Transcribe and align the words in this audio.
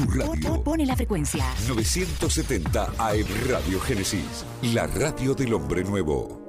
tu 0.00 0.18
radio. 0.18 0.62
Pone 0.62 0.86
la 0.86 0.96
frecuencia. 0.96 1.44
970 1.68 2.92
AM 2.98 3.26
Radio 3.48 3.80
Génesis, 3.80 4.44
la 4.62 4.86
radio 4.86 5.34
del 5.34 5.52
hombre 5.52 5.84
nuevo. 5.84 6.39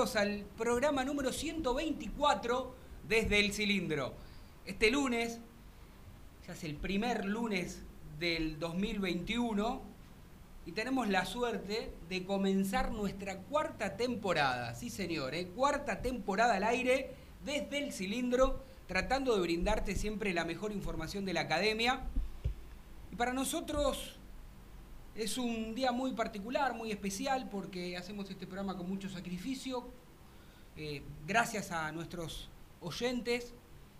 Al 0.00 0.46
programa 0.56 1.04
número 1.04 1.30
124 1.30 2.74
desde 3.06 3.38
el 3.38 3.52
cilindro. 3.52 4.14
Este 4.64 4.90
lunes, 4.90 5.40
ya 6.46 6.54
es 6.54 6.64
el 6.64 6.76
primer 6.76 7.26
lunes 7.26 7.82
del 8.18 8.58
2021 8.58 9.82
y 10.64 10.72
tenemos 10.72 11.06
la 11.10 11.26
suerte 11.26 11.92
de 12.08 12.24
comenzar 12.24 12.92
nuestra 12.92 13.40
cuarta 13.40 13.98
temporada. 13.98 14.74
Sí, 14.74 14.88
señor, 14.88 15.34
¿eh? 15.34 15.48
cuarta 15.48 16.00
temporada 16.00 16.54
al 16.54 16.64
aire 16.64 17.10
desde 17.44 17.84
el 17.84 17.92
cilindro, 17.92 18.64
tratando 18.86 19.34
de 19.34 19.42
brindarte 19.42 19.94
siempre 19.96 20.32
la 20.32 20.46
mejor 20.46 20.72
información 20.72 21.26
de 21.26 21.34
la 21.34 21.42
academia. 21.42 22.06
Y 23.12 23.16
para 23.16 23.34
nosotros 23.34 24.18
es 25.14 25.38
un 25.38 25.74
día 25.74 25.92
muy 25.92 26.12
particular, 26.12 26.74
muy 26.74 26.90
especial, 26.90 27.48
porque 27.50 27.96
hacemos 27.96 28.30
este 28.30 28.46
programa 28.46 28.76
con 28.76 28.88
mucho 28.88 29.08
sacrificio. 29.08 29.88
Eh, 30.76 31.02
gracias 31.26 31.72
a 31.72 31.90
nuestros 31.92 32.48
oyentes 32.80 33.52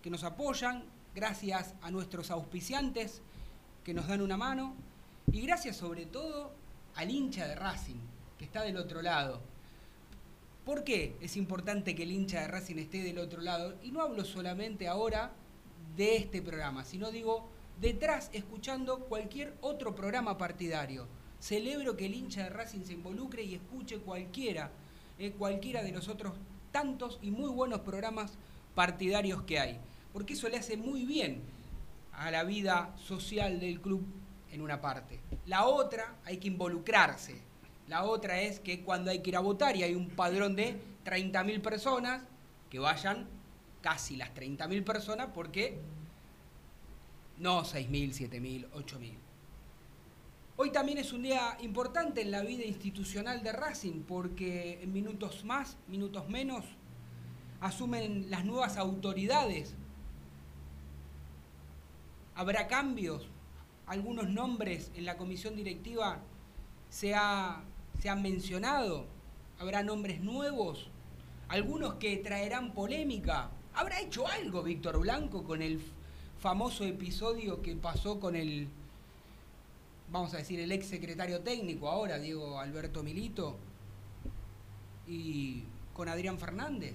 que 0.02 0.10
nos 0.10 0.24
apoyan, 0.24 0.84
gracias 1.14 1.74
a 1.82 1.90
nuestros 1.90 2.30
auspiciantes 2.30 3.22
que 3.84 3.92
nos 3.92 4.06
dan 4.06 4.22
una 4.22 4.36
mano 4.36 4.74
y 5.32 5.42
gracias 5.42 5.76
sobre 5.76 6.06
todo 6.06 6.52
al 6.94 7.10
hincha 7.10 7.46
de 7.46 7.54
Racing 7.54 8.00
que 8.38 8.44
está 8.44 8.62
del 8.62 8.76
otro 8.76 9.02
lado. 9.02 9.40
¿Por 10.64 10.84
qué 10.84 11.16
es 11.20 11.36
importante 11.36 11.94
que 11.94 12.04
el 12.04 12.12
hincha 12.12 12.40
de 12.40 12.48
Racing 12.48 12.76
esté 12.76 13.02
del 13.02 13.18
otro 13.18 13.42
lado? 13.42 13.74
Y 13.82 13.90
no 13.90 14.02
hablo 14.02 14.24
solamente 14.24 14.88
ahora 14.88 15.32
de 15.96 16.16
este 16.16 16.40
programa, 16.40 16.84
sino 16.84 17.10
digo 17.10 17.48
detrás 17.80 18.28
escuchando 18.32 19.00
cualquier 19.00 19.56
otro 19.62 19.94
programa 19.94 20.36
partidario. 20.36 21.08
Celebro 21.38 21.96
que 21.96 22.06
el 22.06 22.14
hincha 22.14 22.44
de 22.44 22.50
Racing 22.50 22.84
se 22.84 22.92
involucre 22.92 23.42
y 23.42 23.54
escuche 23.54 23.98
cualquiera, 23.98 24.70
eh, 25.18 25.32
cualquiera 25.32 25.82
de 25.82 25.92
los 25.92 26.08
otros 26.08 26.34
tantos 26.70 27.18
y 27.22 27.30
muy 27.30 27.50
buenos 27.50 27.80
programas 27.80 28.32
partidarios 28.74 29.42
que 29.42 29.58
hay, 29.58 29.80
porque 30.12 30.34
eso 30.34 30.48
le 30.48 30.58
hace 30.58 30.76
muy 30.76 31.06
bien 31.06 31.40
a 32.12 32.30
la 32.30 32.44
vida 32.44 32.94
social 32.98 33.58
del 33.58 33.80
club 33.80 34.04
en 34.52 34.60
una 34.60 34.80
parte. 34.80 35.20
La 35.46 35.64
otra 35.64 36.16
hay 36.24 36.36
que 36.36 36.48
involucrarse. 36.48 37.40
La 37.88 38.04
otra 38.04 38.40
es 38.40 38.60
que 38.60 38.82
cuando 38.82 39.10
hay 39.10 39.20
que 39.20 39.30
ir 39.30 39.36
a 39.36 39.40
votar 39.40 39.76
y 39.76 39.82
hay 39.82 39.94
un 39.94 40.10
padrón 40.10 40.54
de 40.54 40.78
30.000 41.04 41.62
personas, 41.62 42.22
que 42.68 42.78
vayan 42.78 43.26
casi 43.80 44.16
las 44.16 44.32
30.000 44.34 44.84
personas 44.84 45.28
porque 45.34 45.80
no 47.40 47.64
6.000, 47.64 48.12
7.000, 48.12 48.70
8.000. 48.70 49.14
Hoy 50.56 50.70
también 50.70 50.98
es 50.98 51.14
un 51.14 51.22
día 51.22 51.56
importante 51.62 52.20
en 52.20 52.30
la 52.30 52.42
vida 52.42 52.64
institucional 52.64 53.42
de 53.42 53.52
Racing 53.52 54.02
porque 54.02 54.82
en 54.82 54.92
minutos 54.92 55.42
más, 55.46 55.78
minutos 55.88 56.28
menos, 56.28 56.66
asumen 57.60 58.30
las 58.30 58.44
nuevas 58.44 58.76
autoridades. 58.76 59.74
Habrá 62.34 62.68
cambios, 62.68 63.26
algunos 63.86 64.28
nombres 64.28 64.92
en 64.94 65.06
la 65.06 65.16
comisión 65.16 65.56
directiva 65.56 66.20
se, 66.90 67.14
ha, 67.14 67.64
se 68.00 68.10
han 68.10 68.20
mencionado, 68.20 69.06
habrá 69.58 69.82
nombres 69.82 70.20
nuevos, 70.20 70.90
algunos 71.48 71.94
que 71.94 72.18
traerán 72.18 72.74
polémica. 72.74 73.50
¿Habrá 73.72 74.00
hecho 74.00 74.28
algo 74.28 74.62
Víctor 74.62 75.00
Blanco 75.00 75.44
con 75.44 75.62
el 75.62 75.80
famoso 76.40 76.84
episodio 76.84 77.60
que 77.60 77.76
pasó 77.76 78.18
con 78.18 78.34
el, 78.34 78.66
vamos 80.10 80.32
a 80.32 80.38
decir, 80.38 80.58
el 80.58 80.72
ex 80.72 80.86
secretario 80.86 81.40
técnico 81.40 81.88
ahora, 81.88 82.18
Diego 82.18 82.58
Alberto 82.58 83.02
Milito, 83.02 83.56
y 85.06 85.64
con 85.92 86.08
Adrián 86.08 86.38
Fernández? 86.38 86.94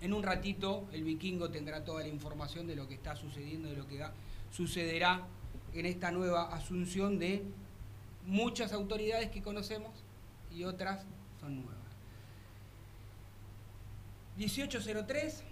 En 0.00 0.12
un 0.12 0.22
ratito 0.22 0.86
el 0.92 1.02
vikingo 1.02 1.50
tendrá 1.50 1.84
toda 1.84 2.02
la 2.02 2.08
información 2.08 2.66
de 2.66 2.76
lo 2.76 2.86
que 2.86 2.94
está 2.94 3.16
sucediendo, 3.16 3.70
de 3.70 3.76
lo 3.76 3.88
que 3.88 4.04
sucederá 4.52 5.26
en 5.72 5.86
esta 5.86 6.10
nueva 6.10 6.54
asunción 6.54 7.18
de 7.18 7.42
muchas 8.26 8.72
autoridades 8.72 9.30
que 9.30 9.42
conocemos 9.42 9.92
y 10.54 10.64
otras 10.64 11.04
son 11.40 11.56
nuevas. 11.56 11.74
1803, 14.36 15.42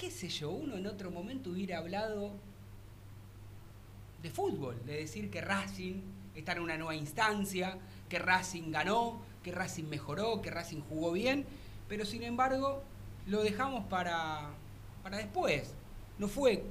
qué 0.00 0.10
sé 0.10 0.30
yo, 0.30 0.48
uno 0.48 0.78
en 0.78 0.86
otro 0.86 1.10
momento 1.10 1.50
hubiera 1.50 1.76
hablado 1.76 2.32
de 4.22 4.30
fútbol, 4.30 4.74
de 4.86 4.96
decir 4.96 5.30
que 5.30 5.42
Racing 5.42 6.00
está 6.34 6.52
en 6.52 6.60
una 6.60 6.78
nueva 6.78 6.94
instancia, 6.94 7.76
que 8.08 8.18
Racing 8.18 8.70
ganó, 8.70 9.20
que 9.44 9.52
Racing 9.52 9.84
mejoró, 9.90 10.40
que 10.40 10.50
Racing 10.50 10.80
jugó 10.88 11.12
bien, 11.12 11.44
pero 11.86 12.06
sin 12.06 12.22
embargo 12.22 12.82
lo 13.26 13.42
dejamos 13.42 13.84
para, 13.88 14.48
para 15.02 15.18
después. 15.18 15.74
No 16.18 16.28
fue 16.28 16.64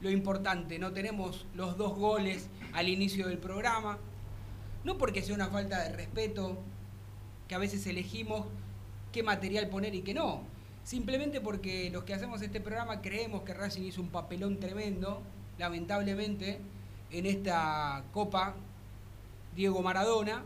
lo 0.00 0.10
importante, 0.10 0.80
no 0.80 0.92
tenemos 0.92 1.46
los 1.54 1.76
dos 1.76 1.96
goles 1.96 2.48
al 2.72 2.88
inicio 2.88 3.28
del 3.28 3.38
programa, 3.38 3.98
no 4.82 4.98
porque 4.98 5.22
sea 5.22 5.36
una 5.36 5.46
falta 5.46 5.84
de 5.84 5.94
respeto, 5.94 6.58
que 7.46 7.54
a 7.54 7.58
veces 7.58 7.86
elegimos 7.86 8.46
qué 9.12 9.22
material 9.22 9.68
poner 9.68 9.94
y 9.94 10.02
qué 10.02 10.12
no, 10.12 10.42
simplemente 10.88 11.42
porque 11.42 11.90
los 11.90 12.04
que 12.04 12.14
hacemos 12.14 12.40
este 12.40 12.62
programa 12.62 13.02
creemos 13.02 13.42
que 13.42 13.52
Racing 13.52 13.82
hizo 13.82 14.00
un 14.00 14.08
papelón 14.08 14.58
tremendo, 14.58 15.20
lamentablemente, 15.58 16.60
en 17.10 17.26
esta 17.26 18.04
Copa 18.10 18.54
Diego 19.54 19.82
Maradona, 19.82 20.42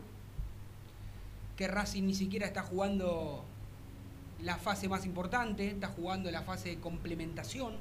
que 1.55 1.69
Racing 1.69 2.03
ni 2.03 2.13
siquiera 2.13 2.45
está 2.45 2.61
jugando 2.61 3.45
la 4.41 4.57
fase 4.57 4.89
más 4.89 5.05
importante, 5.05 5.69
está 5.69 5.87
jugando 5.87 6.29
la 6.29 6.41
fase 6.41 6.71
de 6.71 6.79
complementación 6.81 7.75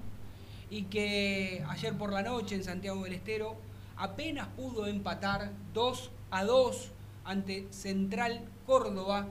y 0.70 0.84
que 0.84 1.64
ayer 1.68 1.98
por 1.98 2.12
la 2.12 2.22
noche 2.22 2.54
en 2.54 2.62
Santiago 2.62 3.02
del 3.02 3.14
Estero 3.14 3.56
apenas 3.96 4.46
pudo 4.56 4.86
empatar 4.86 5.50
2 5.74 6.10
a 6.30 6.44
2 6.44 6.92
ante 7.24 7.66
Central 7.72 8.44
Córdoba, 8.66 9.26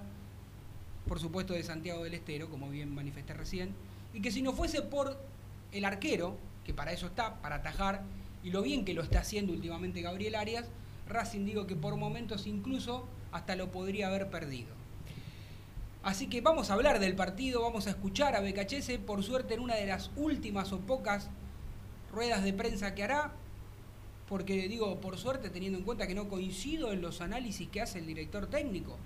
por 1.07 1.19
supuesto 1.19 1.53
de 1.53 1.63
Santiago 1.63 2.03
del 2.03 2.13
Estero, 2.13 2.49
como 2.49 2.69
bien 2.69 2.93
manifesté 2.93 3.33
recién, 3.33 3.73
y 4.13 4.21
que 4.21 4.31
si 4.31 4.41
no 4.41 4.53
fuese 4.53 4.81
por 4.81 5.17
el 5.71 5.85
arquero, 5.85 6.37
que 6.65 6.73
para 6.73 6.91
eso 6.91 7.07
está, 7.07 7.41
para 7.41 7.57
atajar, 7.57 8.03
y 8.43 8.51
lo 8.51 8.61
bien 8.61 8.85
que 8.85 8.93
lo 8.93 9.03
está 9.03 9.19
haciendo 9.19 9.53
últimamente 9.53 10.01
Gabriel 10.01 10.35
Arias, 10.35 10.65
Racing 11.07 11.45
digo 11.45 11.67
que 11.67 11.75
por 11.75 11.95
momentos 11.97 12.47
incluso 12.47 13.05
hasta 13.31 13.55
lo 13.55 13.71
podría 13.71 14.07
haber 14.07 14.29
perdido. 14.29 14.69
Así 16.03 16.27
que 16.27 16.41
vamos 16.41 16.69
a 16.69 16.73
hablar 16.73 16.99
del 16.99 17.15
partido, 17.15 17.61
vamos 17.61 17.85
a 17.85 17.91
escuchar 17.91 18.35
a 18.35 18.41
Becachese, 18.41 18.97
por 18.97 19.23
suerte 19.23 19.53
en 19.53 19.59
una 19.59 19.75
de 19.75 19.85
las 19.85 20.09
últimas 20.15 20.71
o 20.71 20.79
pocas 20.79 21.29
ruedas 22.11 22.43
de 22.43 22.53
prensa 22.53 22.95
que 22.95 23.03
hará, 23.03 23.33
porque 24.27 24.67
digo, 24.67 24.99
por 24.99 25.17
suerte 25.17 25.49
teniendo 25.49 25.77
en 25.77 25.83
cuenta 25.83 26.07
que 26.07 26.15
no 26.15 26.27
coincido 26.27 26.91
en 26.91 27.01
los 27.01 27.21
análisis 27.21 27.67
que 27.69 27.81
hace 27.81 27.99
el 27.99 28.07
director 28.07 28.47
técnico. 28.47 28.97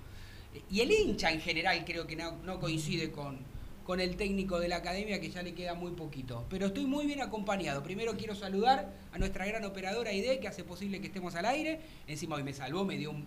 Y 0.70 0.82
el 0.82 0.92
hincha 0.92 1.32
en 1.32 1.42
general 1.42 1.84
creo 1.86 2.08
que 2.08 2.16
no, 2.16 2.38
no 2.44 2.60
coincide 2.60 3.12
con, 3.12 3.40
con 3.86 4.00
el 4.00 4.16
técnico 4.16 4.60
de 4.60 4.68
la 4.68 4.78
academia, 4.78 5.22
que 5.22 5.30
ya 5.30 5.44
le 5.44 5.54
queda 5.54 5.74
muy 5.74 5.92
poquito. 5.92 6.46
Pero 6.50 6.68
estoy 6.68 6.86
muy 6.86 7.06
bien 7.06 7.22
acompañado. 7.22 7.84
Primero 7.84 8.18
quiero 8.18 8.36
saludar 8.36 8.94
a 9.12 9.18
nuestra 9.18 9.46
gran 9.46 9.64
operadora 9.64 10.12
ID, 10.12 10.40
que 10.40 10.48
hace 10.48 10.64
posible 10.64 11.00
que 11.02 11.08
estemos 11.08 11.36
al 11.36 11.46
aire. 11.46 11.80
Encima 12.08 12.36
hoy 12.36 12.44
me 12.44 12.54
salvó, 12.54 12.84
me 12.84 12.98
dio 12.98 13.12
un, 13.12 13.26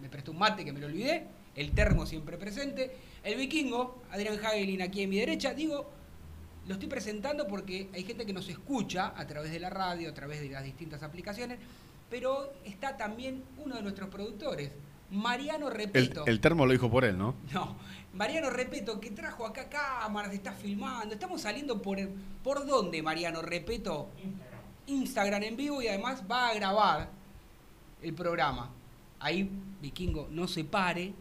me 0.00 0.08
prestó 0.08 0.32
un 0.32 0.38
mate 0.38 0.64
que 0.64 0.72
me 0.72 0.80
lo 0.80 0.86
olvidé. 0.86 1.24
El 1.54 1.72
termo 1.72 2.06
siempre 2.06 2.36
presente. 2.36 2.90
El 3.22 3.36
vikingo, 3.36 4.02
Adrián 4.10 4.38
Hagelin 4.44 4.82
aquí 4.82 5.02
en 5.02 5.10
mi 5.10 5.18
derecha. 5.18 5.54
Digo, 5.54 5.90
lo 6.66 6.74
estoy 6.74 6.88
presentando 6.88 7.46
porque 7.46 7.88
hay 7.92 8.04
gente 8.04 8.24
que 8.24 8.32
nos 8.32 8.48
escucha 8.48 9.12
a 9.16 9.26
través 9.26 9.50
de 9.52 9.60
la 9.60 9.70
radio, 9.70 10.10
a 10.10 10.14
través 10.14 10.40
de 10.40 10.48
las 10.48 10.64
distintas 10.64 11.02
aplicaciones, 11.02 11.58
pero 12.08 12.52
está 12.64 12.96
también 12.96 13.42
uno 13.64 13.76
de 13.76 13.82
nuestros 13.82 14.08
productores, 14.08 14.70
Mariano 15.12 15.68
El, 15.68 15.74
Repeto. 15.74 16.26
el 16.26 16.40
termo 16.40 16.66
lo 16.66 16.72
dijo 16.72 16.90
por 16.90 17.04
él, 17.04 17.16
¿no? 17.18 17.34
No, 17.52 17.76
Mariano 18.14 18.50
Repeto, 18.50 18.98
que 19.00 19.10
trajo 19.10 19.46
acá 19.46 19.68
cámaras, 19.68 20.32
está 20.32 20.52
filmando. 20.52 21.14
Estamos 21.14 21.42
saliendo 21.42 21.80
por, 21.80 21.98
¿por 22.42 22.66
dónde, 22.66 23.02
Mariano 23.02 23.42
Repeto? 23.42 24.08
Instagram. 24.86 25.42
en 25.44 25.56
vivo 25.56 25.80
y 25.82 25.88
además 25.88 26.22
va 26.30 26.48
a 26.48 26.54
grabar 26.54 27.08
el 28.02 28.14
programa. 28.14 28.70
Ahí, 29.20 29.48
Vikingo, 29.80 30.28
no 30.30 30.48
se 30.48 30.64
pare. 30.64 31.14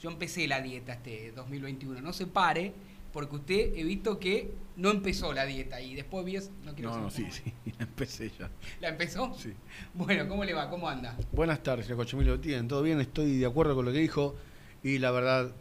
Yo 0.00 0.10
empecé 0.10 0.46
la 0.48 0.60
dieta 0.60 0.94
este 0.94 1.32
2021, 1.32 2.00
no 2.00 2.12
se 2.12 2.26
pare, 2.26 2.72
porque 3.12 3.36
usted 3.36 3.74
he 3.76 3.84
visto 3.84 4.18
que 4.18 4.52
no 4.76 4.90
empezó 4.90 5.32
la 5.32 5.44
dieta 5.44 5.80
y 5.80 5.94
después 5.94 6.24
vi, 6.24 6.38
no 6.64 6.74
quiero 6.74 6.90
No, 6.90 7.00
no, 7.02 7.10
sí, 7.10 7.26
sí, 7.30 7.52
empecé 7.78 8.30
ya. 8.38 8.50
¿La 8.80 8.88
empezó? 8.88 9.34
Sí. 9.34 9.52
Bueno, 9.94 10.26
¿cómo 10.28 10.44
le 10.44 10.54
va? 10.54 10.70
¿Cómo 10.70 10.88
anda? 10.88 11.16
Buenas 11.32 11.62
tardes, 11.62 11.86
señor 11.86 11.98
Cochemilo. 11.98 12.40
¿Tienen 12.40 12.68
todo 12.68 12.82
bien? 12.82 13.00
Estoy 13.00 13.38
de 13.38 13.46
acuerdo 13.46 13.74
con 13.74 13.84
lo 13.84 13.92
que 13.92 13.98
dijo 13.98 14.34
y 14.82 14.98
la 14.98 15.10
verdad, 15.10 15.52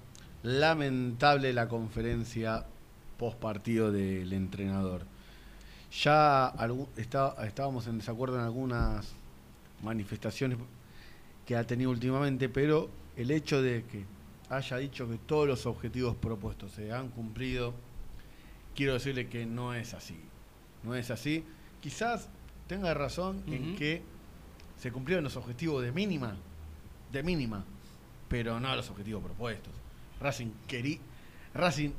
lamentable 0.43 1.53
la 1.53 1.67
conferencia 1.67 2.65
post 3.17 3.37
partido 3.39 3.91
del 3.91 4.31
entrenador. 4.33 5.05
Ya 6.03 6.53
está- 6.95 7.35
estábamos 7.45 7.85
en 7.87 7.97
desacuerdo 7.97 8.37
en 8.37 8.43
algunas 8.45 9.13
manifestaciones 9.83 10.57
que 11.45 11.55
ha 11.55 11.65
tenido 11.67 11.89
últimamente, 11.91 12.47
pero 12.49 12.89
el 13.17 13.29
hecho 13.31 13.61
de 13.61 13.83
que 13.83 14.05
haya 14.51 14.77
dicho 14.77 15.07
que 15.09 15.17
todos 15.17 15.47
los 15.47 15.65
objetivos 15.65 16.15
propuestos 16.17 16.71
se 16.73 16.91
han 16.91 17.09
cumplido, 17.09 17.73
quiero 18.75 18.93
decirle 18.93 19.27
que 19.29 19.45
no 19.45 19.73
es 19.73 19.93
así. 19.93 20.19
No 20.83 20.93
es 20.93 21.09
así. 21.09 21.43
Quizás 21.79 22.27
tenga 22.67 22.93
razón 22.93 23.43
en 23.47 23.75
que 23.75 24.01
se 24.77 24.91
cumplieron 24.91 25.23
los 25.23 25.37
objetivos 25.37 25.81
de 25.83 25.91
mínima, 25.91 26.35
de 27.11 27.23
mínima, 27.23 27.63
pero 28.27 28.59
no 28.59 28.75
los 28.75 28.89
objetivos 28.89 29.23
propuestos. 29.23 29.73
Racing, 30.19 30.51
querí- 30.67 30.99
Racing 31.53 31.91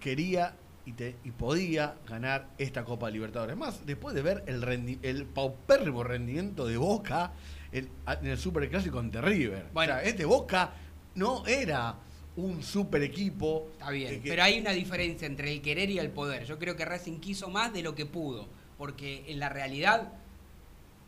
quería 0.00 0.56
y, 0.84 0.92
te- 0.92 1.16
y 1.24 1.30
podía 1.30 1.94
ganar 2.08 2.48
esta 2.58 2.84
Copa 2.84 3.10
Libertadores. 3.10 3.56
Más, 3.56 3.86
después 3.86 4.14
de 4.14 4.22
ver 4.22 4.42
el, 4.46 4.60
rendi- 4.62 4.98
el 5.02 5.24
paupérrimo 5.26 6.02
rendimiento 6.02 6.66
de 6.66 6.76
Boca 6.76 7.32
en, 7.70 7.88
en 8.06 8.26
el 8.26 8.38
Superclásico 8.38 8.98
ante 8.98 9.20
River. 9.20 9.68
Bueno. 9.72 9.92
o 9.94 9.96
sea, 9.98 10.04
este 10.04 10.24
Boca 10.24 10.72
no 11.14 11.46
era 11.46 11.96
un 12.36 12.62
super 12.62 13.02
equipo. 13.02 13.68
Está 13.72 13.90
bien, 13.90 14.22
que- 14.22 14.30
pero 14.30 14.42
hay 14.42 14.58
una 14.58 14.70
diferencia 14.72 15.26
entre 15.26 15.52
el 15.52 15.60
querer 15.62 15.90
y 15.90 15.98
el 15.98 16.10
poder. 16.10 16.44
Yo 16.46 16.58
creo 16.58 16.76
que 16.76 16.84
Racing 16.84 17.18
quiso 17.20 17.48
más 17.50 17.72
de 17.72 17.82
lo 17.82 17.94
que 17.94 18.06
pudo, 18.06 18.48
porque 18.78 19.24
en 19.28 19.38
la 19.38 19.48
realidad 19.48 20.12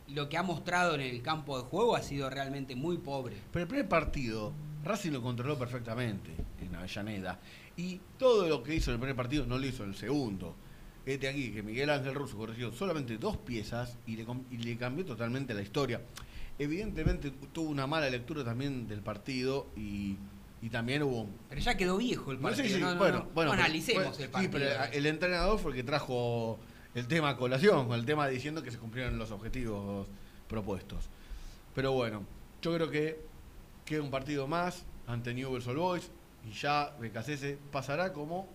lo 0.09 0.29
que 0.29 0.37
ha 0.37 0.43
mostrado 0.43 0.93
en 0.95 1.01
el 1.01 1.21
campo 1.23 1.57
de 1.57 1.63
juego 1.63 1.95
ha 1.95 2.03
sido 2.03 2.29
realmente 2.29 2.75
muy 2.75 2.97
pobre. 2.97 3.37
Pero 3.51 3.63
el 3.63 3.67
primer 3.67 3.87
partido, 3.89 4.53
Racing 4.83 5.11
lo 5.11 5.21
controló 5.23 5.57
perfectamente 5.57 6.29
en 6.61 6.75
Avellaneda. 6.75 7.39
Y 7.75 7.99
todo 8.19 8.47
lo 8.47 8.61
que 8.61 8.75
hizo 8.75 8.91
en 8.91 8.95
el 8.95 8.99
primer 8.99 9.15
partido 9.15 9.45
no 9.47 9.57
lo 9.57 9.65
hizo 9.65 9.83
en 9.83 9.89
el 9.89 9.95
segundo. 9.95 10.55
Este 11.07 11.27
aquí, 11.27 11.51
que 11.51 11.61
Miguel 11.63 11.89
Ángel 11.89 12.13
Russo 12.15 12.37
corrigió 12.37 12.71
solamente 12.71 13.17
dos 13.17 13.37
piezas 13.37 13.97
y 14.07 14.15
le, 14.15 14.25
com- 14.25 14.43
y 14.51 14.57
le 14.57 14.77
cambió 14.77 15.03
totalmente 15.05 15.53
la 15.55 15.61
historia. 15.61 16.01
Evidentemente 16.57 17.31
tuvo 17.51 17.69
una 17.69 17.85
mala 17.87 18.09
lectura 18.09 18.43
también 18.43 18.87
del 18.87 19.01
partido 19.01 19.67
y, 19.75 20.15
y 20.61 20.69
también 20.69 21.03
hubo... 21.03 21.27
Pero 21.49 21.61
ya 21.61 21.75
quedó 21.75 21.97
viejo 21.97 22.31
el 22.31 22.37
partido. 22.39 22.79
no, 22.79 22.95
bueno, 22.97 23.17
no. 23.19 23.23
bueno, 23.33 23.51
pero- 23.51 23.63
analicemos 23.63 24.19
el 24.19 24.29
partido. 24.29 24.59
Sí, 24.59 24.65
pero 24.65 24.83
el 24.93 25.05
entrenador 25.05 25.59
fue 25.59 25.71
el 25.71 25.77
que 25.77 25.83
trajo 25.83 26.57
el 26.93 27.07
tema 27.07 27.29
a 27.31 27.37
colación, 27.37 27.87
con 27.87 27.99
el 27.99 28.05
tema 28.05 28.27
diciendo 28.29 28.63
que 28.63 28.71
se 28.71 28.77
cumplieron 28.77 29.17
los 29.17 29.31
objetivos 29.31 30.07
propuestos. 30.47 31.09
Pero 31.73 31.91
bueno, 31.91 32.23
yo 32.61 32.73
creo 32.73 32.89
que 32.89 33.19
queda 33.83 34.01
un 34.01 34.11
partido 34.11 34.47
más 34.47 34.85
ante 35.07 35.33
Newell's 35.33 35.67
Old 35.67 35.77
Boys 35.77 36.11
y 36.49 36.53
ya 36.53 36.95
Becasese 37.01 37.57
pasará 37.71 38.13
como 38.13 38.47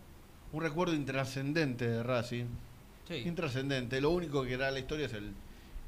un 0.52 0.62
recuerdo 0.62 0.94
intrascendente 0.94 1.86
de 1.86 2.02
Racing. 2.02 2.46
Sí. 3.06 3.16
Intrascendente. 3.26 4.00
Lo 4.00 4.10
único 4.10 4.42
que 4.44 4.54
hará 4.54 4.70
la 4.70 4.78
historia 4.78 5.04
es 5.06 5.12
el, 5.12 5.32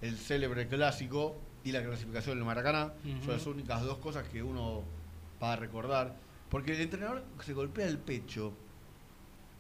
el 0.03 0.19
célebre 0.19 0.69
clásico 0.69 1.37
y 1.65 1.73
la 1.73 1.83
clasificación 1.83 2.37
del 2.37 2.45
Maracaná. 2.45 2.93
Son 3.25 3.35
las 3.35 3.47
únicas 3.47 3.83
dos 3.83 3.99
cosas 3.99 4.27
que 4.29 4.43
uno 4.43 4.83
va 5.43 5.53
a 5.55 5.57
recordar. 5.57 6.15
Porque 6.49 6.73
el 6.75 6.81
entrenador 6.83 7.25
se 7.45 7.53
golpea 7.55 7.87
el 7.87 7.99
pecho 7.99 8.53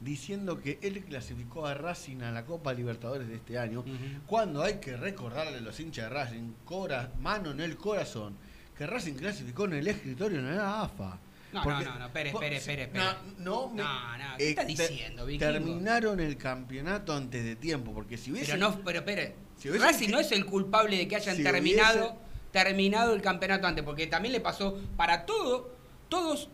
diciendo 0.00 0.60
que 0.60 0.78
él 0.82 1.04
clasificó 1.04 1.66
a 1.66 1.74
Racing 1.74 2.22
a 2.22 2.32
la 2.32 2.44
Copa 2.44 2.72
Libertadores 2.72 3.28
de 3.28 3.36
este 3.36 3.58
año. 3.58 3.84
Cuando 4.26 4.62
hay 4.62 4.74
que 4.74 4.96
recordarle 4.96 5.58
a 5.58 5.60
los 5.60 5.78
hinchas 5.78 6.08
de 6.08 6.14
Racing, 6.14 6.52
cora- 6.64 7.12
mano 7.20 7.52
en 7.52 7.60
el 7.60 7.76
corazón, 7.76 8.36
que 8.76 8.86
Racing 8.86 9.14
clasificó 9.14 9.66
en 9.66 9.74
el 9.74 9.86
escritorio 9.88 10.40
en 10.40 10.56
la 10.56 10.82
AFA. 10.82 11.18
No, 11.52 11.62
Porque- 11.62 11.84
no, 11.84 11.92
no, 11.92 11.98
no, 12.00 12.06
espere, 12.06 12.30
espere, 12.30 12.56
espere. 12.56 12.88
No, 12.94 13.12
no, 13.38 13.68
me- 13.74 13.82
No, 13.82 14.18
no, 14.18 14.36
¿qué 14.38 14.48
está 14.50 14.62
te- 14.62 14.68
diciendo, 14.68 15.26
Vikingo? 15.26 15.52
Terminaron 15.52 16.18
el 16.18 16.36
campeonato 16.38 17.14
antes 17.14 17.44
de 17.44 17.56
tiempo, 17.56 17.92
porque 17.92 18.16
si 18.16 18.32
hubiese... 18.32 18.52
Pero 18.52 18.70
no, 18.70 18.80
pero 18.82 19.00
espere. 19.00 19.34
Si 19.62 19.78
Racing 19.78 20.08
no 20.10 20.18
es 20.18 20.32
el 20.32 20.44
culpable 20.46 20.96
de 20.96 21.06
que 21.08 21.16
hayan 21.16 21.36
Si 21.36 21.42
terminado, 21.42 21.98
hubiese- 22.00 22.16
terminado 22.52 23.14
el 23.14 23.22
campeonato 23.22 23.66
antes, 23.66 23.84
porque 23.84 24.06
también 24.06 24.32
le 24.32 24.40
pasó 24.40 24.78
para 24.96 25.24
todo, 25.24 25.70
todos 26.08 26.48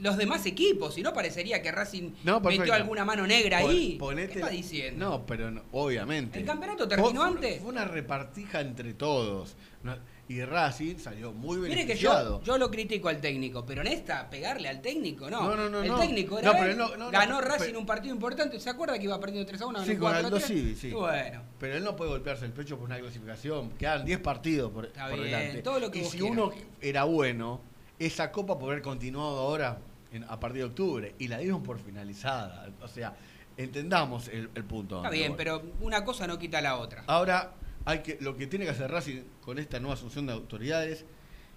los 0.00 0.16
demás 0.16 0.46
equipos, 0.46 0.94
si 0.94 1.02
no 1.02 1.12
parecería 1.12 1.60
que 1.60 1.72
Racing 1.72 2.12
No, 2.24 2.40
metió 2.40 2.72
alguna 2.72 3.04
mano 3.04 3.26
negra 3.26 3.60
Pon- 3.60 3.70
ahí. 3.70 3.96
ponete 3.98 4.32
¿Qué 4.32 4.38
está 4.38 4.50
diciendo? 4.50 5.10
No, 5.10 5.26
pero 5.26 5.50
no- 5.50 5.62
obviamente. 5.72 6.38
¿El 6.38 6.44
campeonato 6.46 6.86
terminó 6.88 7.20
fue- 7.20 7.28
antes? 7.28 7.60
Fue 7.60 7.70
una 7.70 7.84
repartija 7.84 8.60
entre 8.60 8.94
todos. 8.94 9.56
No- 9.82 9.96
y 10.28 10.44
Racing 10.44 10.96
salió 10.98 11.32
muy 11.32 11.56
Mire 11.56 11.70
que 11.70 11.76
beneficiado. 11.86 12.40
yo, 12.40 12.44
yo 12.52 12.58
lo 12.58 12.70
critico 12.70 13.08
al 13.08 13.18
técnico, 13.20 13.64
pero 13.64 13.80
en 13.80 13.86
esta, 13.88 14.28
pegarle 14.28 14.68
al 14.68 14.82
técnico, 14.82 15.30
no. 15.30 15.42
No, 15.42 15.56
no, 15.56 15.70
no, 15.70 15.82
el 15.82 15.88
no. 15.88 15.98
técnico 15.98 16.34
No, 16.34 16.40
era 16.40 16.52
pero 16.52 16.70
él, 16.72 16.76
no, 16.76 16.88
no, 16.90 16.96
no, 17.06 17.10
ganó 17.10 17.38
pero- 17.38 17.48
Racing 17.50 17.74
un 17.74 17.86
partido 17.86 18.14
importante, 18.14 18.60
¿se 18.60 18.68
acuerda 18.68 18.98
que 18.98 19.04
iba 19.04 19.18
perdiendo 19.18 19.46
3 19.48 19.62
a 19.62 19.66
1? 19.66 19.84
Sí, 19.84 19.90
con 19.92 20.00
4 20.00 20.16
a 20.16 20.18
Aldo 20.26 20.36
3? 20.36 20.46
Civi, 20.46 20.74
sí. 20.76 20.88
Y 20.88 20.92
Bueno, 20.92 21.42
Pero 21.58 21.76
él 21.76 21.82
no 21.84 21.96
puede 21.96 22.10
golpearse 22.10 22.44
el 22.44 22.52
pecho 22.52 22.76
por 22.76 22.84
una 22.86 22.98
clasificación. 22.98 23.70
Quedan 23.70 24.04
10 24.04 24.20
partidos 24.20 24.70
por, 24.70 24.84
Está 24.86 25.08
por 25.08 25.18
bien, 25.18 25.30
delante. 25.30 25.62
todo 25.62 25.80
lo 25.80 25.90
que 25.90 26.00
y 26.00 26.04
si 26.04 26.18
quieras. 26.18 26.30
uno 26.32 26.50
era 26.82 27.04
bueno, 27.04 27.60
esa 27.98 28.30
copa 28.30 28.54
podría 28.58 28.72
haber 28.74 28.82
continuado 28.82 29.38
ahora 29.38 29.78
en- 30.12 30.24
a 30.24 30.38
partir 30.38 30.58
de 30.60 30.64
octubre. 30.68 31.14
Y 31.18 31.28
la 31.28 31.38
dieron 31.38 31.62
por 31.62 31.78
finalizada. 31.78 32.68
O 32.82 32.88
sea, 32.88 33.16
entendamos 33.56 34.28
el, 34.28 34.50
el 34.54 34.64
punto. 34.64 34.98
está 34.98 35.10
bien, 35.10 35.28
voy. 35.32 35.36
pero 35.38 35.62
una 35.80 36.04
cosa 36.04 36.26
no 36.26 36.38
quita 36.38 36.60
la 36.60 36.76
otra. 36.76 37.04
Ahora, 37.06 37.52
hay 37.88 38.00
que, 38.00 38.18
lo 38.20 38.36
que 38.36 38.46
tiene 38.46 38.66
que 38.66 38.72
hacer 38.72 38.90
Racing 38.90 39.22
con 39.40 39.58
esta 39.58 39.80
nueva 39.80 39.94
asunción 39.94 40.26
de 40.26 40.34
autoridades 40.34 41.06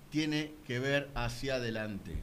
tiene 0.10 0.54
que 0.66 0.80
ver 0.80 1.10
hacia 1.14 1.56
adelante. 1.56 2.16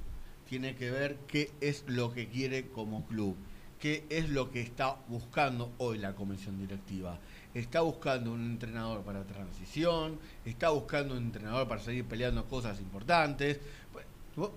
Tiene 0.48 0.76
que 0.76 0.90
ver 0.90 1.18
qué 1.28 1.50
es 1.60 1.84
lo 1.86 2.14
que 2.14 2.26
quiere 2.26 2.68
como 2.68 3.06
club. 3.06 3.36
¿Qué 3.78 4.06
es 4.08 4.30
lo 4.30 4.50
que 4.50 4.62
está 4.62 4.96
buscando 5.08 5.72
hoy 5.76 5.98
la 5.98 6.14
comisión 6.14 6.58
directiva? 6.58 7.18
Está 7.52 7.82
buscando 7.82 8.32
un 8.32 8.46
entrenador 8.46 9.02
para 9.02 9.26
transición, 9.26 10.18
está 10.46 10.70
buscando 10.70 11.14
un 11.14 11.24
entrenador 11.24 11.68
para 11.68 11.82
seguir 11.82 12.06
peleando 12.06 12.46
cosas 12.46 12.80
importantes. 12.80 13.60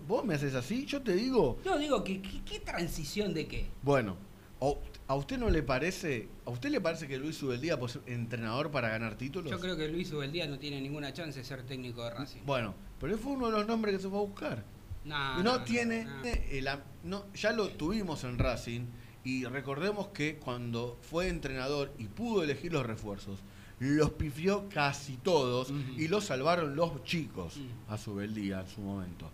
¿Vos, 0.07 0.23
me 0.23 0.35
haces 0.35 0.55
así? 0.55 0.85
Yo 0.85 1.01
te 1.01 1.13
digo, 1.13 1.59
Yo 1.65 1.77
digo, 1.77 2.05
que 2.05 2.21
¿qué, 2.21 2.41
qué 2.45 2.59
transición 2.61 3.33
de 3.33 3.47
qué? 3.47 3.67
bueno, 3.83 4.15
¿a- 4.61 5.11
¿a 5.11 5.15
usted 5.15 5.37
no 5.37 5.49
le 5.49 5.63
parece, 5.63 6.29
a 6.45 6.49
usted 6.51 6.69
le 6.69 6.79
parece 6.79 7.07
que 7.07 7.17
Luis 7.17 7.41
Ubeldía 7.43 7.77
ser 7.77 8.01
entrenador 8.05 8.71
para 8.71 8.89
ganar 8.89 9.15
títulos? 9.15 9.51
Yo 9.51 9.59
creo 9.59 9.75
que 9.75 9.87
Luis 9.89 10.11
Ubeldía 10.13 10.47
no 10.47 10.57
tiene 10.59 10.79
ninguna 10.79 11.11
chance 11.13 11.39
de 11.39 11.45
ser 11.45 11.63
técnico 11.63 12.03
de 12.03 12.11
Racing. 12.11 12.41
Bueno, 12.45 12.73
pero 12.99 13.17
fue 13.17 13.33
uno 13.33 13.47
de 13.47 13.53
los 13.53 13.67
nombres 13.67 13.95
que 13.95 14.01
se 14.01 14.09
fue 14.09 14.19
a 14.19 14.21
buscar. 14.21 14.63
No, 15.03 15.63
tiene, 15.63 16.05
no. 16.05 16.21
el 16.23 16.67
am- 16.67 16.81
no, 17.03 17.25
ya 17.33 17.51
lo 17.53 17.69
tuvimos 17.69 18.23
en 18.23 18.37
Racing 18.37 18.81
Y 19.23 19.45
recordemos 19.45 20.07
que 20.09 20.37
cuando 20.37 20.97
fue 21.01 21.27
entrenador 21.27 21.91
y 21.99 22.05
pudo 22.05 22.43
elegir 22.43 22.71
los 22.73 22.83
refuerzos, 22.85 23.39
los 23.79 24.11
pifió 24.11 24.67
casi 24.69 25.17
todos 25.17 25.71
y 25.97 26.07
los 26.07 26.25
salvaron 26.25 26.75
los 26.75 27.03
chicos 27.03 27.55
a 27.87 27.97
su 27.99 28.15
beldía 28.15 28.61
en 28.61 28.67
su 28.67 28.81
momento. 28.81 29.29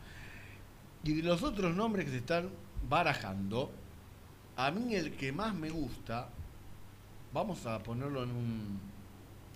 Y 1.05 1.13
de 1.13 1.23
los 1.23 1.41
otros 1.43 1.73
nombres 1.75 2.03
que 2.05 2.11
se 2.11 2.17
están 2.17 2.49
barajando, 2.89 3.71
a 4.57 4.71
mí 4.71 4.95
el 4.95 5.15
que 5.15 5.31
más 5.31 5.53
me 5.53 5.69
gusta, 5.69 6.29
vamos 7.33 7.65
a 7.65 7.79
ponerlo 7.79 8.23
en 8.23 8.31
un... 8.31 8.79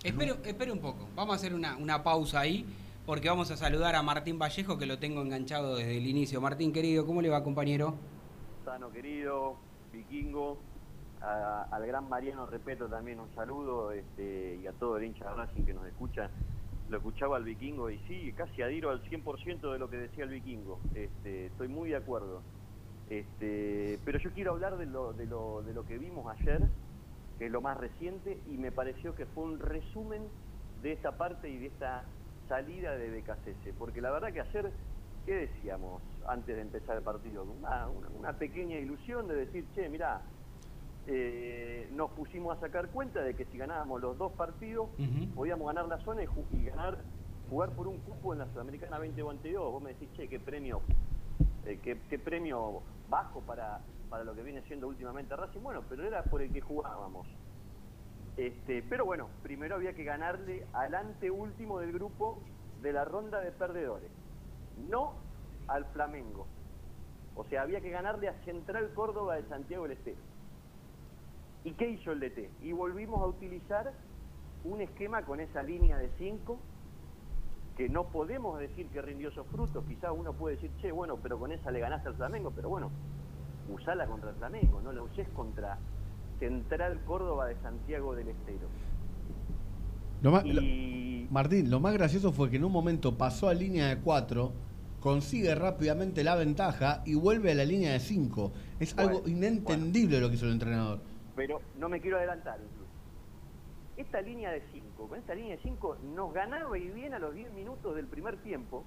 en 0.04 0.22
Espere, 0.46 0.72
un- 0.72 0.80
poco, 0.80 1.08
vamos 1.16 1.34
a 1.34 1.36
hacer 1.38 1.54
una, 1.54 1.76
una 1.78 2.04
pausa 2.04 2.40
ahí, 2.42 2.66
porque 3.06 3.28
vamos 3.30 3.50
a 3.52 3.58
saludar 3.58 3.96
a 3.96 4.04
Martín 4.04 4.38
Vallejo, 4.38 4.78
que 4.78 4.86
lo 4.86 5.00
tengo 5.00 5.22
enganchado 5.22 5.76
desde 5.76 5.98
el 5.98 6.06
inicio. 6.06 6.40
Martín, 6.40 6.72
querido, 6.72 7.06
¿cómo 7.06 7.22
le 7.22 7.30
va, 7.30 7.44
compañero? 7.44 7.96
Sano 8.64 8.92
querido, 8.92 9.56
vikingo, 9.92 10.60
a- 11.22 11.68
al 11.72 11.86
gran 11.88 12.08
Mariano 12.08 12.46
Repeto 12.46 12.86
también 12.88 13.20
un 13.20 13.34
saludo 13.34 13.92
este, 13.92 14.60
y 14.64 14.68
a 14.68 14.72
todo 14.74 14.98
el 14.98 15.06
hincha 15.06 15.26
de 15.30 15.34
Racing 15.36 15.64
que 15.64 15.74
nos 15.74 15.86
escucha. 15.88 16.30
Lo 16.90 16.98
escuchaba 16.98 17.38
al 17.38 17.44
vikingo 17.44 17.90
y 17.90 17.98
sí, 18.08 18.34
casi 18.36 18.62
adhiero 18.62 18.90
al 18.92 19.02
100% 19.10 19.72
de 19.72 19.80
lo 19.80 19.90
que 19.90 19.98
decía 19.98 20.26
el 20.26 20.30
vikingo. 20.30 20.80
Este, 20.94 21.48
estoy 21.48 21.70
muy 21.70 21.90
de 21.90 21.96
acuerdo. 21.96 22.42
Este, 23.22 24.00
pero 24.06 24.20
yo 24.20 24.32
quiero 24.32 24.52
hablar 24.52 24.78
de 24.78 24.86
lo, 24.86 25.12
de, 25.12 25.26
lo, 25.26 25.62
de 25.64 25.74
lo 25.74 25.84
que 25.86 25.98
vimos 25.98 26.34
ayer, 26.40 26.62
que 27.38 27.48
es 27.48 27.52
lo 27.52 27.60
más 27.60 27.78
reciente, 27.78 28.40
y 28.48 28.58
me 28.58 28.72
pareció 28.72 29.14
que 29.16 29.26
fue 29.26 29.44
un 29.44 29.60
resumen 29.60 30.30
de 30.82 30.94
esta 30.94 31.18
parte 31.18 31.50
y 31.50 31.58
de 31.58 31.66
esta 31.68 32.06
salida 32.48 32.96
de 32.96 33.10
BKCS. 33.20 33.76
Porque 33.78 34.00
la 34.00 34.12
verdad 34.12 34.32
que 34.32 34.40
ayer, 34.40 34.72
¿qué 35.26 35.34
decíamos 35.36 36.02
antes 36.26 36.56
de 36.56 36.62
empezar 36.62 36.96
el 36.96 37.04
partido? 37.04 37.44
Una, 37.44 37.90
una- 37.90 38.08
una 38.18 38.34
pequeña 38.38 38.78
ilusión 38.78 39.28
de 39.28 39.36
decir, 39.36 39.66
che, 39.76 39.90
mirá, 39.90 40.22
eh, 41.06 41.90
nos 41.92 42.12
pusimos 42.12 42.58
a 42.58 42.62
sacar 42.62 42.92
cuenta 42.92 43.22
de 43.22 43.36
que 43.36 43.44
si 43.46 43.58
ganábamos 43.58 44.00
los 44.00 44.18
dos 44.18 44.32
partidos, 44.34 44.90
podíamos 45.36 45.68
ganar 45.68 45.86
la 45.88 45.98
zona 46.06 46.24
y, 46.24 46.64
ganar, 46.66 46.98
jugar 47.50 47.72
por 47.72 47.90
un 47.90 47.98
cupo 47.98 48.32
en 48.32 48.40
la 48.40 48.46
Sudamericana 48.54 48.98
2022. 49.00 49.70
Vos 49.70 49.84
me 49.84 49.90
decís, 49.96 50.10
che, 50.14 50.30
qué 50.30 50.40
premio, 50.40 50.82
eh, 51.66 51.80
qué, 51.84 52.00
qué 52.10 52.18
premio 52.20 52.84
bajo 53.12 53.42
para, 53.42 53.82
para 54.10 54.24
lo 54.24 54.34
que 54.34 54.42
viene 54.42 54.64
siendo 54.64 54.88
últimamente 54.88 55.36
Racing. 55.36 55.62
Bueno, 55.62 55.84
pero 55.88 56.04
era 56.04 56.24
por 56.24 56.42
el 56.42 56.52
que 56.52 56.62
jugábamos. 56.62 57.28
Este, 58.38 58.82
pero 58.90 59.06
bueno, 59.06 59.28
primero 59.44 59.76
había 59.76 59.94
que 59.94 60.04
ganarle 60.04 60.66
al 60.74 60.96
anteúltimo 60.96 61.80
del 61.80 61.92
grupo 61.92 62.40
de 62.82 62.94
la 62.94 63.06
ronda 63.06 63.42
de 63.42 63.52
perdedores, 63.52 64.10
no 64.90 65.14
al 65.68 65.86
Flamengo. 65.94 66.48
O 67.36 67.44
sea, 67.46 67.62
había 67.62 67.82
que 67.82 67.90
ganarle 67.90 68.30
a 68.30 68.34
Central 68.46 68.92
Córdoba 68.96 69.36
de 69.36 69.44
Santiago 69.44 69.84
del 69.84 69.98
Estero. 69.98 70.22
¿Y 71.64 71.74
qué 71.74 71.90
hizo 71.90 72.12
el 72.12 72.20
DT? 72.20 72.50
Y 72.64 72.72
volvimos 72.72 73.22
a 73.22 73.28
utilizar 73.28 73.94
un 74.64 74.82
esquema 74.82 75.24
con 75.24 75.40
esa 75.40 75.62
línea 75.62 75.98
de 75.98 76.10
5 76.18 76.58
que 77.82 77.90
no 77.90 78.04
podemos 78.04 78.60
decir 78.60 78.86
que 78.90 79.02
rindió 79.02 79.30
esos 79.30 79.48
frutos. 79.48 79.84
Quizás 79.88 80.12
uno 80.16 80.34
puede 80.34 80.56
decir, 80.56 80.70
che, 80.80 80.92
bueno, 80.92 81.18
pero 81.18 81.40
con 81.40 81.52
esa 81.52 81.72
le 81.72 81.80
ganaste 81.80 82.10
al 82.10 82.16
Flamengo, 82.16 82.52
pero 82.56 82.70
bueno, 82.70 82.92
usala 83.74 84.06
contra 84.06 84.30
el 84.30 84.36
Flamengo, 84.36 84.80
no 84.82 84.92
la 84.92 85.02
uses 85.02 85.28
contra 85.30 85.80
Central 86.38 87.00
Córdoba 87.06 87.48
de 87.48 87.56
Santiago 87.64 88.14
del 88.14 88.28
Estero. 88.28 88.68
Lo 90.22 90.30
más- 90.32 90.46
lo- 90.46 90.62
Y 90.62 91.28
Martín, 91.32 91.72
lo 91.72 91.80
más 91.80 91.94
gracioso 91.96 92.32
fue 92.32 92.52
que 92.52 92.58
en 92.58 92.66
un 92.66 92.72
momento 92.72 93.18
pasó 93.18 93.50
a 93.50 93.56
línea 93.56 93.88
de 93.88 93.98
4, 93.98 94.52
consigue 95.00 95.56
rápidamente 95.56 96.24
la 96.24 96.36
ventaja 96.36 97.02
y 97.08 97.16
vuelve 97.16 97.52
a 97.52 97.56
la 97.56 97.66
línea 97.66 97.94
de 97.94 98.00
5. 98.00 98.52
Es 98.80 98.96
Bueno, 98.96 99.10
algo 99.10 99.28
inentendible 99.28 100.20
lo 100.20 100.30
que 100.30 100.36
hizo 100.36 100.46
el 100.46 100.52
entrenador. 100.54 101.00
pero 101.36 101.60
no 101.80 101.90
me 101.90 102.00
quiero 102.00 102.18
adelantar 102.18 102.60
incluso. 102.62 102.92
Esta 103.98 104.22
línea 104.22 104.52
de 104.52 104.62
5, 104.72 104.86
con 105.08 105.20
esta 105.20 105.34
línea 105.36 105.56
de 105.56 105.62
5 105.62 105.98
nos 106.04 106.34
ganaba 106.34 106.78
y 106.78 106.90
bien 106.90 107.14
a 107.14 107.20
los 107.20 107.34
10 107.34 107.52
minutos 107.54 107.96
del 107.96 108.08
primer 108.08 108.42
tiempo 108.42 108.84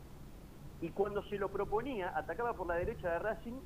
y 0.80 0.90
cuando 0.90 1.22
se 1.24 1.36
lo 1.36 1.50
proponía 1.50 2.12
atacaba 2.16 2.54
por 2.54 2.66
la 2.66 2.74
derecha 2.74 3.10
de 3.12 3.18
Racing 3.18 3.60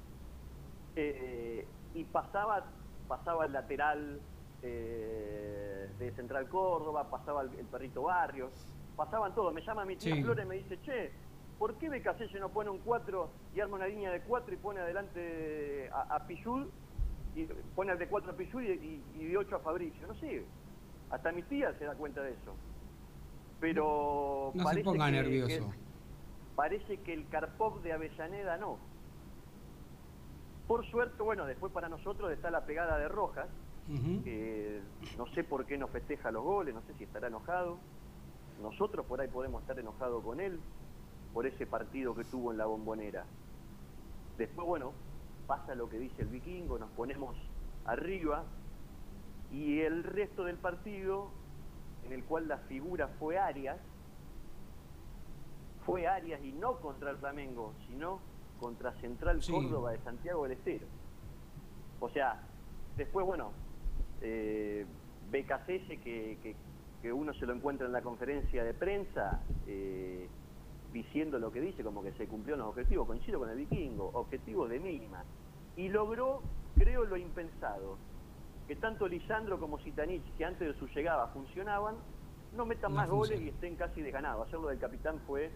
eh, 0.97 1.67
y 1.95 2.05
pasaba 2.05 2.65
pasaba 3.07 3.47
el 3.47 3.53
lateral 3.53 4.21
eh, 4.63 5.89
de 5.99 6.11
Central 6.13 6.49
Córdoba, 6.49 7.09
pasaba 7.11 7.43
el, 7.43 7.55
el 7.59 7.67
perrito 7.67 8.03
Barrios, 8.03 8.53
pasaban 8.97 9.35
todos. 9.35 9.55
Me 9.55 9.63
llama 9.63 9.85
mi 9.87 9.97
tía 9.97 10.15
Sí. 10.15 10.23
Flores 10.23 10.45
y 10.45 10.49
me 10.49 10.57
dice, 10.57 10.79
che, 10.83 11.13
¿por 11.59 11.79
qué 11.79 11.89
BKC 11.89 12.35
no 12.39 12.51
pone 12.51 12.69
un 12.69 12.79
4 12.81 13.31
y 13.55 13.61
arma 13.61 13.77
una 13.77 13.87
línea 13.87 14.11
de 14.11 14.21
4 14.23 14.53
y 14.53 14.57
pone 14.59 14.81
adelante 14.81 15.89
a, 15.91 16.17
a 16.17 16.27
Pichul 16.27 16.71
y 17.35 17.45
pone 17.75 17.93
al 17.93 17.99
de 17.99 18.09
4 18.09 18.33
a 18.33 18.37
Pichul 18.37 18.65
y, 18.67 18.73
y- 18.73 19.05
y 19.23 19.27
de 19.29 19.37
8 19.39 19.57
a 19.57 19.61
Fabricio? 19.61 20.07
No 20.07 20.15
sé, 20.17 20.45
hasta 21.11 21.33
mi 21.33 21.43
tía 21.43 21.73
se 21.79 21.85
da 21.85 21.95
cuenta 21.95 22.23
de 22.23 22.33
eso. 22.33 22.55
Pero 23.61 24.53
No 24.55 24.61
se 24.61 24.65
parece 24.65 24.85
ponga 24.85 25.07
que- 25.07 25.13
nervioso. 25.13 25.71
que- 25.71 25.79
parece 26.55 26.97
que 27.03 27.13
el 27.15 27.29
Karpov 27.29 27.83
de 27.83 27.93
Avellaneda 27.93 28.57
no. 28.57 28.79
Por 30.67 30.85
suerte, 30.91 31.23
bueno, 31.23 31.47
después 31.47 31.73
para 31.73 31.89
nosotros 31.89 32.31
está 32.33 32.51
la 32.51 32.65
pegada 32.67 32.99
de 32.99 33.09
Rojas, 33.09 33.49
que 34.23 34.83
no 35.17 35.27
sé 35.29 35.45
por 35.45 35.65
qué 35.65 35.79
no 35.79 35.89
festeja 35.89 36.31
los 36.31 36.45
goles, 36.45 36.75
no 36.75 36.83
sé 36.83 36.93
si 36.99 37.05
estará 37.05 37.29
enojado. 37.29 37.79
Nosotros 38.61 39.07
por 39.07 39.21
ahí 39.21 39.29
podemos 39.29 39.63
estar 39.63 39.79
enojados 39.79 40.23
con 40.23 40.41
él 40.41 40.61
por 41.33 41.47
ese 41.47 41.67
partido 41.67 42.15
que 42.15 42.25
tuvo 42.25 42.53
en 42.53 42.59
la 42.59 42.67
bombonera. 42.67 43.25
Después, 44.37 44.67
bueno, 44.67 44.93
pasa 45.47 45.75
lo 45.75 45.89
que 45.89 45.99
dice 45.99 46.21
el 46.23 46.29
vikingo, 46.29 46.79
nos 46.79 46.91
ponemos 46.91 47.35
arriba 47.87 48.45
y 49.53 49.81
el 49.81 50.05
resto 50.05 50.45
del 50.45 50.57
partido, 50.57 51.31
en 52.05 52.13
el 52.13 52.25
cual 52.25 52.49
la 52.49 52.59
figura 52.59 53.09
fue 53.19 53.39
Arias, 53.39 53.79
fue 55.85 56.07
Arias 56.07 56.41
y 56.45 56.53
no 56.53 56.77
contra 56.81 57.11
el 57.11 57.17
Flamengo, 57.17 57.73
sino 57.87 58.21
contra 58.61 58.93
Central 59.01 59.43
Sí. 59.43 59.53
Córdoba 59.53 59.93
de 59.93 59.99
Santiago 59.99 60.43
del 60.45 60.53
Estero. 60.53 60.87
O 62.01 62.11
sea, 62.11 62.41
después, 62.97 63.25
bueno, 63.25 63.53
eh, 64.21 64.85
BKCS 65.31 66.01
que, 66.03 66.39
que, 66.43 66.57
que 67.01 67.13
uno 67.13 67.33
se 67.35 67.47
lo 67.47 67.55
encuentra 67.55 67.87
en 67.87 67.93
la 67.93 68.03
conferencia 68.03 68.65
de 68.65 68.75
prensa 68.75 69.41
eh, 69.67 70.29
diciendo 70.93 71.39
lo 71.39 71.53
que 71.53 71.61
dice, 71.61 71.83
como 71.83 72.03
que 72.03 72.13
se 72.13 72.27
cumplieron 72.27 72.61
los 72.61 72.69
objetivos, 72.71 73.07
coincido 73.07 73.39
con 73.39 73.51
el 73.51 73.57
vikingo, 73.57 74.11
objetivos 74.15 74.69
de 74.71 74.81
mínima. 74.81 75.25
Y 75.77 75.89
logró, 75.89 76.43
creo, 76.77 77.05
lo 77.05 77.17
impensado, 77.17 77.97
que 78.69 78.77
tanto 78.77 79.09
Lisandro 79.09 79.59
como 79.59 79.79
Sitanich, 79.81 80.23
que 80.37 80.45
antes 80.45 80.69
de 80.69 80.79
su 80.79 80.87
llegada 80.89 81.27
funcionaban, 81.29 81.97
no 82.55 82.67
metan 82.67 82.93
No 82.93 82.99
más 82.99 83.09
goles 83.09 83.41
y 83.41 83.49
estén 83.49 83.77
casi 83.77 84.03
desganados. 84.03 84.47
Hacerlo 84.47 84.69
del 84.69 84.79
capitán 84.79 85.19
fue 85.27 85.51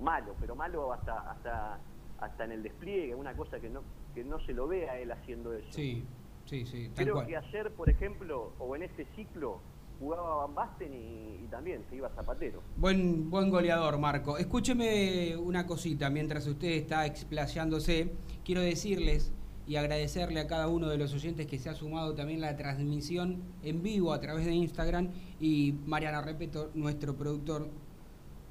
malo, 0.00 0.34
pero 0.40 0.56
malo 0.56 0.92
hasta 0.92 1.30
hasta 1.30 1.78
hasta 2.18 2.44
en 2.44 2.52
el 2.52 2.62
despliegue, 2.64 3.14
una 3.14 3.34
cosa 3.36 3.60
que 3.60 3.70
no 3.70 3.82
que 4.12 4.24
no 4.24 4.40
se 4.40 4.52
lo 4.52 4.66
ve 4.66 4.90
a 4.90 4.98
él 4.98 5.12
haciendo 5.12 5.54
eso. 5.54 5.70
Sí, 5.70 6.04
sí, 6.46 6.66
sí, 6.66 6.90
Creo 6.96 7.14
cual. 7.14 7.26
que 7.28 7.36
ayer, 7.36 7.70
por 7.70 7.88
ejemplo, 7.88 8.52
o 8.58 8.74
en 8.74 8.82
este 8.82 9.06
ciclo, 9.14 9.60
jugaba 10.00 10.46
Van 10.46 10.54
Basten 10.56 10.92
y, 10.92 11.44
y 11.44 11.46
también 11.48 11.84
se 11.88 11.96
iba 11.96 12.08
Zapatero. 12.10 12.60
Buen, 12.76 13.30
buen 13.30 13.50
goleador, 13.50 13.98
Marco. 13.98 14.36
Escúcheme 14.36 15.36
una 15.36 15.64
cosita 15.66 16.10
mientras 16.10 16.46
usted 16.48 16.70
está 16.70 17.06
explayándose. 17.06 18.16
Quiero 18.44 18.62
decirles 18.62 19.32
y 19.68 19.76
agradecerle 19.76 20.40
a 20.40 20.46
cada 20.46 20.66
uno 20.66 20.88
de 20.88 20.96
los 20.96 21.12
oyentes 21.12 21.46
que 21.46 21.58
se 21.58 21.68
ha 21.68 21.74
sumado 21.74 22.14
también 22.14 22.40
la 22.40 22.56
transmisión 22.56 23.42
en 23.62 23.82
vivo 23.82 24.14
a 24.14 24.20
través 24.20 24.46
de 24.46 24.54
Instagram. 24.54 25.10
Y 25.40 25.74
Mariana 25.84 26.22
Repeto, 26.22 26.70
nuestro 26.74 27.14
productor, 27.14 27.68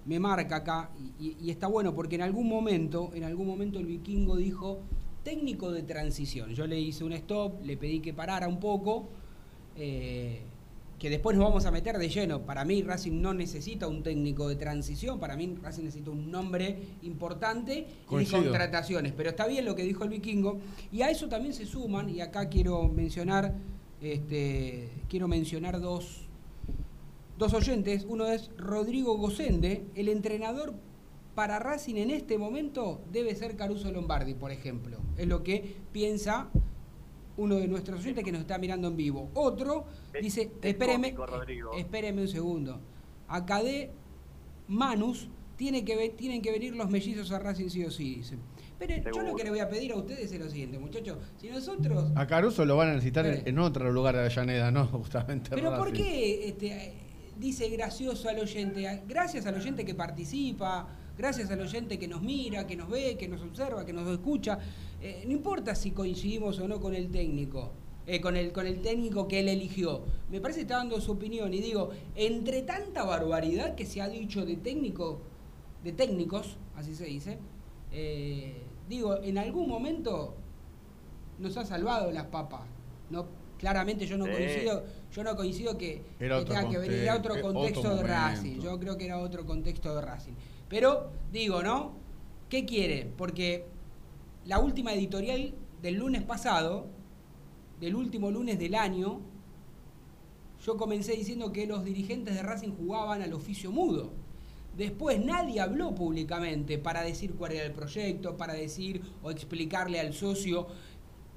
me 0.06 0.20
marca 0.20 0.58
acá. 0.58 0.92
Y 1.20 1.50
está 1.50 1.66
bueno 1.66 1.96
porque 1.96 2.16
en 2.16 2.22
algún 2.22 2.48
momento, 2.48 3.10
en 3.16 3.24
algún 3.24 3.48
momento 3.48 3.80
el 3.80 3.88
vikingo 3.88 4.38
dijo 4.38 4.82
técnico 5.24 5.72
de 5.72 5.82
transición. 5.82 6.54
Yo 6.54 6.68
le 6.68 6.80
hice 6.80 7.04
un 7.04 7.14
stop, 7.14 7.64
le 7.64 7.76
pedí 7.78 8.00
que 8.00 8.14
parara 8.14 8.48
un 8.48 8.60
poco. 8.60 9.10
eh, 9.76 10.44
que 11.00 11.10
después 11.10 11.38
nos 11.38 11.48
vamos 11.48 11.66
a 11.66 11.72
meter 11.72 11.98
de 11.98 12.10
lleno. 12.10 12.42
Para 12.42 12.66
mí 12.66 12.82
Racing 12.82 13.22
no 13.22 13.34
necesita 13.34 13.88
un 13.88 14.02
técnico 14.02 14.50
de 14.50 14.56
transición, 14.56 15.20
para 15.20 15.36
mí 15.36 15.56
Racing 15.62 15.84
necesita 15.84 16.12
un 16.12 16.32
nombre 16.32 16.78
importante 17.04 17.88
y 18.10 18.26
contrataciones. 18.26 19.14
Pero 19.16 19.30
está 19.30 19.46
bien 19.48 19.66
lo 19.66 19.76
que 19.76 19.84
dijo 19.84 20.04
el 20.04 20.10
vikingo. 20.10 20.60
Y 20.92 21.04
a 21.04 21.10
eso 21.10 21.28
también 21.28 21.54
se 21.54 21.66
suman, 21.66 22.10
y 22.10 22.22
acá 22.22 22.50
quiero 22.50 22.88
mencionar, 22.88 23.54
este, 24.02 24.90
quiero 25.08 25.28
mencionar 25.28 25.80
dos, 25.80 26.28
dos 27.38 27.54
oyentes. 27.54 28.06
Uno 28.08 28.26
es 28.28 28.50
Rodrigo 28.58 29.18
Gosende, 29.18 29.86
el 29.94 30.10
entrenador 30.10 30.74
para 31.36 31.60
Racing 31.60 31.98
en 31.98 32.10
este 32.10 32.40
momento 32.40 33.00
debe 33.12 33.36
ser 33.36 33.56
Caruso 33.56 33.92
Lombardi, 33.92 34.34
por 34.34 34.52
ejemplo. 34.52 34.98
Es 35.18 35.28
lo 35.28 35.44
que 35.44 35.76
piensa 35.92 36.50
uno 37.38 37.56
de 37.56 37.68
nuestros 37.68 38.00
oyentes 38.02 38.24
que 38.24 38.32
nos 38.32 38.42
está 38.42 38.58
mirando 38.58 38.88
en 38.88 38.98
vivo. 38.98 39.30
Otro 39.34 39.86
Es- 40.14 40.22
dice, 40.22 40.52
es 40.62 40.72
espéreme, 40.72 41.14
cómico, 41.14 41.74
espéreme 41.78 42.22
un 42.22 42.28
segundo. 42.28 42.80
Acá 43.28 43.64
de 43.64 43.92
Manus 44.68 45.30
tiene 45.56 45.84
que 45.84 46.10
tienen 46.10 46.42
que 46.42 46.52
venir 46.52 46.76
los 46.76 46.90
mellizos 46.90 47.32
a 47.32 47.40
Racing 47.40 47.70
sí 47.70 47.84
o 47.84 47.92
sí, 47.92 48.16
dice. 48.16 48.38
Pero 48.80 49.12
yo 49.12 49.24
lo 49.24 49.36
que 49.36 49.44
le 49.44 49.50
voy 49.50 49.60
a 49.60 49.70
pedir 49.70 49.92
a 49.92 49.96
ustedes 49.96 50.32
es 50.32 50.40
lo 50.40 50.50
siguiente, 50.50 50.78
muchachos. 50.78 51.18
Si 51.38 51.50
nosotros. 51.50 52.12
A 52.16 52.28
Caruso 52.28 52.64
lo 52.64 52.78
van 52.78 52.90
a 52.90 52.94
necesitar 52.94 53.26
en, 53.26 53.60
otro 53.60 53.92
lugar 53.92 54.16
de 54.16 54.22
Avellaneda, 54.22 54.72
no 54.72 54.86
justamente 54.92 55.50
Pero 55.50 55.76
¿por 55.76 55.92
qué 55.92 56.48
este, 56.48 56.94
dice 57.40 57.70
gracioso 57.70 58.30
al 58.30 58.40
oyente? 58.40 59.02
Gracias 59.08 59.48
al 59.48 59.56
oyente 59.56 59.84
que 59.84 59.96
participa, 59.96 60.88
gracias 61.18 61.50
al 61.50 61.62
oyente 61.62 61.98
que 61.98 62.08
nos 62.08 62.22
mira, 62.22 62.68
que 62.68 62.76
nos 62.76 62.88
ve, 62.90 63.18
que 63.18 63.28
nos 63.28 63.42
observa, 63.42 63.84
que 63.84 63.94
nos 63.94 64.08
escucha. 64.10 64.60
Eh, 65.02 65.24
no 65.26 65.32
importa 65.34 65.76
si 65.76 65.92
coincidimos 65.92 66.60
o 66.60 66.68
no 66.68 66.80
con 66.80 66.94
el 66.96 67.10
técnico. 67.12 67.72
eh, 68.10 68.22
con, 68.22 68.38
el, 68.38 68.54
con 68.54 68.66
el 68.66 68.82
técnico 68.82 69.28
que 69.28 69.42
él 69.42 69.50
eligió. 69.50 70.02
Me 70.32 70.40
parece 70.40 70.60
que 70.60 70.64
está 70.64 70.78
dando 70.78 71.02
su 71.02 71.12
opinión. 71.12 71.54
Y 71.54 71.60
digo, 71.60 71.90
entre 72.16 72.62
tanta 72.62 73.04
barbaridad 73.04 73.76
que 73.76 73.86
se 73.86 74.02
ha 74.02 74.08
dicho 74.08 74.46
de 74.46 74.56
técnico, 74.56 75.20
de 75.84 75.92
técnicos, 75.92 76.56
así 76.78 76.96
se 76.96 77.04
dice, 77.04 77.38
eh, 77.92 78.62
digo, 78.88 79.22
en 79.22 79.38
algún 79.38 79.68
momento 79.68 80.36
nos 81.40 81.58
ha 81.58 81.66
salvado 81.66 82.10
las 82.14 82.28
papas. 82.28 82.62
No, 83.10 83.26
claramente 83.58 84.06
yo 84.08 84.18
no 84.18 84.24
Sí. 84.26 84.32
coincido, 84.32 84.86
yo 85.12 85.24
no 85.26 85.36
coincido 85.36 85.78
que, 85.78 86.02
Era 86.18 86.38
que 86.38 86.42
otro 86.44 86.56
tenga 86.56 86.70
que 86.70 86.78
venir 86.78 87.00
era 87.00 87.16
otro 87.18 87.34
conte- 87.34 87.44
otro 87.48 87.54
contexto 87.54 87.96
de. 87.98 88.04
Racing. 88.04 88.60
Yo 88.62 88.80
creo 88.80 88.98
que 88.98 89.06
era 89.06 89.20
otro 89.20 89.46
contexto 89.46 89.94
de 89.96 90.02
Racing. 90.02 90.34
Pero 90.70 91.10
digo, 91.34 91.62
¿no? 91.62 91.92
¿Qué 92.48 92.66
quiere? 92.66 93.12
Porque 93.18 93.66
la 94.48 94.60
última 94.60 94.94
editorial 94.94 95.54
del 95.82 95.96
lunes 95.96 96.24
pasado, 96.24 96.88
del 97.82 97.96
último 97.96 98.32
lunes 98.32 98.58
del 98.58 98.76
año, 98.76 99.20
yo 100.66 100.78
comencé 100.78 101.14
diciendo 101.14 101.52
que 101.52 101.68
los 101.68 101.84
dirigentes 101.84 102.34
de 102.34 102.44
Racing 102.44 102.72
jugaban 102.72 103.22
al 103.22 103.34
oficio 103.34 103.72
mudo. 103.72 104.14
Después 104.78 105.24
nadie 105.24 105.60
habló 105.60 105.94
públicamente 105.94 106.78
para 106.78 107.04
decir 107.04 107.36
cuál 107.36 107.52
era 107.52 107.66
el 107.66 107.74
proyecto, 107.74 108.38
para 108.38 108.54
decir 108.54 109.02
o 109.22 109.32
explicarle 109.32 110.00
al 110.00 110.14
socio 110.14 110.68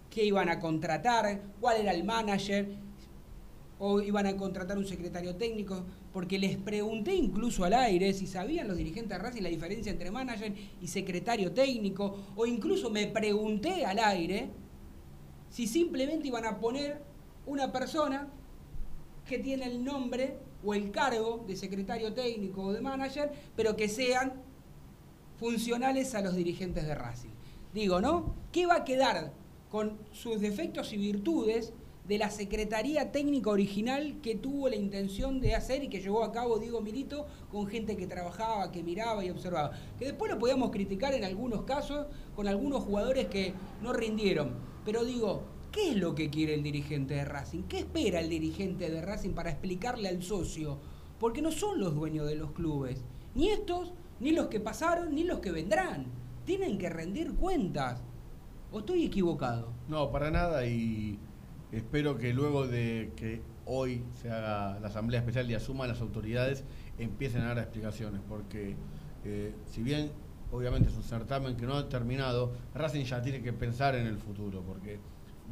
qué 0.09 0.25
iban 0.25 0.49
a 0.49 0.61
contratar, 0.61 1.43
cuál 1.61 1.81
era 1.81 1.93
el 1.93 2.05
manager, 2.05 2.77
o 3.81 4.01
iban 4.01 4.27
a 4.27 4.37
contratar 4.37 4.77
un 4.77 4.87
secretario 4.87 5.37
técnico, 5.37 5.85
porque 6.13 6.39
les 6.39 6.57
pregunté 6.59 7.15
incluso 7.15 7.65
al 7.65 7.73
aire 7.73 8.13
si 8.13 8.27
sabían 8.27 8.69
los 8.69 8.77
dirigentes 8.77 9.17
de 9.17 9.25
Racing 9.25 9.43
la 9.43 9.49
diferencia 9.49 9.91
entre 9.91 10.11
manager 10.11 10.55
y 10.81 10.87
secretario 10.87 11.53
técnico, 11.53 12.17
o 12.37 12.45
incluso 12.45 12.91
me 12.91 13.07
pregunté 13.07 13.87
al 13.87 13.99
aire 13.99 14.51
si 15.49 15.67
simplemente 15.67 16.29
iban 16.29 16.45
a 16.45 16.59
poner 16.61 17.03
una 17.47 17.73
persona 17.73 18.29
que 19.27 19.39
tiene 19.39 19.65
el 19.65 19.83
nombre 19.83 20.37
o 20.63 20.75
el 20.75 20.91
cargo 20.91 21.43
de 21.47 21.57
secretario 21.57 22.13
técnico 22.13 22.65
o 22.65 22.73
de 22.73 22.83
manager, 22.83 23.33
pero 23.57 23.77
que 23.77 23.89
sean 23.89 24.35
funcionales 25.39 26.15
a 26.15 26.21
los 26.21 26.37
dirigentes 26.37 26.87
de 26.87 26.95
Racing. 26.95 27.31
Digo, 27.73 28.01
¿no? 28.03 28.35
¿Qué 28.53 28.67
va 28.67 28.77
a 28.77 28.85
quedar 28.85 29.33
con 29.71 29.97
sus 30.13 30.41
defectos 30.41 30.93
y 30.93 30.99
virtudes 30.99 31.73
de 32.07 32.19
la 32.19 32.31
Secretaría 32.31 33.13
Técnica 33.13 33.51
original 33.51 34.21
que 34.23 34.35
tuvo 34.35 34.69
la 34.69 34.77
intención 34.77 35.41
de 35.41 35.55
hacer 35.55 35.85
y 35.85 35.89
que 35.89 36.01
llevó 36.01 36.25
a 36.25 36.33
cabo 36.33 36.59
Diego 36.59 36.81
Milito 36.81 37.27
con 37.51 37.67
gente 37.67 37.97
que 37.97 38.07
trabajaba, 38.07 38.73
que 38.73 38.83
miraba 38.83 39.25
y 39.25 39.31
observaba? 39.31 39.73
Que 39.99 40.07
después 40.07 40.31
lo 40.31 40.39
podíamos 40.39 40.71
criticar 40.71 41.15
en 41.15 41.25
algunos 41.25 41.63
casos 41.63 42.07
con 42.35 42.49
algunos 42.49 42.83
jugadores 42.85 43.27
que 43.27 43.55
no 43.83 43.93
rindieron. 43.93 44.55
Pero 44.85 45.05
digo, 45.05 45.43
¿qué 45.73 45.91
es 45.91 45.97
lo 45.97 46.15
que 46.15 46.31
quiere 46.31 46.55
el 46.55 46.63
dirigente 46.63 47.15
de 47.15 47.25
Racing? 47.25 47.65
¿Qué 47.65 47.81
espera 47.81 48.21
el 48.21 48.29
dirigente 48.29 48.91
de 48.91 49.03
Racing 49.03 49.31
para 49.31 49.51
explicarle 49.51 50.09
al 50.09 50.23
socio? 50.23 50.79
Porque 51.19 51.43
no 51.43 51.53
son 51.53 51.81
los 51.81 51.95
dueños 51.95 52.27
de 52.27 52.35
los 52.35 52.53
clubes. 52.53 53.05
Ni 53.35 53.51
estos, 53.51 53.93
ni 54.19 54.33
los 54.33 54.49
que 54.49 54.59
pasaron, 54.59 55.15
ni 55.15 55.25
los 55.25 55.41
que 55.41 55.53
vendrán. 55.53 56.07
Tienen 56.45 56.79
que 56.79 56.89
rendir 56.89 57.35
cuentas. 57.35 58.03
¿O 58.73 58.81
estoy 58.81 59.05
equivocado? 59.05 59.73
No, 59.89 60.11
para 60.11 60.31
nada 60.31 60.67
y 60.67 61.19
espero 61.73 62.19
que 62.19 62.33
luego 62.33 62.67
de 62.67 63.13
que 63.17 63.43
hoy 63.67 64.03
se 64.21 64.31
haga 64.31 64.79
la 64.81 64.89
asamblea 64.89 65.21
especial 65.21 65.51
y 65.51 65.55
asuman 65.55 65.89
las 65.89 66.01
autoridades 66.01 66.65
empiecen 66.99 67.43
a 67.43 67.49
dar 67.49 67.59
explicaciones 67.59 68.21
porque 68.29 68.77
eh, 69.25 69.55
si 69.67 69.83
bien 69.83 70.11
obviamente 70.53 70.89
es 70.89 70.97
un 70.97 71.05
certamen 71.05 71.57
que 71.57 71.67
no 71.67 71.75
ha 71.75 71.89
terminado, 71.89 72.53
Racing 72.75 73.05
ya 73.05 73.23
tiene 73.23 73.41
que 73.41 73.53
pensar 73.53 73.95
en 73.95 74.07
el 74.07 74.19
futuro 74.19 74.63
porque 74.63 74.99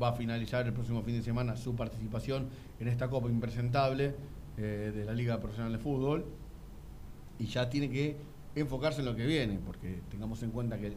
va 0.00 0.08
a 0.08 0.12
finalizar 0.12 0.66
el 0.66 0.72
próximo 0.72 1.02
fin 1.02 1.16
de 1.16 1.22
semana 1.22 1.56
su 1.56 1.74
participación 1.74 2.48
en 2.80 2.88
esta 2.88 3.08
Copa 3.08 3.28
Impresentable 3.28 4.14
eh, 4.56 4.92
de 4.94 5.04
la 5.04 5.12
Liga 5.12 5.38
Profesional 5.40 5.72
de 5.72 5.78
Fútbol 5.78 6.24
y 7.38 7.46
ya 7.46 7.68
tiene 7.68 7.90
que 7.90 8.16
enfocarse 8.54 9.00
en 9.00 9.06
lo 9.06 9.14
que 9.14 9.26
viene, 9.26 9.60
porque 9.64 10.00
tengamos 10.10 10.42
en 10.42 10.50
cuenta 10.50 10.78
que 10.78 10.92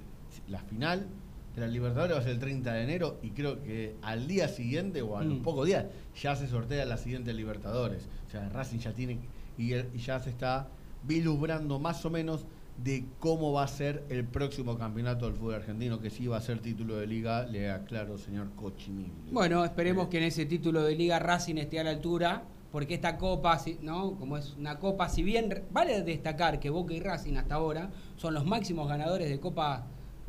la 0.48 0.60
final 0.60 1.08
de 1.56 1.62
la 1.62 1.68
Libertadores 1.68 2.16
va 2.16 2.20
a 2.20 2.24
ser 2.24 2.32
el 2.34 2.40
30 2.40 2.74
de 2.74 2.84
enero 2.84 3.18
y 3.22 3.32
creo 3.32 3.62
que 3.62 3.96
al 4.02 4.28
día 4.28 4.48
siguiente 4.48 5.02
o 5.02 5.18
a 5.18 5.24
los 5.24 5.40
Mm. 5.40 5.44
pocos 5.44 5.66
días 5.68 5.86
ya 6.22 6.36
se 6.36 6.48
sortea 6.48 6.86
la 6.86 6.98
siguiente 6.98 7.34
Libertadores. 7.34 8.08
O 8.28 8.30
sea, 8.32 8.48
Racing 8.50 8.80
ya 8.80 8.94
tiene 8.94 9.20
y, 9.58 9.70
ya 9.98 10.20
se 10.20 10.30
está 10.30 10.68
vislumbrando 11.04 11.78
más 11.80 12.06
o 12.06 12.10
menos 12.10 12.46
de 12.84 13.04
cómo 13.20 13.52
va 13.52 13.64
a 13.64 13.68
ser 13.68 14.04
el 14.10 14.24
próximo 14.24 14.78
campeonato 14.78 15.26
del 15.26 15.36
fútbol 15.36 15.56
argentino, 15.56 16.00
que 16.00 16.10
sí 16.10 16.26
va 16.28 16.38
a 16.38 16.42
ser 16.42 16.60
título 16.60 16.96
de 16.96 17.06
liga, 17.06 17.44
le 17.46 17.70
aclaro, 17.70 18.18
señor 18.18 18.48
Cochimilio. 18.56 19.12
Bueno, 19.32 19.64
esperemos 19.66 20.06
Eh, 20.06 20.10
que 20.10 20.18
en 20.20 20.24
ese 20.24 20.46
título 20.46 20.82
de 20.84 20.96
Liga 20.96 21.20
Racing 21.20 21.56
esté 21.58 21.80
a 21.80 21.84
la 21.84 21.90
altura, 21.92 22.44
porque 22.72 22.94
esta 22.94 23.18
copa, 23.18 23.60
¿no? 23.82 24.16
Como 24.18 24.38
es 24.38 24.56
una 24.58 24.80
copa, 24.80 25.10
si 25.10 25.22
bien 25.22 25.64
vale 25.72 26.02
destacar 26.02 26.60
que 26.60 26.70
Boca 26.70 26.94
y 26.94 27.02
Racing 27.02 27.36
hasta 27.36 27.56
ahora 27.56 27.92
son 28.16 28.34
los 28.34 28.46
máximos 28.46 28.88
ganadores 28.88 29.30
de 29.30 29.40
copas 29.40 29.82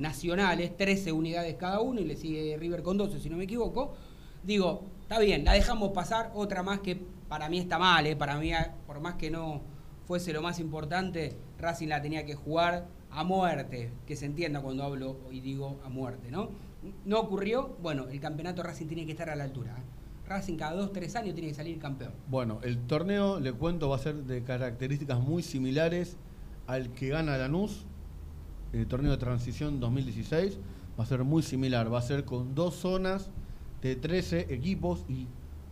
nacionales, 0.03 0.77
13 0.77 1.13
unidades 1.13 1.55
cada 1.57 1.81
uno, 1.81 2.01
y 2.01 2.05
le 2.05 2.17
sigue 2.17 2.57
River 2.59 2.83
con 2.83 2.99
12, 2.99 3.21
si 3.21 3.31
no 3.31 3.37
me 3.37 3.45
equivoco. 3.45 3.95
Digo, 4.43 4.83
está 5.03 5.19
bien, 5.19 5.45
la 5.45 5.53
dejamos 5.53 5.93
pasar, 5.93 6.33
otra 6.35 6.63
más 6.63 6.81
que 6.81 7.01
para 7.29 7.49
mí 7.49 7.59
está 7.59 7.79
mal, 7.79 8.07
¿eh? 8.07 8.17
para 8.17 8.39
mí, 8.39 8.51
por 8.87 9.01
más 9.01 9.15
que 9.15 9.31
no 9.31 9.63
fuese 10.07 10.33
lo 10.33 10.43
más 10.43 10.59
importante, 10.59 11.37
Racing 11.59 11.89
la 11.89 12.03
tenía 12.03 12.27
que 12.27 12.35
jugar 12.35 12.87
a 13.11 13.25
muerte, 13.25 13.93
que 14.07 14.17
se 14.17 14.27
entienda 14.27 14.61
cuando 14.61 14.83
hablo 14.83 15.17
y 15.31 15.41
digo 15.41 15.81
a 15.85 15.89
muerte, 15.89 16.31
¿no? 16.31 16.51
No 17.05 17.21
ocurrió, 17.21 17.77
bueno, 17.81 18.09
el 18.09 18.21
campeonato 18.21 18.63
Racing 18.63 18.87
tiene 18.87 19.07
que 19.07 19.13
estar 19.13 19.31
a 19.31 19.37
la 19.37 19.45
altura. 19.45 19.77
¿eh? 19.79 20.29
Racing 20.29 20.57
cada 20.57 20.75
dos, 20.75 20.93
tres 20.93 21.15
años 21.15 21.35
tiene 21.35 21.49
que 21.49 21.55
salir 21.55 21.79
campeón. 21.79 22.13
Bueno, 22.29 22.59
el 22.63 22.79
torneo, 22.79 23.39
le 23.39 23.53
cuento, 23.53 23.89
va 23.89 23.97
a 23.97 24.01
ser 24.01 24.25
de 24.25 24.43
características 24.43 25.21
muy 25.21 25.43
similares 25.43 26.17
al 26.67 26.91
que 26.93 27.09
gana 27.09 27.39
Lanús, 27.39 27.87
el 28.73 28.87
torneo 28.87 29.11
de 29.13 29.19
transición 29.19 29.81
2016. 29.81 30.59
Va 30.99 31.05
a 31.05 31.07
ser 31.07 31.25
muy 31.25 31.43
similar, 31.43 31.93
va 31.93 31.99
a 31.99 32.03
ser 32.03 32.25
con 32.25 32.55
dos 32.55 32.75
zonas 32.75 33.31
de 33.81 33.97
13 33.97 34.53
equipos 34.55 35.05
y 35.09 35.27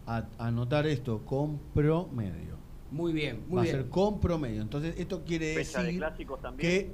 a- 0.06 0.26
anotar 0.38 0.86
esto 0.86 1.24
con 1.24 1.58
promedio. 1.74 2.58
Muy 2.90 3.12
bien, 3.12 3.44
muy 3.48 3.58
va 3.58 3.62
bien. 3.62 3.74
a 3.76 3.78
ser 3.78 3.88
con 3.90 4.18
promedio. 4.20 4.62
Entonces, 4.62 4.94
esto 4.98 5.22
quiere 5.24 5.54
Fecha 5.54 5.78
de 5.80 5.84
decir 5.86 6.00
clásicos 6.00 6.40
también. 6.42 6.68
que. 6.70 6.92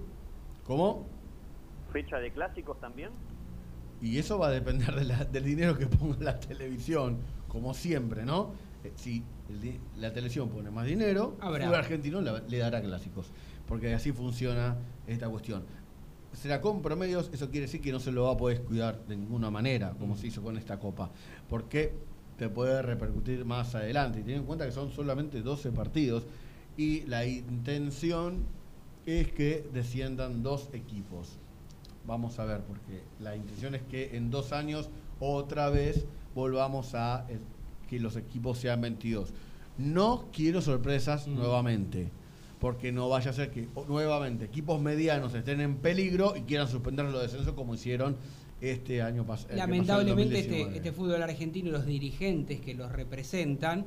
¿Cómo? 0.65 1.07
Fecha 1.93 2.19
de 2.19 2.31
clásicos 2.33 2.79
también. 2.81 3.11
Y 4.03 4.19
eso 4.19 4.39
va 4.39 4.49
a 4.49 4.51
depender 4.51 4.95
de 4.95 5.05
la- 5.05 5.25
del 5.25 5.45
dinero 5.45 5.79
que 5.79 5.87
ponga 5.87 6.17
la 6.21 6.39
televisión, 6.39 7.19
como 7.49 7.73
siempre, 7.73 8.25
¿no? 8.25 8.51
Eh, 8.85 8.93
Si 8.97 9.23
el 9.49 9.81
la 9.97 10.13
televisión 10.13 10.49
pone 10.51 10.71
más 10.71 10.85
dinero, 10.87 11.37
el 11.43 11.75
argentino 11.75 12.21
la- 12.21 12.41
le 12.41 12.59
dará 12.59 12.83
clásicos, 12.83 13.31
porque 13.67 13.95
así 13.95 14.13
funciona 14.13 14.77
esta 15.07 15.29
cuestión. 15.31 15.65
Será 16.37 16.61
con 16.61 16.83
promedios, 16.83 17.31
eso 17.33 17.51
quiere 17.51 17.67
decir 17.67 17.81
que 17.81 17.91
no 17.93 17.99
se 17.99 18.13
lo 18.13 18.25
va 18.25 18.33
a 18.33 18.37
poder 18.37 18.63
cuidar 18.63 19.01
de 19.07 19.17
ninguna 19.17 19.51
manera, 19.51 19.95
como 19.99 20.17
se 20.17 20.27
hizo 20.27 20.43
con 20.43 20.59
esta 20.59 20.79
copa, 20.79 21.11
porque 21.49 21.93
te 22.39 22.49
puede 22.51 22.83
repercutir 22.83 23.45
más 23.47 23.75
adelante. 23.75 24.21
Y 24.21 24.23
ten 24.23 24.37
en 24.37 24.45
cuenta 24.45 24.67
que 24.67 24.73
son 24.73 24.93
solamente 24.93 25.41
12 25.41 25.73
partidos 25.73 26.25
y 26.77 27.01
la 27.07 27.25
intención 27.27 28.45
es 29.07 29.33
que 29.33 29.67
desciendan 29.73 30.43
dos 30.43 30.69
equipos. 30.75 31.39
Vamos 32.07 32.39
a 32.39 32.45
ver, 32.45 32.61
porque 32.61 33.03
la 33.21 33.35
intención 33.35 33.75
es 33.75 33.83
que 33.83 34.17
en 34.17 34.31
dos 34.31 34.53
años 34.53 34.91
otra 35.19 35.71
vez 35.71 36.05
volvamos 36.35 36.95
a 36.95 37.25
eh, 37.31 37.39
que 37.89 37.99
los 37.99 38.17
equipos 38.17 38.59
sean 38.59 38.83
22. 38.83 39.33
No 39.79 40.27
quiero 40.33 40.61
sorpresas 40.61 41.27
Mm. 41.27 41.35
nuevamente, 41.35 42.11
porque 42.61 42.91
no 42.93 43.09
vaya 43.09 43.31
a 43.31 43.35
ser 43.35 43.51
que 43.51 43.69
nuevamente 43.89 44.47
equipos 44.47 44.81
medianos 44.81 45.35
estén 45.35 45.61
en 45.61 45.77
peligro 45.77 46.35
y 46.37 46.43
quieran 46.43 46.69
suspender 46.69 47.05
los 47.07 47.21
descensos 47.23 47.53
como 47.55 47.75
hicieron 47.75 48.17
este 48.61 49.03
año 49.03 49.27
pas- 49.27 49.41
el 49.43 49.49
que 49.49 49.55
pasó. 49.55 49.57
Lamentablemente 49.57 50.39
este, 50.39 50.49
2019. 50.61 50.77
este 50.77 50.93
fútbol 50.93 51.23
argentino 51.23 51.69
y 51.69 51.73
los 51.73 51.85
dirigentes 51.87 52.61
que 52.61 52.75
los 52.75 52.91
representan, 52.93 53.85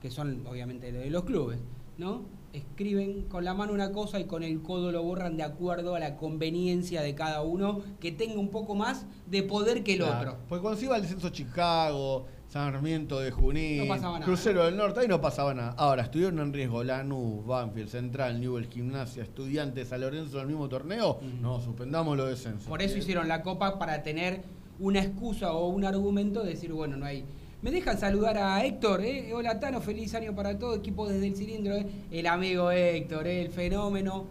que 0.00 0.10
son 0.10 0.46
obviamente 0.46 0.92
de 0.92 1.10
los 1.10 1.24
clubes, 1.24 1.58
¿no? 1.98 2.22
Escriben 2.52 3.22
con 3.22 3.44
la 3.44 3.52
mano 3.52 3.72
una 3.72 3.90
cosa 3.90 4.20
y 4.20 4.26
con 4.26 4.44
el 4.44 4.62
codo 4.62 4.92
lo 4.92 5.02
borran 5.02 5.36
de 5.36 5.42
acuerdo 5.42 5.96
a 5.96 5.98
la 5.98 6.16
conveniencia 6.16 7.02
de 7.02 7.16
cada 7.16 7.42
uno 7.42 7.80
que 7.98 8.12
tenga 8.12 8.38
un 8.38 8.50
poco 8.50 8.76
más 8.76 9.06
de 9.26 9.42
poder 9.42 9.82
que 9.82 9.94
el 9.94 9.98
Claro, 9.98 10.30
otro. 10.34 10.44
Porque 10.48 10.62
cuando 10.62 10.78
se 10.78 10.86
iba 10.86 10.94
al 10.94 11.02
descenso 11.02 11.30
Chicago, 11.30 12.26
Sarmiento 12.54 13.18
de 13.18 13.32
Junín, 13.32 13.78
No 13.78 13.88
pasaba 13.88 14.12
nada, 14.12 14.24
Crucero 14.26 14.64
del 14.64 14.76
Norte, 14.76 15.00
ahí 15.00 15.08
no 15.08 15.20
pasaba 15.20 15.54
nada. 15.54 15.74
Ahora, 15.76 16.04
estuvieron 16.04 16.38
en 16.38 16.52
riesgo 16.52 16.84
Lanús, 16.84 17.44
Banfield, 17.44 17.88
Central, 17.88 18.40
Newell, 18.40 18.68
Gimnasia, 18.68 19.24
Estudiantes, 19.24 19.88
San 19.88 20.00
Lorenzo 20.00 20.36
en 20.36 20.42
el 20.42 20.46
mismo 20.46 20.68
torneo. 20.68 21.18
No, 21.40 21.60
suspendamos 21.60 22.16
los 22.16 22.28
descensos. 22.28 22.68
Por 22.68 22.80
eso 22.80 22.96
hicieron 22.96 23.26
la 23.26 23.42
copa 23.42 23.76
para 23.76 24.04
tener 24.04 24.42
una 24.78 25.00
excusa 25.00 25.52
o 25.52 25.66
un 25.66 25.84
argumento 25.84 26.44
de 26.44 26.50
decir, 26.50 26.72
bueno, 26.72 26.96
no 26.96 27.06
hay. 27.06 27.24
Me 27.60 27.72
dejan 27.72 27.98
saludar 27.98 28.38
a 28.38 28.64
Héctor, 28.64 29.00
¿eh? 29.04 29.32
Hola 29.34 29.58
Tano, 29.58 29.80
feliz 29.80 30.14
año 30.14 30.32
para 30.32 30.56
todo, 30.56 30.76
equipo 30.76 31.08
desde 31.08 31.26
el 31.26 31.34
cilindro, 31.34 31.74
¿eh? 31.74 31.86
El 32.12 32.28
amigo 32.28 32.70
Héctor, 32.70 33.26
¿eh? 33.26 33.42
El 33.42 33.50
fenómeno. 33.50 34.26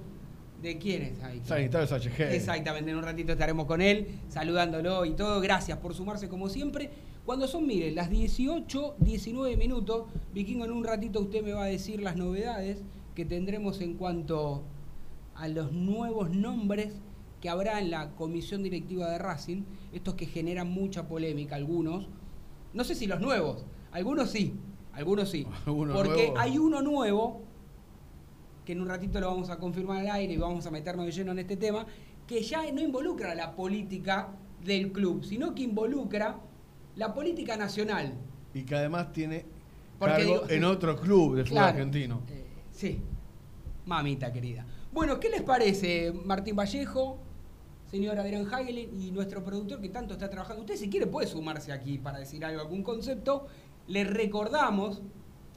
¿De 0.62 0.78
quién 0.78 1.02
es 1.02 1.22
ahí? 1.22 1.42
Sanitarios 1.44 1.92
HG. 1.92 2.22
Exactamente, 2.22 2.90
en 2.90 2.96
un 2.96 3.04
ratito 3.04 3.34
estaremos 3.34 3.66
con 3.66 3.82
él, 3.82 4.08
saludándolo 4.30 5.04
y 5.04 5.12
todo. 5.12 5.42
Gracias 5.42 5.78
por 5.78 5.94
sumarse 5.94 6.30
como 6.30 6.48
siempre. 6.48 6.90
Cuando 7.26 7.48
son, 7.48 7.66
miren, 7.66 7.96
las 7.96 8.10
18, 8.10 8.96
19 9.00 9.56
minutos, 9.56 10.08
Vikingo, 10.34 10.66
en 10.66 10.72
un 10.72 10.84
ratito 10.84 11.22
usted 11.22 11.42
me 11.42 11.54
va 11.54 11.64
a 11.64 11.68
decir 11.68 12.02
las 12.02 12.18
novedades 12.18 12.84
que 13.16 13.24
tendremos 13.24 13.80
en 13.80 13.94
cuanto 13.94 14.64
a 15.34 15.48
los 15.48 15.72
nuevos 15.72 16.32
nombres 16.32 16.94
que 17.40 17.50
habrá 17.50 17.80
en 17.80 17.92
la 17.92 18.12
comisión 18.16 18.62
directiva 18.62 19.10
de 19.10 19.20
Racing, 19.20 19.64
estos 19.94 20.16
que 20.16 20.26
generan 20.26 20.70
mucha 20.70 21.08
polémica, 21.08 21.56
algunos. 21.56 22.08
No 22.74 22.84
sé 22.84 22.94
si 22.94 23.08
los 23.08 23.22
nuevos, 23.22 23.66
algunos 23.94 24.30
sí, 24.30 24.54
algunos 24.92 25.30
sí. 25.30 25.48
Algunos 25.66 25.96
porque 25.96 26.28
nuevos. 26.28 26.40
hay 26.40 26.58
uno 26.58 26.82
nuevo 26.82 27.42
que 28.66 28.74
en 28.74 28.82
un 28.82 28.90
ratito 28.90 29.20
lo 29.22 29.28
vamos 29.28 29.50
a 29.50 29.60
confirmar 29.60 30.00
al 30.00 30.12
aire 30.12 30.34
y 30.34 30.38
vamos 30.38 30.66
a 30.66 30.72
meternos 30.72 31.06
de 31.06 31.12
lleno 31.14 31.32
en 31.32 31.40
este 31.40 31.56
tema, 31.56 31.86
que 32.28 32.42
ya 32.42 32.70
no 32.72 32.82
involucra 32.82 33.34
la 33.34 33.56
política 33.56 34.30
del 34.64 34.92
club, 34.92 35.24
sino 35.24 35.56
que 35.56 35.64
involucra 35.64 36.40
la 36.96 37.14
política 37.14 37.58
nacional. 37.58 38.14
Y 38.54 38.64
que 38.64 38.76
además 38.76 39.12
tiene 39.14 39.46
Porque 40.00 40.16
cargo 40.18 40.34
digo- 40.42 40.50
en 40.50 40.64
otro 40.64 40.96
club 41.00 41.36
de 41.36 41.44
fútbol 41.44 41.58
Claro. 41.58 41.68
argentino. 41.70 42.22
Eh, 42.30 42.46
sí, 42.72 43.02
mamita 43.86 44.32
querida. 44.32 44.66
Bueno, 44.92 45.20
¿qué 45.20 45.30
les 45.30 45.42
parece 45.42 46.14
Martín 46.26 46.56
Vallejo, 46.56 47.18
señor 47.90 48.20
Adrián 48.20 48.48
Hagelin 48.52 49.02
y 49.02 49.12
nuestro 49.12 49.44
productor 49.44 49.82
que 49.82 49.90
tanto 49.90 50.14
está 50.14 50.30
trabajando? 50.30 50.62
Usted 50.62 50.76
si 50.76 50.90
quiere 50.90 51.08
puede 51.08 51.28
sumarse 51.28 51.72
aquí 51.72 51.98
para 51.98 52.20
decir 52.20 52.44
algo, 52.46 52.62
algún 52.62 52.84
concepto. 52.84 53.48
Les 53.88 54.08
recordamos 54.08 55.02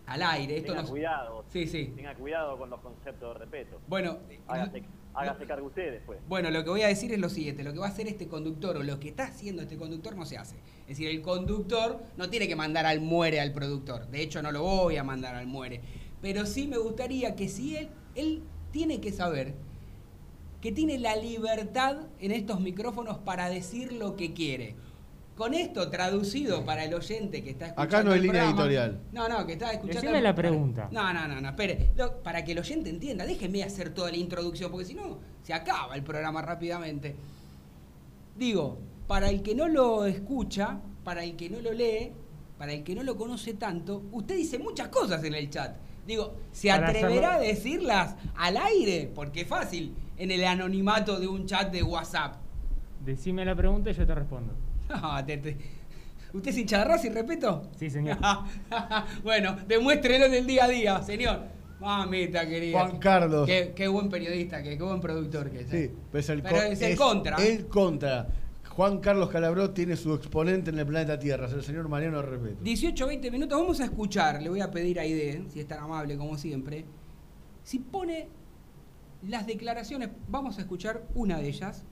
al 0.07 0.23
aire, 0.23 0.57
esto 0.57 0.69
Tenga 0.73 0.83
nos... 0.83 0.91
cuidado. 0.91 1.45
Sí, 1.49 1.67
sí. 1.67 1.93
Tenga 1.95 2.15
cuidado 2.15 2.57
con 2.59 2.71
los 2.71 2.81
conceptos 2.81 3.35
de 3.35 3.41
respeto. 3.41 3.81
Bueno, 3.89 4.19
Hágase, 4.49 4.79
eh, 4.79 4.85
hágase 5.17 5.47
cargo 5.47 5.67
usted 5.67 5.93
después. 5.93 6.19
Bueno, 6.29 6.51
lo 6.51 6.63
que 6.63 6.71
voy 6.71 6.83
a 6.83 6.89
decir 6.89 7.13
es 7.13 7.19
lo 7.19 7.29
siguiente, 7.29 7.65
lo 7.65 7.73
que 7.73 7.79
va 7.79 7.87
a 7.87 7.91
hacer 7.91 8.07
este 8.07 8.29
conductor 8.29 8.77
o 8.77 8.83
lo 8.83 9.01
que 9.01 9.09
está 9.09 9.25
haciendo 9.25 9.63
este 9.63 9.77
conductor 9.77 10.15
no 10.15 10.27
se 10.27 10.37
hace. 10.37 10.57
Es 10.83 10.99
decir, 10.99 11.09
el 11.09 11.23
conductor 11.23 12.01
no 12.17 12.31
tiene 12.31 12.47
que 12.47 12.57
mandar 12.57 12.87
al 12.87 13.01
muere 13.01 13.41
al 13.41 13.53
productor. 13.53 14.07
De 14.09 14.23
hecho, 14.23 14.43
no 14.43 14.53
lo 14.53 14.63
voy 14.63 14.97
a 14.97 15.05
mandar 15.05 15.35
al 15.35 15.47
muere. 15.47 15.81
Pero 16.21 16.47
sí 16.47 16.69
me 16.69 16.79
gustaría 16.79 17.35
que 17.35 17.49
si 17.49 17.77
él, 17.77 17.89
él 18.15 18.43
tiene 18.71 19.01
que 19.01 19.13
saber 19.13 19.55
que 20.61 20.73
tiene 20.73 20.99
la 20.99 21.17
libertad 21.17 21.99
en 22.21 22.33
estos 22.33 22.61
micrófonos 22.61 23.19
para 23.19 23.49
decir 23.49 23.93
lo 23.93 24.17
que 24.17 24.33
quiere. 24.33 24.75
Con 25.37 25.53
esto 25.53 25.91
traducido 25.91 26.65
para 26.65 26.85
el 26.85 26.95
oyente 26.95 27.43
que 27.45 27.51
está 27.51 27.67
escuchando 27.67 27.97
Acá 27.97 28.03
no 28.03 28.13
hay 28.13 28.17
el 28.17 28.23
línea 28.23 28.43
programa- 28.45 28.63
editorial. 28.63 29.01
No, 29.13 29.29
no, 29.29 29.47
que 29.47 29.53
está 29.53 29.71
escuchando 29.73 30.01
Decime 30.01 30.19
el- 30.19 30.25
la 30.25 30.35
pregunta. 30.35 30.89
No, 30.91 31.13
no, 31.13 31.29
no, 31.29 31.41
no, 31.43 31.49
espere. 31.51 31.91
Lo- 31.95 32.23
para 32.23 32.43
que 32.43 32.53
el 32.53 32.59
oyente 32.59 32.89
entienda, 32.89 33.27
déjeme 33.27 33.63
hacer 33.63 33.91
toda 33.91 34.11
la 34.11 34.17
introducción, 34.17 34.71
porque 34.71 34.87
si 34.87 34.95
no, 34.95 35.19
se 35.43 35.53
acaba 35.53 35.95
el 35.95 36.03
programa 36.03 36.41
rápidamente. 36.41 37.15
Digo, 38.37 38.79
para 39.07 39.29
el 39.29 39.43
que 39.43 39.55
no 39.55 39.69
lo 39.69 40.07
escucha, 40.07 40.79
para 41.05 41.23
el 41.23 41.37
que 41.37 41.51
no 41.51 41.61
lo 41.61 41.73
lee, 41.73 42.13
para 42.59 42.73
el 42.73 42.83
que 42.83 42.95
no 42.95 43.03
lo 43.03 43.17
conoce 43.17 43.55
tanto, 43.55 44.05
usted 44.13 44.37
dice 44.37 44.59
muchas 44.59 44.89
cosas 44.89 45.23
en 45.25 45.35
el 45.35 45.51
chat. 45.51 45.77
Digo, 46.07 46.35
¿se 46.53 46.71
atreverá 46.71 47.35
a 47.35 47.41
decirlas 47.41 48.17
al 48.37 48.57
aire? 48.57 49.11
Porque 49.15 49.43
es 49.43 49.49
fácil, 49.49 49.95
en 50.17 50.31
el 50.31 50.45
anonimato 50.45 51.21
de 51.21 51.27
un 51.27 51.47
chat 51.47 51.71
de 51.71 51.83
WhatsApp. 51.83 52.37
Decime 53.05 53.45
la 53.45 53.55
pregunta 53.55 53.91
y 53.91 53.93
yo 53.95 54.07
te 54.07 54.15
respondo. 54.15 54.55
No, 54.89 55.25
te- 55.25 55.39
te- 55.39 55.57
¿Usted 56.33 56.51
es 56.51 56.59
hincha 56.59 56.79
de 56.79 56.85
Racing, 56.85 57.13
repito? 57.13 57.71
Sí, 57.79 57.89
señor. 57.89 58.19
bueno, 59.25 59.57
demuéstrelo 59.67 60.27
en 60.27 60.35
el 60.35 60.47
día 60.47 60.65
a 60.65 60.69
día, 60.69 61.03
señor. 61.03 61.41
Mamita 61.81 62.47
querida. 62.47 62.79
Juan 62.81 62.99
Carlos. 62.99 63.47
Qué, 63.47 63.73
qué 63.75 63.89
buen 63.89 64.09
periodista, 64.09 64.63
que, 64.63 64.77
qué 64.77 64.83
buen 64.83 65.01
productor 65.01 65.51
que 65.51 65.61
es. 65.61 65.71
Sí, 65.71 65.77
¿eh? 65.77 65.95
pero 66.11 66.21
es 66.21 66.29
el, 66.29 66.43
Pero 66.43 66.57
es 66.63 66.83
el 66.83 66.97
contra. 66.97 67.37
El 67.37 67.67
contra. 67.69 68.29
Juan 68.77 68.99
Carlos 69.01 69.31
Calabró 69.31 69.71
tiene 69.71 69.97
su 69.97 70.13
exponente 70.13 70.69
en 70.71 70.79
el 70.79 70.87
planeta 70.87 71.19
Tierra, 71.19 71.47
es 71.47 71.53
el 71.55 71.63
señor 71.63 71.89
Mariano 71.89 72.21
Repeto. 72.21 72.63
18, 72.63 73.07
20 73.07 73.31
minutos, 73.31 73.59
vamos 73.59 73.81
a 73.81 73.85
escuchar, 73.85 74.43
le 74.43 74.51
voy 74.51 74.61
a 74.61 74.71
pedir 74.71 74.99
a 74.99 75.03
Aide, 75.03 75.45
si 75.49 75.61
es 75.61 75.67
tan 75.67 75.79
amable 75.79 76.19
como 76.19 76.37
siempre, 76.37 76.85
si 77.63 77.79
pone 77.79 78.29
las 79.27 79.47
declaraciones, 79.47 80.11
vamos 80.29 80.59
a 80.59 80.61
escuchar 80.61 81.05
una 81.15 81.39
de 81.39 81.49
ellas, 81.49 81.85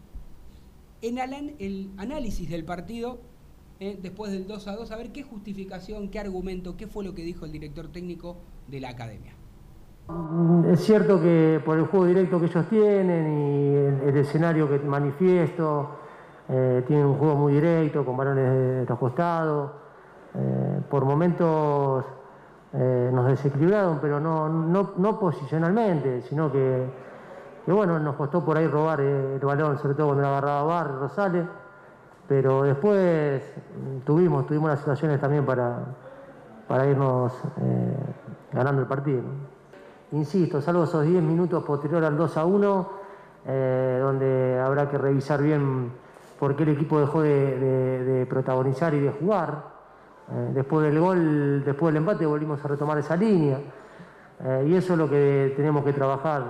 en 1.09 1.19
el 1.59 1.91
análisis 1.99 2.49
del 2.49 2.65
partido, 2.65 3.19
eh, 3.79 3.99
después 4.01 4.33
del 4.33 4.47
2 4.47 4.69
a 4.69 4.77
2, 4.77 4.91
a 4.91 4.97
ver 4.97 5.13
qué 5.13 5.23
justificación, 5.23 6.09
qué 6.09 6.19
argumento, 6.19 6.77
qué 6.77 6.87
fue 6.87 7.05
lo 7.05 7.15
que 7.15 7.23
dijo 7.23 7.45
el 7.45 7.53
director 7.53 7.89
técnico 7.89 8.37
de 8.69 8.81
la 8.81 8.91
academia. 8.91 9.33
Es 10.71 10.81
cierto 10.81 11.21
que 11.21 11.61
por 11.65 11.79
el 11.79 11.87
juego 11.87 12.07
directo 12.07 12.41
que 12.41 12.47
ellos 12.47 12.69
tienen 12.69 13.27
y 13.27 14.09
el, 14.09 14.17
escenario 14.17 14.69
que 14.69 14.79
manifiesto, 14.79 15.91
eh, 16.49 16.83
tienen 16.87 17.07
un 17.07 17.19
juego 17.19 17.37
muy 17.37 17.55
directo, 17.55 18.05
con 18.05 18.17
balones 18.17 18.51
de 18.51 18.87
los 18.89 18.99
costados. 18.99 19.73
eh, 20.35 20.81
por 20.91 21.05
momentos 21.05 22.05
nos 22.73 23.29
desequilibraron, 23.29 24.01
pero 24.01 24.19
no, 24.19 24.49
no, 24.49 24.95
no 24.97 25.21
posicionalmente, 25.21 26.23
sino 26.23 26.51
que, 26.51 26.89
que, 27.65 27.73
bueno, 27.73 27.99
nos 27.99 28.17
costó 28.17 28.45
por 28.45 28.59
ahí 28.59 28.67
robar 28.67 29.01
eh, 29.01 29.37
el 29.37 29.41
balón, 29.41 29.79
sobre 29.79 29.95
todo 29.95 30.09
cuando 30.09 30.23
lo 30.23 30.29
agarraba 30.29 30.63
Bar, 30.65 30.99
Rosales. 30.99 31.47
Pero 32.29 32.63
después 32.63 33.43
mm, 33.43 33.99
tuvimos, 34.05 34.47
tuvimos 34.47 34.69
las 34.69 34.81
situaciones 34.81 35.21
también 35.21 35.47
para, 35.47 35.79
para 36.69 36.87
irnos 36.87 37.33
eh, 37.61 37.97
ganando 38.53 38.83
el 38.83 38.89
partido. 38.89 39.23
Insisto, 40.13 40.61
salvo 40.61 40.85
esos 40.85 41.05
10 41.05 41.23
minutos 41.23 41.65
posterior 41.65 42.05
al 42.05 42.17
2 42.17 42.37
a 42.37 42.45
1, 42.45 42.91
eh, 43.47 43.99
donde 44.01 44.61
habrá 44.61 44.91
que 44.91 44.99
revisar 44.99 45.43
bien 45.43 45.91
por 46.39 46.57
qué 46.57 46.65
el 46.65 46.71
equipo 46.71 47.01
dejó 47.01 47.23
de, 47.23 48.27
protagonizar 48.29 48.93
y 48.95 49.01
de 49.01 49.11
jugar. 49.11 49.73
Después 50.53 50.87
del 50.87 50.99
gol, 50.99 51.65
después 51.65 51.93
del 51.93 52.03
empate, 52.03 52.25
volvimos 52.25 52.63
a 52.65 52.69
retomar 52.69 52.99
esa 52.99 53.15
línea. 53.15 53.59
Y 54.65 54.75
eso 54.75 54.95
es 54.95 54.99
lo 54.99 55.09
que 55.09 55.53
tenemos 55.57 55.85
que 55.85 55.93
trabajar 55.93 56.43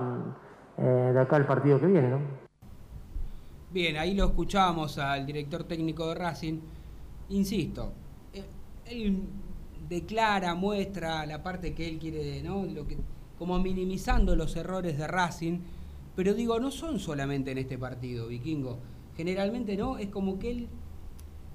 eh, 0.77 1.11
de 1.13 1.19
acá 1.19 1.37
al 1.37 1.45
partido 1.45 1.79
que 1.79 1.87
viene. 1.87 2.09
¿no? 2.09 2.19
Bien, 3.71 3.97
ahí 3.97 4.13
lo 4.13 4.25
escuchábamos 4.25 4.97
al 4.97 5.25
director 5.25 5.63
técnico 5.63 6.07
de 6.09 6.15
Racing. 6.15 6.59
Insisto, 7.29 7.91
eh, 8.33 8.43
él 8.85 9.23
declara, 9.89 10.55
muestra 10.55 11.25
la 11.25 11.43
parte 11.43 11.73
que 11.73 11.87
él 11.87 11.99
quiere, 11.99 12.41
¿no? 12.41 12.65
Lo 12.65 12.87
que, 12.87 12.97
como 13.37 13.59
minimizando 13.59 14.35
los 14.35 14.55
errores 14.55 14.97
de 14.97 15.07
Racing. 15.07 15.59
Pero 16.15 16.33
digo, 16.33 16.59
no 16.59 16.71
son 16.71 16.99
solamente 16.99 17.51
en 17.51 17.57
este 17.57 17.77
partido, 17.77 18.27
Vikingo. 18.27 18.79
Generalmente 19.17 19.75
no, 19.75 19.97
es 19.97 20.07
como 20.07 20.39
que 20.39 20.51
él 20.51 20.67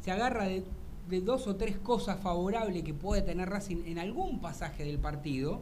se 0.00 0.10
agarra 0.10 0.44
de, 0.44 0.64
de 1.08 1.20
dos 1.20 1.46
o 1.46 1.56
tres 1.56 1.78
cosas 1.78 2.20
favorables 2.20 2.82
que 2.82 2.94
puede 2.94 3.22
tener 3.22 3.48
Racing 3.48 3.84
en 3.86 3.98
algún 3.98 4.40
pasaje 4.40 4.84
del 4.84 4.98
partido 4.98 5.60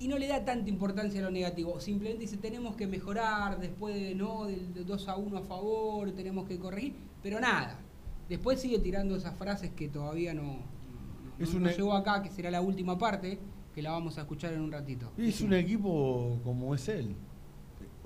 y 0.00 0.08
no 0.08 0.16
le 0.18 0.28
da 0.28 0.44
tanta 0.44 0.68
importancia 0.70 1.20
a 1.20 1.24
lo 1.24 1.30
negativo. 1.30 1.80
Simplemente 1.80 2.22
dice, 2.22 2.36
tenemos 2.36 2.76
que 2.76 2.86
mejorar 2.86 3.58
después 3.58 3.94
de, 3.94 4.14
¿no? 4.14 4.44
del, 4.46 4.72
del 4.72 4.86
2 4.86 5.08
a 5.08 5.16
1 5.16 5.38
a 5.38 5.42
favor, 5.42 6.10
tenemos 6.12 6.46
que 6.46 6.58
corregir, 6.58 6.94
pero 7.22 7.40
nada. 7.40 7.78
Después 8.28 8.60
sigue 8.60 8.78
tirando 8.78 9.16
esas 9.16 9.36
frases 9.36 9.70
que 9.70 9.88
todavía 9.88 10.34
no, 10.34 10.42
no- 11.38 11.44
Es 11.44 11.52
no 11.54 11.68
llegó 11.70 11.94
acá, 11.94 12.22
que 12.22 12.30
será 12.30 12.50
la 12.50 12.60
última 12.60 12.96
parte, 12.98 13.38
que 13.74 13.82
la 13.82 13.90
vamos 13.92 14.18
a 14.18 14.22
escuchar 14.22 14.52
en 14.52 14.60
un 14.60 14.70
ratito. 14.72 15.10
Y 15.16 15.28
es 15.28 15.40
un 15.40 15.52
equipo 15.54 16.38
como 16.44 16.74
es 16.74 16.88
él. 16.88 17.14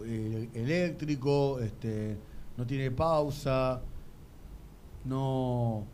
Eh, 0.04 0.48
eléctrico, 0.54 1.60
este, 1.60 2.16
no 2.56 2.66
tiene 2.66 2.90
pausa, 2.90 3.82
no, 5.04 5.84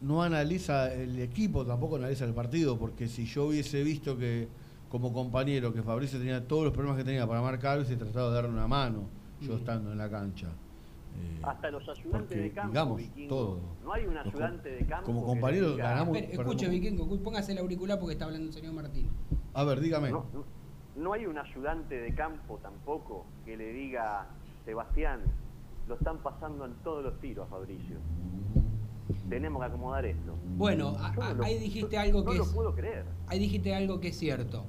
no 0.00 0.22
analiza 0.22 0.92
el 0.92 1.18
equipo, 1.20 1.64
tampoco 1.64 1.96
analiza 1.96 2.24
el 2.24 2.34
partido, 2.34 2.78
porque 2.78 3.08
si 3.08 3.24
yo 3.26 3.46
hubiese 3.46 3.82
visto 3.82 4.16
que 4.18 4.48
como 4.88 5.12
compañero 5.12 5.72
que 5.72 5.82
Fabricio 5.82 6.18
tenía 6.18 6.46
todos 6.46 6.64
los 6.64 6.72
problemas 6.72 6.98
que 6.98 7.04
tenía 7.04 7.26
para 7.26 7.42
marcar, 7.42 7.78
hubiese 7.78 7.96
tratado 7.96 8.30
de 8.30 8.34
darle 8.36 8.50
una 8.50 8.66
mano, 8.66 9.04
yo 9.40 9.54
Mm. 9.54 9.58
estando 9.58 9.92
en 9.92 9.98
la 9.98 10.08
cancha. 10.10 10.48
Eh, 11.20 11.40
Hasta 11.42 11.70
los 11.70 11.82
ayudantes 11.88 12.10
porque, 12.28 12.36
de 12.36 12.50
campo, 12.52 12.68
digamos, 12.72 12.96
Vikingo. 12.98 13.28
todo. 13.28 13.60
No 13.84 13.92
hay 13.92 14.06
un 14.06 14.16
ayudante 14.16 14.68
de 14.70 14.86
campo. 14.86 15.06
como 15.06 15.20
que 15.22 15.26
compañero 15.26 15.66
le 15.68 15.72
diga- 15.74 15.84
ganamos- 15.90 16.18
perdón. 16.18 16.40
escuche, 16.40 16.68
Vikingo, 16.68 17.22
póngase 17.22 17.52
el 17.52 17.58
auricular 17.58 17.98
porque 17.98 18.12
está 18.12 18.24
hablando 18.26 18.46
el 18.46 18.52
señor 18.52 18.72
Martín. 18.74 19.08
a 19.54 19.64
ver, 19.64 19.80
dígame. 19.80 20.10
No, 20.10 20.24
no- 20.32 20.44
no 20.96 21.12
hay 21.12 21.26
un 21.26 21.36
ayudante 21.38 21.96
de 22.00 22.14
campo 22.14 22.58
tampoco 22.62 23.26
que 23.44 23.56
le 23.56 23.72
diga, 23.72 24.26
Sebastián, 24.64 25.20
lo 25.88 25.94
están 25.96 26.18
pasando 26.18 26.64
en 26.66 26.74
todos 26.84 27.02
los 27.04 27.18
tiros, 27.20 27.48
Fabricio. 27.48 27.96
Tenemos 29.28 29.60
que 29.60 29.66
acomodar 29.66 30.06
esto. 30.06 30.34
Bueno, 30.56 30.96
a- 30.98 31.12
no 31.12 31.34
lo- 31.34 31.44
ahí 31.44 31.58
dijiste 31.58 31.96
yo 31.96 32.00
algo 32.00 32.22
no 32.22 32.30
que 32.32 32.38
lo 32.38 32.44
es... 32.44 32.48
puedo 32.50 32.74
creer. 32.74 33.04
Ahí 33.26 33.38
dijiste 33.38 33.74
algo 33.74 34.00
que 34.00 34.08
es 34.08 34.18
cierto. 34.18 34.64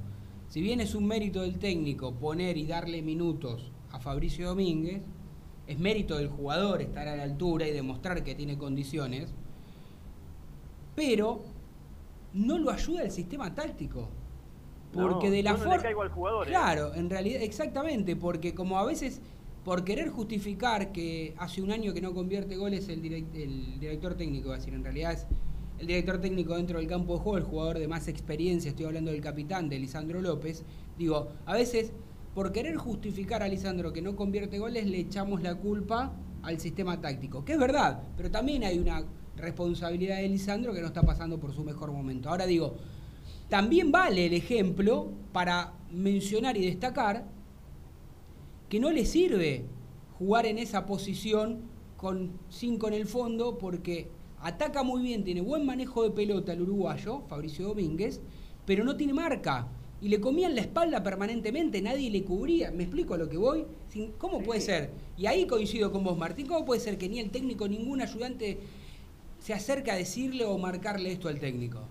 Si 0.48 0.62
bien 0.62 0.82
es 0.82 0.96
un 0.96 1.06
mérito 1.06 1.42
del 1.42 1.60
técnico 1.60 2.14
poner 2.16 2.58
y 2.58 2.66
darle 2.66 3.02
minutos 3.02 3.72
a 3.92 4.00
Fabricio 4.00 4.48
Domínguez, 4.50 5.02
es 5.68 5.78
mérito 5.80 6.18
del 6.18 6.30
jugador 6.30 6.82
estar 6.82 7.08
a 7.08 7.16
la 7.16 7.24
altura 7.24 7.68
y 7.68 7.72
demostrar 7.72 8.24
que 8.24 8.34
tiene 8.36 8.58
condiciones, 8.58 9.34
pero 10.96 11.42
no 12.34 12.58
lo 12.58 12.72
ayuda 12.72 13.04
el 13.04 13.12
sistema 13.12 13.54
táctico. 13.54 14.10
Porque 14.92 15.28
No, 15.28 15.32
de 15.34 15.44
la 15.44 15.52
no 15.52 15.58
forma. 15.60 15.76
¿eh? 16.48 16.50
Claro, 16.50 16.94
en 16.96 17.10
realidad, 17.10 17.42
exactamente, 17.44 18.16
porque 18.16 18.56
como 18.56 18.80
a 18.80 18.86
veces, 18.86 19.22
por 19.70 19.84
querer 19.84 20.10
justificar 20.10 20.92
que 20.92 21.36
hace 21.38 21.62
un 21.62 21.72
año 21.72 21.94
que 21.94 22.02
no 22.02 22.12
convierte 22.12 22.56
goles 22.56 22.90
el, 22.90 23.04
direct- 23.04 23.36
el 23.36 23.80
director 23.80 24.16
técnico, 24.16 24.52
es 24.52 24.62
decir, 24.62 24.74
en 24.74 24.84
realidad 24.84 25.14
es 25.14 25.28
el 25.78 25.86
director 25.86 26.20
técnico 26.20 26.56
dentro 26.56 26.80
del 26.80 26.88
campo 26.88 27.14
de 27.14 27.20
juego, 27.20 27.38
el 27.38 27.44
jugador 27.44 27.78
de 27.78 27.88
más 27.88 28.08
experiencia, 28.08 28.70
estoy 28.70 28.88
hablando 28.88 29.12
del 29.12 29.22
capitán, 29.22 29.70
de 29.70 29.78
Lisandro 29.78 30.22
López, 30.22 30.64
digo, 30.98 31.28
a 31.46 31.54
veces 31.54 31.92
por 32.34 32.52
querer 32.52 32.78
justificar 32.78 33.44
a 33.44 33.48
Lisandro 33.48 33.94
que 33.94 34.02
no 34.02 34.16
convierte 34.16 34.58
goles, 34.58 34.88
le 34.88 35.02
echamos 35.02 35.44
la 35.44 35.54
culpa 35.54 36.14
al 36.42 36.60
sistema 36.60 37.00
táctico, 37.00 37.46
que 37.46 37.54
es 37.54 37.60
verdad, 37.60 38.02
pero 38.18 38.32
también 38.32 38.64
hay 38.64 38.80
una 38.80 39.04
responsabilidad 39.38 40.18
de 40.18 40.30
Lisandro 40.30 40.74
que 40.74 40.82
no 40.82 40.88
está 40.88 41.04
pasando 41.04 41.40
por 41.40 41.54
su 41.54 41.64
mejor 41.64 41.92
momento. 41.92 42.28
Ahora 42.30 42.48
digo, 42.48 42.78
también 43.50 43.92
vale 43.92 44.26
el 44.26 44.34
ejemplo 44.34 45.12
para 45.32 45.74
mencionar 45.92 46.58
y 46.58 46.66
destacar 46.66 47.38
que 48.70 48.80
no 48.80 48.92
le 48.92 49.06
sirve 49.06 49.66
jugar 50.18 50.46
en 50.46 50.58
esa 50.58 50.86
posición 50.86 51.62
con 51.98 52.32
5 52.50 52.88
en 52.88 52.94
el 52.94 53.06
fondo 53.08 53.58
porque 53.58 54.10
ataca 54.42 54.84
muy 54.84 55.02
bien, 55.02 55.24
tiene 55.24 55.42
buen 55.42 55.66
manejo 55.66 56.04
de 56.04 56.12
pelota 56.12 56.54
el 56.54 56.62
uruguayo, 56.62 57.22
Fabricio 57.28 57.68
Domínguez, 57.68 58.22
pero 58.66 58.84
no 58.84 58.96
tiene 58.96 59.14
marca. 59.14 59.68
Y 60.02 60.08
le 60.08 60.22
comían 60.22 60.56
la 60.56 60.62
espalda 60.62 61.04
permanentemente, 61.04 61.82
nadie 61.82 62.10
le 62.10 62.24
cubría. 62.24 62.72
¿Me 62.72 62.84
explico 62.84 63.16
a 63.16 63.18
lo 63.18 63.28
que 63.28 63.36
voy? 63.38 63.66
¿Cómo 64.18 64.42
puede 64.42 64.62
ser? 64.62 64.92
Y 65.18 65.26
ahí 65.26 65.46
coincido 65.46 65.92
con 65.92 66.06
vos, 66.06 66.18
Martín. 66.18 66.48
¿Cómo 66.48 66.64
puede 66.64 66.80
ser 66.80 66.98
que 66.98 67.10
ni 67.10 67.20
el 67.20 67.32
técnico, 67.32 67.68
ningún 67.68 68.02
ayudante 68.02 68.60
se 69.40 69.54
acerca 69.54 69.92
a 69.94 69.96
decirle 69.98 70.46
o 70.46 70.58
marcarle 70.58 71.12
esto 71.12 71.28
al 71.28 71.38
técnico? 71.40 71.82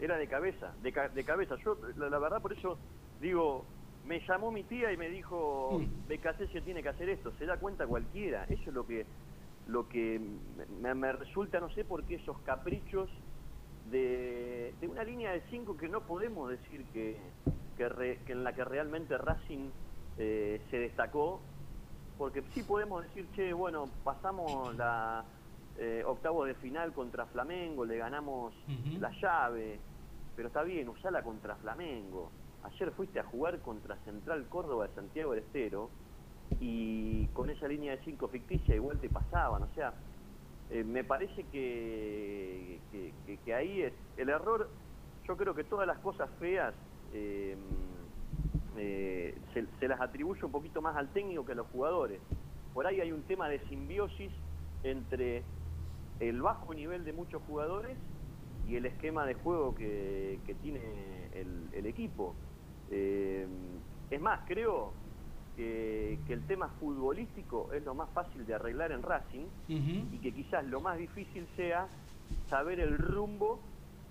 Era 0.00 0.18
de 0.18 0.26
cabeza, 0.28 0.72
de, 0.82 0.92
ca- 0.92 1.08
de 1.08 1.24
cabeza. 1.24 1.56
Yo, 1.64 1.78
la, 1.96 2.10
la 2.10 2.18
verdad, 2.18 2.42
por 2.42 2.52
eso 2.52 2.76
digo, 3.22 3.64
me 4.06 4.20
llamó 4.26 4.50
mi 4.50 4.64
tía 4.64 4.92
y 4.92 4.96
me 4.96 5.08
dijo, 5.08 5.78
Mm. 5.80 6.08
Becasese 6.08 6.60
tiene 6.62 6.82
que 6.82 6.88
hacer 6.90 7.08
esto. 7.08 7.32
Se 7.38 7.46
da 7.46 7.58
cuenta 7.58 7.86
cualquiera. 7.86 8.44
Eso 8.44 8.70
es 8.70 8.74
lo 8.74 8.86
que, 8.86 9.06
lo 9.66 9.88
que 9.88 10.18
me, 10.68 10.94
me 10.94 11.12
resulta, 11.12 11.58
no 11.60 11.68
sé 11.70 11.84
por 11.84 12.04
qué 12.04 12.14
esos 12.16 12.38
caprichos 12.40 13.10
de, 13.84 14.74
de 14.80 14.88
una 14.88 15.04
línea 15.04 15.32
de 15.32 15.42
cinco 15.50 15.76
que 15.76 15.88
no 15.88 16.06
podemos 16.06 16.50
decir 16.50 16.86
que, 16.92 17.20
que, 17.76 17.88
re- 17.88 18.18
que 18.24 18.32
en 18.32 18.44
la 18.44 18.54
que 18.54 18.64
realmente 18.64 19.16
Racing 19.18 19.70
eh, 20.16 20.64
se 20.70 20.78
destacó. 20.78 21.42
Porque 22.16 22.42
sí 22.54 22.62
podemos 22.62 23.02
decir, 23.02 23.28
che, 23.32 23.52
bueno, 23.52 23.90
pasamos 24.02 24.74
la 24.76 25.26
eh, 25.76 26.02
octavo 26.06 26.44
de 26.46 26.54
final 26.54 26.94
contra 26.94 27.26
Flamengo, 27.26 27.84
le 27.84 27.98
ganamos 27.98 28.54
la 29.00 29.10
llave, 29.20 29.80
pero 30.34 30.48
está 30.48 30.62
bien, 30.62 30.88
usala 30.88 31.22
contra 31.22 31.56
Flamengo. 31.56 32.32
Ayer 32.66 32.90
fuiste 32.92 33.20
a 33.20 33.24
jugar 33.24 33.60
contra 33.60 33.96
Central 34.04 34.48
Córdoba 34.48 34.88
de 34.88 34.94
Santiago 34.94 35.32
del 35.32 35.44
Estero 35.44 35.88
y 36.60 37.26
con 37.28 37.48
esa 37.48 37.68
línea 37.68 37.92
de 37.96 38.02
cinco 38.04 38.26
ficticia 38.28 38.74
igual 38.74 38.98
te 38.98 39.08
pasaban, 39.08 39.62
o 39.62 39.68
sea, 39.74 39.94
eh, 40.70 40.82
me 40.82 41.04
parece 41.04 41.44
que, 41.52 42.80
ahí 43.54 43.82
es 43.82 43.92
el 44.16 44.30
error, 44.30 44.68
yo 45.28 45.36
creo 45.36 45.54
que 45.54 45.62
todas 45.62 45.86
las 45.86 45.98
cosas 45.98 46.28
feas 46.40 46.74
eh, 47.12 47.56
eh, 48.76 49.38
se, 49.54 49.88
las 49.88 50.00
atribuye 50.00 50.44
un 50.44 50.50
poquito 50.50 50.82
más 50.82 50.96
al 50.96 51.08
técnico 51.10 51.46
que 51.46 51.52
a 51.52 51.56
los 51.56 51.68
jugadores. 51.68 52.20
Por 52.74 52.86
ahí 52.86 53.00
hay 53.00 53.12
un 53.12 53.22
tema 53.22 53.48
de 53.48 53.60
simbiosis 53.68 54.32
entre 54.82 55.44
el 56.18 56.42
bajo 56.42 56.74
nivel 56.74 57.04
de 57.04 57.12
muchos 57.12 57.42
jugadores 57.46 57.96
y 58.66 58.74
el 58.74 58.86
esquema 58.86 59.24
de 59.24 59.34
juego 59.34 59.74
que, 59.74 60.40
tiene 60.62 60.80
el 61.72 61.86
equipo. 61.86 62.34
Eh, 62.90 63.46
es 64.10 64.20
más, 64.20 64.40
creo 64.46 64.92
que, 65.56 66.18
que 66.26 66.32
el 66.32 66.46
tema 66.46 66.68
futbolístico 66.80 67.72
es 67.72 67.84
lo 67.84 67.94
más 67.94 68.08
fácil 68.10 68.46
de 68.46 68.54
arreglar 68.54 68.92
en 68.92 69.02
Racing 69.02 69.46
y 69.68 70.18
que 70.18 70.32
quizás 70.32 70.64
lo 70.66 70.80
más 70.80 70.98
difícil 70.98 71.46
sea 71.56 71.88
saber 72.48 72.80
el 72.80 72.96
rumbo 72.98 73.58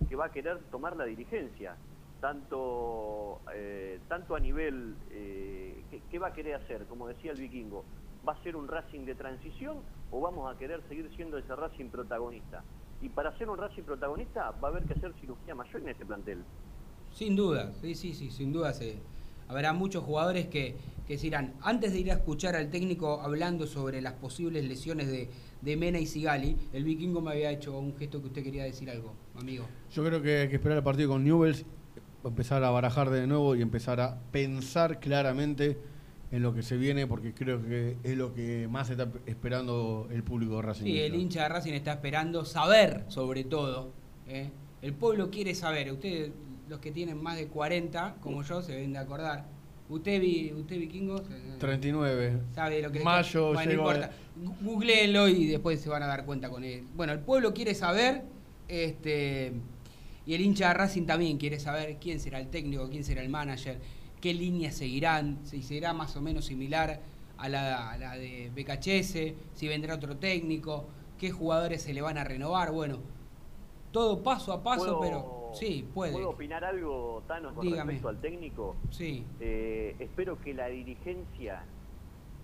que 0.09 0.15
va 0.15 0.25
a 0.25 0.31
querer 0.31 0.59
tomar 0.71 0.95
la 0.95 1.05
dirigencia, 1.05 1.75
tanto, 2.19 3.39
eh, 3.53 3.99
tanto 4.07 4.35
a 4.35 4.39
nivel, 4.39 4.95
eh, 5.11 5.83
¿qué, 5.89 6.01
qué 6.09 6.19
va 6.19 6.27
a 6.27 6.33
querer 6.33 6.55
hacer? 6.55 6.85
Como 6.85 7.07
decía 7.07 7.31
el 7.31 7.39
vikingo, 7.39 7.85
¿va 8.27 8.33
a 8.33 8.43
ser 8.43 8.55
un 8.55 8.67
Racing 8.67 9.05
de 9.05 9.15
transición 9.15 9.77
o 10.11 10.19
vamos 10.19 10.53
a 10.53 10.57
querer 10.57 10.81
seguir 10.89 11.09
siendo 11.15 11.37
ese 11.37 11.55
Racing 11.55 11.89
protagonista? 11.89 12.63
Y 13.01 13.09
para 13.09 13.37
ser 13.37 13.49
un 13.49 13.57
Racing 13.57 13.83
protagonista 13.83 14.51
va 14.51 14.69
a 14.69 14.71
haber 14.71 14.83
que 14.83 14.93
hacer 14.93 15.13
cirugía 15.21 15.53
mayor 15.55 15.81
en 15.81 15.89
este 15.89 16.05
plantel. 16.05 16.43
Sin 17.15 17.35
duda, 17.37 17.71
sí, 17.81 17.95
sí, 17.95 18.13
sí, 18.13 18.29
sin 18.29 18.51
duda 18.51 18.73
se, 18.73 18.97
habrá 19.47 19.71
muchos 19.71 20.03
jugadores 20.03 20.47
que, 20.47 20.75
que 21.07 21.17
se 21.17 21.27
irán. 21.27 21.53
Antes 21.61 21.93
de 21.93 21.99
ir 21.99 22.11
a 22.11 22.15
escuchar 22.15 22.57
al 22.57 22.69
técnico 22.69 23.21
hablando 23.21 23.67
sobre 23.67 24.01
las 24.01 24.13
posibles 24.13 24.65
lesiones 24.65 25.07
de, 25.07 25.29
de 25.61 25.77
Mena 25.77 25.97
y 25.97 26.07
Sigali, 26.07 26.57
el 26.73 26.83
vikingo 26.83 27.21
me 27.21 27.31
había 27.31 27.51
hecho 27.51 27.79
un 27.79 27.95
gesto 27.95 28.19
que 28.19 28.27
usted 28.27 28.43
quería 28.43 28.65
decir 28.65 28.89
algo, 28.89 29.13
amigo. 29.39 29.65
Yo 29.93 30.03
creo 30.03 30.21
que 30.21 30.39
hay 30.39 30.49
que 30.49 30.55
esperar 30.55 30.77
el 30.79 30.83
partido 30.83 31.07
con 31.07 31.23
Newells, 31.23 31.65
empezar 32.25 32.61
a 32.65 32.69
barajar 32.69 33.09
de 33.09 33.25
nuevo 33.27 33.55
y 33.55 33.61
empezar 33.61 34.01
a 34.01 34.19
pensar 34.31 34.99
claramente 34.99 35.77
en 36.31 36.43
lo 36.43 36.53
que 36.53 36.63
se 36.63 36.75
viene, 36.75 37.07
porque 37.07 37.33
creo 37.33 37.61
que 37.61 37.95
es 38.03 38.17
lo 38.17 38.33
que 38.33 38.67
más 38.69 38.89
está 38.89 39.07
esperando 39.25 40.09
el 40.11 40.21
público 40.21 40.57
de 40.57 40.61
Racing. 40.63 40.83
Sí, 40.83 40.99
el 40.99 41.15
hincha 41.15 41.43
de 41.43 41.49
Racing 41.49 41.73
está 41.73 41.93
esperando 41.93 42.43
saber, 42.43 43.05
sobre 43.07 43.45
todo. 43.45 43.93
¿eh? 44.27 44.49
El 44.81 44.93
pueblo 44.93 45.29
quiere 45.29 45.55
saber. 45.55 45.93
Ustedes, 45.93 46.31
los 46.69 46.79
que 46.79 46.91
tienen 46.91 47.21
más 47.21 47.35
de 47.37 47.47
40, 47.47 48.15
como 48.21 48.41
yo, 48.43 48.61
se 48.61 48.73
deben 48.73 48.93
de 48.93 48.99
acordar. 48.99 49.45
¿Usted, 49.87 50.19
vi, 50.19 50.51
usted 50.51 50.79
vikingo? 50.79 51.21
39. 51.59 52.39
¿Sabe 52.55 52.81
lo 52.81 52.91
que 52.91 52.99
le 52.99 53.05
Mayo 53.05 53.53
Bueno, 53.53 53.65
no 53.71 53.77
importa. 53.77 54.11
Gu- 54.43 54.55
Googleenlo 54.61 55.27
y 55.27 55.45
después 55.45 55.79
se 55.79 55.89
van 55.89 56.01
a 56.03 56.07
dar 56.07 56.25
cuenta 56.25 56.49
con 56.49 56.63
él. 56.63 56.83
Bueno, 56.95 57.13
el 57.13 57.19
pueblo 57.19 57.53
quiere 57.53 57.75
saber, 57.75 58.23
este, 58.67 59.53
y 60.25 60.33
el 60.33 60.41
hincha 60.41 60.69
de 60.69 60.73
Racing 60.73 61.05
también 61.05 61.37
quiere 61.37 61.59
saber 61.59 61.97
quién 62.01 62.19
será 62.19 62.39
el 62.39 62.47
técnico, 62.47 62.89
quién 62.89 63.03
será 63.03 63.21
el 63.21 63.29
manager, 63.29 63.79
qué 64.19 64.33
líneas 64.33 64.73
seguirán, 64.75 65.37
si 65.43 65.61
será 65.61 65.93
más 65.93 66.15
o 66.15 66.21
menos 66.21 66.45
similar 66.45 66.99
a 67.37 67.47
la, 67.49 67.91
a 67.91 67.97
la 67.97 68.15
de 68.17 68.49
BKHS, 68.55 69.35
si 69.53 69.67
vendrá 69.67 69.93
otro 69.95 70.17
técnico, 70.17 70.85
qué 71.19 71.29
jugadores 71.29 71.83
se 71.83 71.93
le 71.93 72.01
van 72.01 72.17
a 72.17 72.23
renovar. 72.23 72.71
Bueno, 72.71 72.99
todo 73.91 74.23
paso 74.23 74.51
a 74.51 74.63
paso, 74.63 74.97
¿Puedo- 74.97 74.99
pero 75.01 75.44
sí, 75.55 75.87
puede. 75.93 76.13
¿Puedo 76.13 76.29
opinar 76.31 76.63
algo, 76.63 77.23
Tano, 77.27 77.53
con 77.55 77.65
Dígame. 77.65 77.93
respecto 77.93 78.09
al 78.09 78.21
técnico? 78.21 78.75
Sí. 78.91 79.25
Eh, 79.39 79.95
espero 79.99 80.39
que 80.41 80.53
la 80.53 80.67
dirigencia 80.67 81.63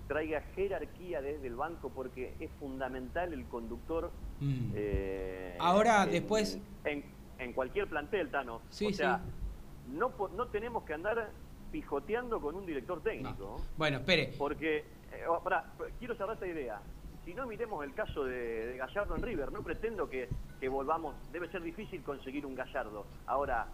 traiga 0.07 0.41
jerarquía 0.55 1.21
desde 1.21 1.47
el 1.47 1.55
banco 1.55 1.89
porque 1.89 2.33
es 2.39 2.49
fundamental 2.59 3.31
el 3.33 3.45
conductor. 3.45 4.11
Mm. 4.39 4.71
eh, 4.75 5.55
Ahora, 5.59 6.03
en- 6.03 6.11
después- 6.11 6.59
En, 6.83 7.03
en 7.39 7.53
cualquier 7.53 7.87
plantel, 7.87 8.29
Tano. 8.31 8.61
Sí, 8.69 8.87
o 8.87 8.93
sea, 8.93 9.19
sí. 9.23 9.93
no, 9.97 10.11
no 10.35 10.47
tenemos 10.47 10.83
que 10.83 10.93
andar 10.93 11.29
pijoteando 11.71 12.41
con 12.41 12.55
un 12.55 12.65
director 12.65 13.01
técnico. 13.01 13.57
No. 13.59 13.65
Bueno, 13.77 13.97
espere. 13.99 14.33
Porque, 14.37 14.79
eh, 14.79 15.25
oh, 15.29 15.41
pará, 15.41 15.71
quiero 15.99 16.15
cerrar 16.15 16.33
esta 16.33 16.47
idea. 16.47 16.81
Si 17.25 17.33
no 17.35 17.45
miremos 17.45 17.83
el 17.83 17.93
caso 17.93 18.23
de, 18.23 18.67
de 18.67 18.77
Gallardo 18.77 19.15
en 19.15 19.21
River, 19.21 19.51
no 19.51 19.61
pretendo 19.61 20.09
que, 20.09 20.27
que 20.59 20.69
volvamos, 20.69 21.15
debe 21.31 21.49
ser 21.51 21.61
difícil 21.61 22.01
conseguir 22.01 22.45
un 22.45 22.55
Gallardo. 22.55 23.05
Ahora, 23.27 23.67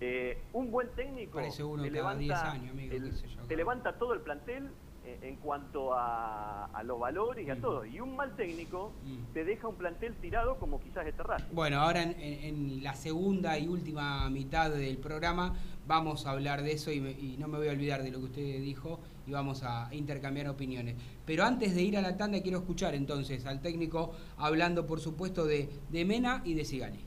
eh, 0.00 0.42
un 0.52 0.70
buen 0.72 0.88
técnico 0.96 1.34
Parece 1.38 1.62
uno 1.62 1.82
te, 1.84 1.90
levanta, 1.90 2.18
10 2.18 2.32
años, 2.36 2.70
amigo, 2.72 2.94
el- 2.96 3.12
yo, 3.12 3.42
te 3.46 3.56
levanta 3.56 3.96
todo 3.96 4.12
el 4.12 4.20
plantel 4.20 4.70
eh, 5.06 5.18
en 5.22 5.36
cuanto 5.36 5.92
a, 5.94 6.64
a 6.66 6.82
los 6.82 6.98
valores 6.98 7.46
y 7.46 7.50
a 7.50 7.54
Mm. 7.54 7.60
todo. 7.60 7.84
Y 7.84 8.00
un 8.00 8.16
mal 8.16 8.34
técnico 8.34 8.90
Mm. 9.04 9.32
te 9.34 9.44
deja 9.44 9.68
un 9.68 9.76
plantel 9.76 10.14
tirado 10.16 10.56
como 10.58 10.80
quizás 10.80 11.06
este 11.06 11.22
Racing. 11.22 11.54
Bueno, 11.54 11.78
ahora 11.78 12.02
en, 12.02 12.18
en- 12.18 12.44
en 12.44 12.82
la 12.82 12.94
segunda 12.94 13.56
y 13.58 13.68
última 13.68 14.28
mitad 14.30 14.70
del 14.70 14.96
programa 14.98 15.54
vamos 15.86 16.26
a 16.26 16.30
hablar 16.32 16.62
de 16.62 16.72
eso 16.72 16.90
y, 16.90 17.00
me- 17.00 17.12
y 17.12 17.36
no 17.38 17.46
me 17.48 17.58
voy 17.58 17.68
a 17.68 17.72
olvidar 17.72 18.02
de 18.02 18.10
lo 18.10 18.18
que 18.18 18.24
usted 18.24 18.60
dijo 18.62 18.98
y 19.26 19.32
vamos 19.32 19.62
a 19.64 19.88
intercambiar 19.92 20.48
opiniones. 20.48 20.96
Pero 21.24 21.44
antes 21.44 21.74
de 21.74 21.82
ir 21.82 21.96
a 21.96 22.02
la 22.02 22.16
tanda 22.16 22.40
quiero 22.42 22.58
escuchar 22.58 22.94
entonces 22.94 23.46
al 23.46 23.60
técnico 23.60 24.12
hablando 24.38 24.86
por 24.86 25.00
supuesto 25.00 25.44
de, 25.44 25.68
de 25.90 26.04
Mena 26.04 26.42
y 26.44 26.54
de 26.54 26.64
Sigali. 26.64 27.04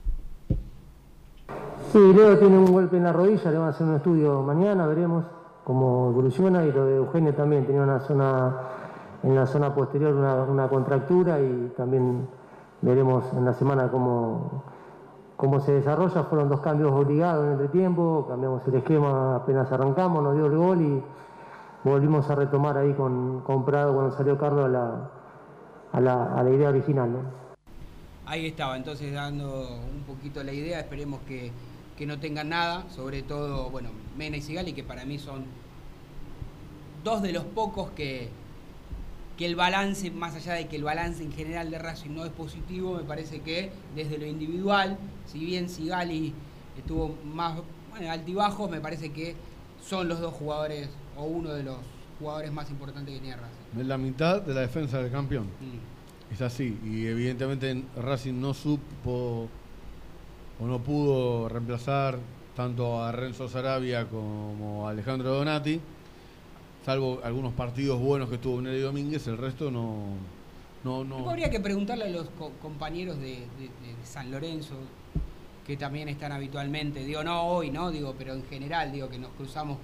Sí, 1.92 2.00
Leo 2.00 2.38
tiene 2.38 2.58
un 2.58 2.72
golpe 2.72 2.98
en 2.98 3.04
la 3.04 3.14
rodilla, 3.14 3.52
le 3.52 3.58
van 3.58 3.68
a 3.68 3.70
hacer 3.70 3.88
un 3.88 3.96
estudio 3.96 4.42
mañana, 4.44 4.86
veremos 4.88 5.26
cómo 5.64 6.10
evoluciona. 6.10 6.66
Y 6.66 6.72
lo 6.72 6.86
de 6.86 6.96
Eugenio 6.98 7.34
también 7.34 7.66
tenía 7.66 7.82
una 7.82 8.00
zona 8.02 8.56
en 9.24 9.36
la 9.36 9.46
zona 9.46 9.74
posterior 9.74 10.14
una, 10.14 10.44
una 10.44 10.68
contractura 10.68 11.40
y 11.40 11.74
también 11.76 12.28
veremos 12.82 13.26
en 13.34 13.46
la 13.46 13.54
semana 13.54 13.90
cómo, 13.90 14.64
cómo 15.36 15.60
se 15.60 15.74
desarrolla. 15.74 16.24
Fueron 16.24 16.50
dos 16.50 16.60
cambios 16.60 16.92
obligados 16.92 17.46
en 17.54 17.60
el 17.60 17.70
tiempo, 17.70 18.26
cambiamos 18.28 18.68
el 18.68 18.76
esquema 18.76 19.38
apenas 19.38 19.72
arrancamos, 19.72 20.24
nos 20.24 20.36
dio 20.36 20.46
el 20.48 20.58
gol 20.58 20.82
y 20.82 21.04
volvimos 21.84 22.30
a 22.30 22.36
retomar 22.36 22.78
ahí 22.78 22.94
con, 22.94 23.42
con 23.42 23.66
Prado 23.66 23.94
cuando 23.94 24.16
salió 24.16 24.38
Carlos 24.38 24.66
a 24.66 24.68
la, 24.68 25.12
a 25.94 26.02
la, 26.02 26.34
a 26.36 26.44
la 26.44 26.50
idea 26.50 26.70
original. 26.70 27.10
Ahí 28.26 28.48
estaba, 28.48 28.76
entonces 28.76 29.14
dando 29.14 29.80
un 29.92 30.04
poquito 30.06 30.44
la 30.44 30.52
idea, 30.52 30.80
esperemos 30.80 31.22
que, 31.28 31.52
que 31.98 32.06
no 32.06 32.20
tengan 32.20 32.50
nada, 32.50 32.90
sobre 32.90 33.22
todo, 33.22 33.70
bueno, 33.70 33.90
Mena 34.18 34.38
y 34.38 34.42
Sigali, 34.42 34.74
que 34.74 34.84
para 34.84 35.06
mí 35.06 35.18
son 35.18 35.46
dos 37.04 37.22
de 37.22 37.32
los 37.32 37.46
pocos 37.46 37.92
que, 37.92 38.30
que 39.38 39.46
el 39.46 39.56
balance, 39.56 40.12
más 40.12 40.36
allá 40.36 40.54
de 40.54 40.68
que 40.68 40.76
el 40.76 40.84
balance 40.84 41.24
en 41.24 41.32
general 41.32 41.72
de 41.72 41.80
Racing 41.80 42.10
no 42.10 42.26
es 42.26 42.32
positivo, 42.32 42.96
me 42.96 43.04
parece 43.04 43.40
que 43.42 43.72
desde 43.96 44.18
lo 44.18 44.26
individual, 44.26 44.98
si 45.26 45.40
bien 45.40 45.70
Sigali 45.70 46.34
estuvo 46.78 47.16
más 47.24 47.62
bueno, 47.92 48.12
altibajos, 48.12 48.70
me 48.70 48.82
parece 48.82 49.14
que 49.14 49.36
son 49.82 50.10
los 50.10 50.20
dos 50.20 50.34
jugadores 50.34 50.90
o 51.18 51.24
uno 51.26 51.50
de 51.54 51.64
los 51.64 51.78
jugadores 52.20 52.52
más 52.52 52.70
importantes 52.70 53.14
que 53.14 53.20
tiene 53.20 53.36
Racing. 53.36 53.88
La 53.88 53.98
mitad 53.98 54.42
de 54.42 54.54
la 54.54 54.62
defensa 54.62 55.02
del 55.02 55.12
campeón. 55.12 55.46
Mm. 55.46 56.34
Es 56.34 56.42
así. 56.42 56.78
Y 56.84 57.06
evidentemente 57.06 57.84
Racing 57.96 58.40
no 58.40 58.54
supo 58.54 59.48
o 60.60 60.66
no 60.66 60.80
pudo 60.80 61.48
reemplazar 61.50 62.18
tanto 62.56 63.02
a 63.04 63.12
Renzo 63.12 63.48
Sarabia 63.48 64.08
como 64.08 64.88
a 64.88 64.92
Alejandro 64.92 65.30
Donati. 65.30 65.80
Salvo 66.86 67.20
algunos 67.24 67.54
partidos 67.54 68.00
buenos 68.00 68.30
que 68.30 68.38
tuvo 68.38 68.62
Nelly 68.62 68.80
Domínguez, 68.80 69.28
el 69.28 69.38
resto 69.38 69.70
no. 69.70 70.06
no, 70.84 71.04
no. 71.04 71.30
Habría 71.30 71.50
que 71.50 71.60
preguntarle 71.60 72.06
a 72.06 72.10
los 72.10 72.30
co- 72.32 72.52
compañeros 72.62 73.18
de, 73.20 73.26
de- 73.26 73.70
de 73.70 74.06
San 74.06 74.32
Lorenzo, 74.32 74.76
que 75.66 75.76
también 75.76 76.08
están 76.08 76.32
habitualmente, 76.32 77.04
digo, 77.04 77.24
no 77.24 77.44
hoy, 77.44 77.72
¿no? 77.72 77.92
Digo, 77.92 78.16
pero 78.18 78.34
en 78.34 78.44
general, 78.46 78.92
digo, 78.94 79.10
que 79.10 79.20
nos 79.20 79.32
cruzamos 79.32 79.78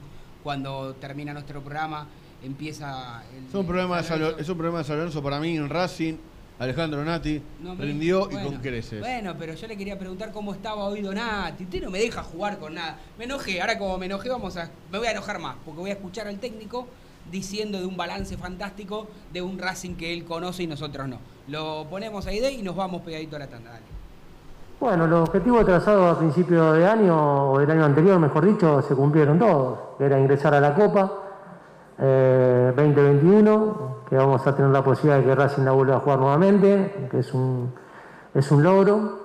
cuando 0.44 0.96
termina 0.96 1.34
nuestro 1.34 1.62
programa, 1.62 2.08
empieza 2.44 3.24
el... 3.36 3.48
Es 3.48 3.56
un, 3.56 3.66
problema 3.66 3.98
de 3.98 4.04
San 4.04 4.22
es 4.38 4.50
un 4.50 4.58
problema 4.58 4.80
de 4.80 4.84
San 4.84 4.98
Lorenzo 4.98 5.24
para 5.24 5.40
mí 5.40 5.56
en 5.56 5.70
Racing. 5.70 6.16
Alejandro 6.60 7.00
Donati 7.00 7.42
No 7.62 7.76
rindió 7.76 8.30
y 8.32 8.36
con 8.36 8.58
creces. 8.58 9.00
Bueno, 9.00 9.36
pero 9.38 9.56
yo 9.56 9.68
le 9.68 9.76
quería 9.76 9.98
preguntar 9.98 10.32
cómo 10.32 10.54
estaba 10.54 10.84
hoy 10.86 11.02
Donati. 11.02 11.64
Usted 11.64 11.82
no 11.82 11.90
me 11.90 12.00
deja 12.00 12.22
jugar 12.24 12.60
con 12.60 12.76
nada. 12.76 13.00
Me 13.18 13.26
enojé, 13.26 13.60
ahora 13.60 13.78
como 13.78 13.98
me 13.98 14.06
enojé 14.06 14.30
vamos 14.30 14.56
a. 14.58 14.70
Me 14.92 15.00
voy 15.00 15.08
a 15.08 15.12
enojar 15.12 15.40
más, 15.40 15.56
porque 15.66 15.82
voy 15.82 15.90
a 15.90 15.94
escuchar 15.94 16.28
al 16.28 16.40
técnico 16.40 16.88
diciendo 17.32 17.80
de 17.80 17.86
un 17.86 17.98
balance 17.98 18.38
fantástico 18.38 19.08
de 19.32 19.42
un 19.42 19.58
Racing 19.58 19.96
que 19.96 20.14
él 20.14 20.26
conoce 20.26 20.64
y 20.64 20.68
nosotros 20.68 21.08
no. 21.08 21.20
Lo 21.48 21.88
ponemos 21.90 22.28
ahí 22.28 22.40
de 22.40 22.52
y 22.52 22.62
nos 22.62 22.76
vamos 22.76 23.02
pegadito 23.02 23.36
a 23.36 23.40
la 23.40 23.48
tanda. 23.48 23.72
Dale. 23.72 24.03
Bueno, 24.84 25.08
los 25.08 25.30
objetivos 25.30 25.64
trazados 25.64 26.18
a 26.18 26.20
principio 26.20 26.74
de 26.74 26.86
año, 26.86 27.52
o 27.54 27.58
del 27.58 27.72
año 27.72 27.86
anterior, 27.86 28.20
mejor 28.20 28.44
dicho, 28.44 28.82
se 28.82 28.94
cumplieron 28.94 29.40
todos. 29.40 29.80
Era 29.98 30.20
ingresar 30.20 30.54
a 30.56 30.60
la 30.60 30.76
Copa 30.76 31.10
eh, 31.98 32.74
2021, 32.76 34.00
que 34.10 34.18
vamos 34.18 34.46
a 34.46 34.54
tener 34.54 34.72
la 34.72 34.84
posibilidad 34.84 35.20
de 35.20 35.24
que 35.24 35.36
Racing 35.36 35.64
la 35.64 35.72
vuelva 35.72 35.96
a 35.96 36.00
jugar 36.02 36.20
nuevamente, 36.20 37.08
que 37.10 37.20
es 37.20 37.34
un, 37.34 37.74
es 38.34 38.52
un 38.52 38.62
logro. 38.62 39.20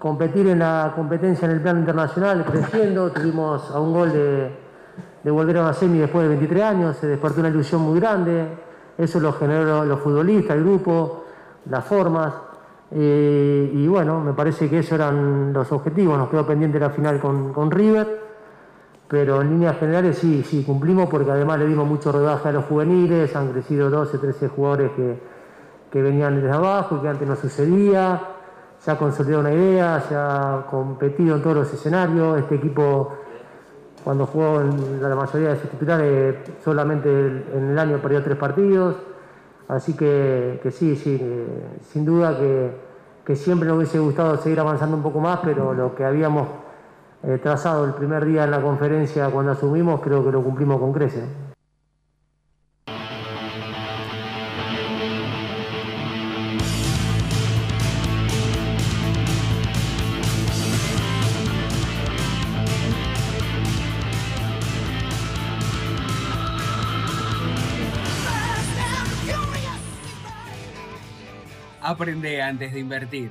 Competir 0.00 0.48
en 0.48 0.58
la 0.58 0.92
competencia 0.96 1.46
en 1.46 1.52
el 1.52 1.60
plano 1.60 1.78
internacional, 1.78 2.44
creciendo, 2.44 3.12
tuvimos 3.12 3.70
a 3.70 3.78
un 3.78 3.92
gol 3.92 4.12
de, 4.12 4.58
de 5.22 5.30
volver 5.30 5.58
a 5.58 5.60
una 5.60 5.72
semi 5.72 6.00
después 6.00 6.24
de 6.24 6.30
23 6.30 6.64
años, 6.64 6.96
se 6.96 7.06
despertó 7.06 7.38
una 7.38 7.50
ilusión 7.50 7.80
muy 7.80 8.00
grande, 8.00 8.48
eso 8.98 9.20
lo 9.20 9.32
generó 9.34 9.84
los 9.84 10.00
futbolistas, 10.00 10.56
el 10.56 10.64
grupo, 10.64 11.26
las 11.70 11.84
formas. 11.84 12.32
Eh, 12.90 13.70
y 13.74 13.88
bueno, 13.88 14.20
me 14.20 14.32
parece 14.32 14.70
que 14.70 14.78
esos 14.78 14.92
eran 14.92 15.52
los 15.52 15.70
objetivos. 15.72 16.18
Nos 16.18 16.28
quedó 16.28 16.46
pendiente 16.46 16.78
la 16.78 16.90
final 16.90 17.20
con, 17.20 17.52
con 17.52 17.70
River, 17.70 18.20
pero 19.08 19.40
en 19.42 19.50
líneas 19.50 19.78
generales 19.78 20.18
sí, 20.18 20.42
sí, 20.42 20.62
cumplimos 20.64 21.08
porque 21.08 21.30
además 21.30 21.58
le 21.58 21.66
dimos 21.66 21.86
mucho 21.86 22.12
rodaje 22.12 22.48
a 22.48 22.52
los 22.52 22.64
juveniles, 22.66 23.34
han 23.34 23.52
crecido 23.52 23.90
12, 23.90 24.18
13 24.18 24.48
jugadores 24.48 24.90
que, 24.92 25.20
que 25.90 26.02
venían 26.02 26.36
desde 26.36 26.50
abajo 26.50 26.96
y 26.96 27.00
que 27.00 27.08
antes 27.08 27.28
no 27.28 27.36
sucedía. 27.36 28.20
Se 28.78 28.90
ha 28.90 28.98
consolidado 28.98 29.40
una 29.40 29.52
idea, 29.52 30.00
se 30.00 30.14
ha 30.14 30.66
competido 30.70 31.36
en 31.36 31.42
todos 31.42 31.56
los 31.56 31.72
escenarios. 31.72 32.38
Este 32.38 32.56
equipo, 32.56 33.14
cuando 34.04 34.26
jugó 34.26 34.60
en 34.60 35.02
la 35.02 35.16
mayoría 35.16 35.50
de 35.50 35.60
sus 35.60 35.70
titulares, 35.70 36.36
solamente 36.62 37.08
en 37.08 37.70
el 37.70 37.78
año 37.78 37.98
perdió 37.98 38.22
tres 38.22 38.36
partidos. 38.36 38.96
Así 39.68 39.94
que, 39.94 40.60
sí, 40.70 40.94
sí, 40.96 41.18
que 41.18 41.46
sin 41.90 42.04
duda 42.04 42.38
que, 42.38 42.70
que 43.24 43.34
siempre 43.34 43.68
nos 43.68 43.78
hubiese 43.78 43.98
gustado 43.98 44.36
seguir 44.36 44.60
avanzando 44.60 44.96
un 44.96 45.02
poco 45.02 45.20
más, 45.20 45.40
pero 45.42 45.74
lo 45.74 45.94
que 45.94 46.04
habíamos 46.04 46.48
eh, 47.24 47.38
trazado 47.42 47.84
el 47.84 47.94
primer 47.94 48.24
día 48.24 48.44
en 48.44 48.52
la 48.52 48.62
conferencia 48.62 49.28
cuando 49.30 49.52
asumimos, 49.52 50.00
creo 50.00 50.24
que 50.24 50.30
lo 50.30 50.42
cumplimos 50.42 50.78
con 50.78 50.92
creces. 50.92 51.24
Aprende 71.86 72.42
antes 72.42 72.74
de 72.74 72.80
invertir. 72.80 73.30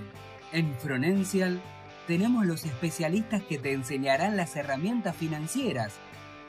En 0.53 0.73
Fronencial 0.75 1.61
tenemos 2.07 2.45
los 2.45 2.63
especialistas 2.63 3.43
que 3.43 3.57
te 3.57 3.73
enseñarán 3.73 4.37
las 4.37 4.55
herramientas 4.55 5.13
financieras 5.13 5.95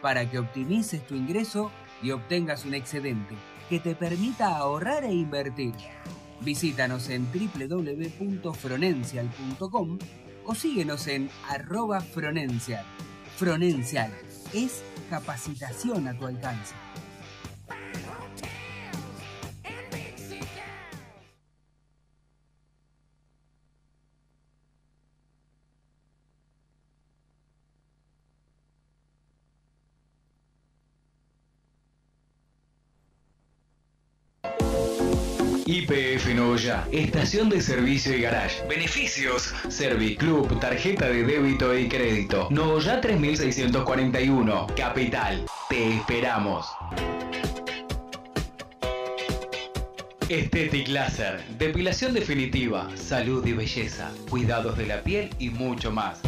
para 0.02 0.30
que 0.30 0.38
optimices 0.38 1.04
tu 1.04 1.16
ingreso 1.16 1.72
y 2.00 2.12
obtengas 2.12 2.64
un 2.64 2.74
excedente 2.74 3.34
que 3.68 3.80
te 3.80 3.96
permita 3.96 4.56
ahorrar 4.56 5.02
e 5.02 5.12
invertir. 5.12 5.74
Visítanos 6.42 7.08
en 7.08 7.26
www.fronencial.com 7.32 9.98
o 10.44 10.54
síguenos 10.54 11.08
en 11.08 11.28
arroba 11.48 12.02
Fronencial. 12.02 12.84
Fronencial 13.36 14.12
es 14.54 14.84
capacitación 15.10 16.06
a 16.06 16.16
tu 16.16 16.28
alcance. 16.28 16.72
Noya, 36.46 36.86
estación 36.92 37.48
de 37.48 37.60
servicio 37.60 38.16
y 38.16 38.22
garage. 38.22 38.64
Beneficios: 38.68 39.52
Serviclub, 39.68 40.60
tarjeta 40.60 41.08
de 41.08 41.24
débito 41.24 41.76
y 41.76 41.88
crédito. 41.88 42.46
Noya 42.50 43.00
3641, 43.00 44.68
Capital. 44.76 45.44
Te 45.68 45.96
esperamos. 45.96 46.66
Estetic 50.28 50.86
Laser, 50.86 51.44
depilación 51.58 52.14
definitiva, 52.14 52.88
salud 52.94 53.44
y 53.44 53.52
belleza, 53.52 54.12
cuidados 54.30 54.78
de 54.78 54.86
la 54.86 55.02
piel 55.02 55.30
y 55.40 55.50
mucho 55.50 55.90
más. 55.90 56.20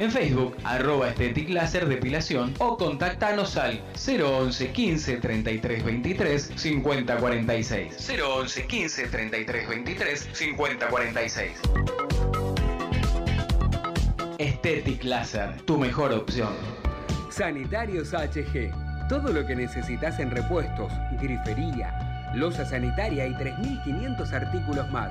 En 0.00 0.10
Facebook, 0.10 0.56
arroba 0.64 1.10
Estetic 1.10 1.50
Láser 1.50 1.86
Depilación 1.86 2.54
o 2.56 2.78
contactanos 2.78 3.58
al 3.58 3.82
011 3.92 4.72
15 4.72 5.18
33 5.18 5.84
23 5.84 6.52
50 6.56 7.16
46. 7.18 8.08
011 8.08 8.66
15 8.66 9.06
33 9.08 9.68
23 9.68 10.28
50 10.32 10.88
46. 10.88 11.52
Estetic 14.38 15.04
Láser, 15.04 15.60
tu 15.66 15.76
mejor 15.76 16.14
opción. 16.14 16.54
Sanitarios 17.28 18.14
HG. 18.14 18.72
Todo 19.06 19.30
lo 19.34 19.46
que 19.46 19.54
necesitas 19.54 20.18
en 20.18 20.30
repuestos, 20.30 20.90
grifería, 21.20 22.32
losa 22.34 22.64
sanitaria 22.64 23.26
y 23.26 23.34
3.500 23.34 24.32
artículos 24.32 24.90
más. 24.90 25.10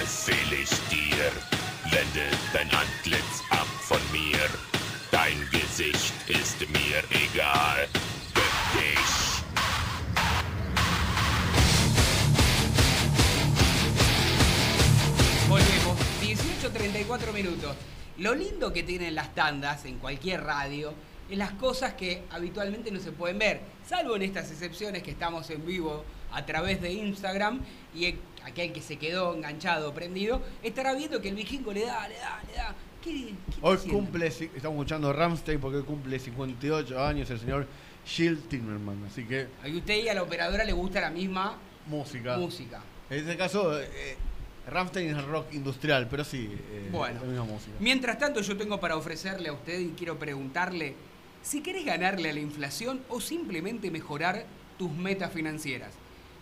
Befehl 0.00 0.60
ich 0.60 0.68
dir. 0.90 1.32
Dein 5.10 5.48
Gesicht 5.50 6.12
ist 6.28 6.60
mir 6.68 7.02
egal. 7.10 7.88
Bück 8.34 8.56
dich. 8.74 9.12
Volvemos. 15.48 15.96
18.34 16.20 17.32
minutos. 17.32 17.76
Lo 18.18 18.34
lindo 18.34 18.72
que 18.72 18.82
tienen 18.82 19.14
las 19.14 19.34
tandas 19.34 19.86
en 19.86 19.98
cualquier 19.98 20.42
radio 20.44 20.92
es 21.30 21.38
las 21.38 21.52
cosas 21.52 21.94
que 21.94 22.24
habitualmente 22.30 22.90
no 22.90 23.00
se 23.00 23.12
pueden 23.12 23.38
ver, 23.38 23.60
salvo 23.88 24.16
en 24.16 24.22
estas 24.22 24.50
excepciones 24.50 25.02
que 25.02 25.10
estamos 25.10 25.48
en 25.50 25.64
vivo 25.66 26.04
a 26.32 26.44
través 26.44 26.80
de 26.80 26.92
Instagram 26.92 27.60
y 27.94 28.14
aquel 28.46 28.72
que 28.72 28.80
se 28.80 28.96
quedó 28.96 29.34
enganchado, 29.34 29.92
prendido, 29.92 30.40
estará 30.62 30.94
viendo 30.94 31.20
que 31.20 31.28
el 31.28 31.34
vikingo 31.34 31.72
le 31.72 31.84
da, 31.84 32.08
le 32.08 32.16
da, 32.16 32.40
le 32.48 32.54
da. 32.54 32.74
¿Qué, 33.02 33.10
qué 33.12 33.30
está 33.50 33.66
Hoy 33.66 33.76
haciendo? 33.76 34.00
cumple, 34.00 34.26
estamos 34.26 34.76
escuchando 34.76 35.12
Ramstein 35.12 35.60
porque 35.60 35.78
hoy 35.78 35.82
cumple 35.84 36.18
58 36.18 37.04
años 37.04 37.30
el 37.30 37.38
señor 37.40 37.66
Gil 38.04 38.38
Timmerman. 38.48 39.04
Así 39.06 39.24
que 39.24 39.48
A 39.64 39.68
usted 39.68 40.04
y 40.04 40.08
a 40.08 40.14
la 40.14 40.22
operadora 40.22 40.64
le 40.64 40.72
gusta 40.72 41.00
la 41.00 41.10
misma 41.10 41.56
música. 41.86 42.36
música. 42.36 42.80
En 43.10 43.18
este 43.20 43.36
caso, 43.36 43.80
eh, 43.80 44.16
Ramstein 44.68 45.10
es 45.10 45.16
el 45.16 45.26
rock 45.26 45.52
industrial, 45.54 46.08
pero 46.08 46.24
sí, 46.24 46.48
eh, 46.70 46.88
Bueno. 46.90 47.20
la 47.20 47.26
misma 47.26 47.44
música. 47.44 47.72
Mientras 47.80 48.18
tanto, 48.18 48.40
yo 48.40 48.56
tengo 48.56 48.80
para 48.80 48.96
ofrecerle 48.96 49.48
a 49.48 49.52
usted 49.52 49.78
y 49.80 49.88
quiero 49.90 50.18
preguntarle 50.18 50.94
si 51.42 51.62
querés 51.62 51.84
ganarle 51.84 52.30
a 52.30 52.32
la 52.32 52.40
inflación 52.40 53.00
o 53.08 53.20
simplemente 53.20 53.90
mejorar 53.92 54.44
tus 54.78 54.90
metas 54.90 55.32
financieras. 55.32 55.92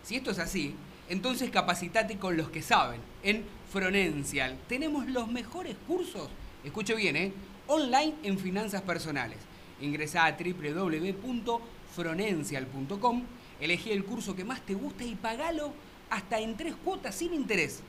Si 0.03 0.15
esto 0.15 0.31
es 0.31 0.39
así, 0.39 0.73
entonces 1.09 1.49
capacitate 1.49 2.17
con 2.17 2.37
los 2.37 2.49
que 2.49 2.61
saben. 2.61 3.01
En 3.23 3.43
Fronencial 3.71 4.57
tenemos 4.67 5.07
los 5.07 5.27
mejores 5.27 5.75
cursos, 5.87 6.29
escuche 6.63 6.93
bien, 6.95 7.15
¿eh? 7.15 7.33
online 7.67 8.15
en 8.23 8.39
finanzas 8.39 8.81
personales. 8.81 9.37
Ingresá 9.81 10.25
a 10.25 10.37
www.fronencial.com, 10.37 13.23
elegí 13.59 13.91
el 13.91 14.05
curso 14.05 14.33
que 14.35 14.45
más 14.45 14.61
te 14.61 14.73
gusta 14.73 15.03
y 15.03 15.15
pagalo 15.15 15.73
hasta 16.09 16.39
en 16.39 16.55
tres 16.55 16.73
cuotas 16.75 17.15
sin 17.15 17.33
interés. 17.33 17.81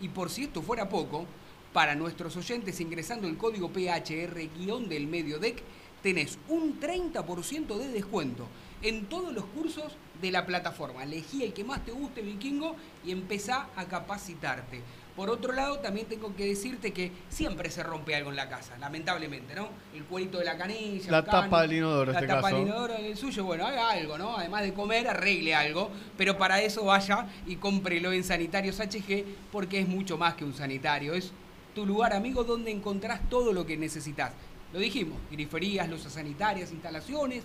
Y 0.00 0.08
por 0.08 0.30
si 0.30 0.44
esto 0.44 0.62
fuera 0.62 0.88
poco, 0.88 1.26
para 1.72 1.96
nuestros 1.96 2.36
oyentes 2.36 2.80
ingresando 2.80 3.26
el 3.26 3.36
código 3.36 3.70
PHR-del 3.70 5.08
medio 5.08 5.40
DEC, 5.40 5.60
tenés 6.02 6.38
un 6.48 6.78
30% 6.78 7.78
de 7.78 7.88
descuento 7.88 8.46
en 8.82 9.06
todos 9.06 9.32
los 9.32 9.44
cursos 9.46 9.96
de 10.20 10.30
la 10.30 10.46
plataforma. 10.46 11.02
Elegí 11.02 11.42
el 11.42 11.52
que 11.52 11.64
más 11.64 11.84
te 11.84 11.92
guste, 11.92 12.22
vikingo, 12.22 12.76
y 13.04 13.10
empezá 13.10 13.68
a 13.76 13.84
capacitarte. 13.86 14.82
Por 15.16 15.30
otro 15.30 15.52
lado, 15.52 15.78
también 15.78 16.08
tengo 16.08 16.34
que 16.34 16.44
decirte 16.44 16.92
que 16.92 17.12
siempre 17.28 17.70
se 17.70 17.84
rompe 17.84 18.16
algo 18.16 18.30
en 18.30 18.36
la 18.36 18.48
casa, 18.48 18.76
lamentablemente, 18.78 19.54
¿no? 19.54 19.68
El 19.94 20.02
cuerito 20.04 20.38
de 20.38 20.44
la 20.44 20.56
canilla, 20.56 21.08
La 21.08 21.24
cano, 21.24 21.42
tapa 21.42 21.62
del 21.62 21.74
inodoro, 21.74 22.12
La 22.12 22.18
este 22.18 22.26
tapa 22.26 22.42
caso. 22.42 22.56
del 22.56 22.66
inodoro 22.66 22.94
en 22.96 23.04
el 23.04 23.16
suyo, 23.16 23.44
bueno, 23.44 23.64
haga 23.64 23.90
algo, 23.90 24.18
¿no? 24.18 24.36
Además 24.36 24.62
de 24.62 24.74
comer, 24.74 25.06
arregle 25.06 25.54
algo, 25.54 25.90
pero 26.18 26.36
para 26.36 26.60
eso 26.60 26.84
vaya 26.84 27.28
y 27.46 27.56
cómprelo 27.56 28.12
en 28.12 28.24
Sanitarios 28.24 28.80
HG 28.80 29.24
porque 29.52 29.78
es 29.78 29.86
mucho 29.86 30.18
más 30.18 30.34
que 30.34 30.44
un 30.44 30.52
sanitario, 30.52 31.14
es 31.14 31.30
tu 31.76 31.86
lugar, 31.86 32.12
amigo, 32.12 32.42
donde 32.42 32.72
encontrás 32.72 33.20
todo 33.28 33.52
lo 33.52 33.64
que 33.66 33.76
necesitas. 33.76 34.32
Lo 34.72 34.80
dijimos, 34.80 35.18
griferías, 35.30 35.88
luces 35.88 36.12
sanitarias, 36.12 36.72
instalaciones, 36.72 37.44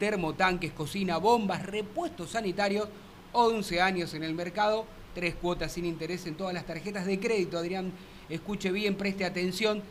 termotanques, 0.00 0.72
cocina, 0.72 1.18
bombas, 1.18 1.64
repuestos 1.64 2.30
sanitarios, 2.30 2.88
11 3.32 3.80
años 3.82 4.14
en 4.14 4.24
el 4.24 4.34
mercado, 4.34 4.86
tres 5.14 5.34
cuotas 5.36 5.72
sin 5.72 5.84
interés 5.84 6.26
en 6.26 6.34
todas 6.34 6.54
las 6.54 6.66
tarjetas 6.66 7.06
de 7.06 7.20
crédito. 7.20 7.58
Adrián, 7.58 7.92
escuche 8.30 8.72
bien, 8.72 8.96
preste 8.96 9.26
atención. 9.26 9.82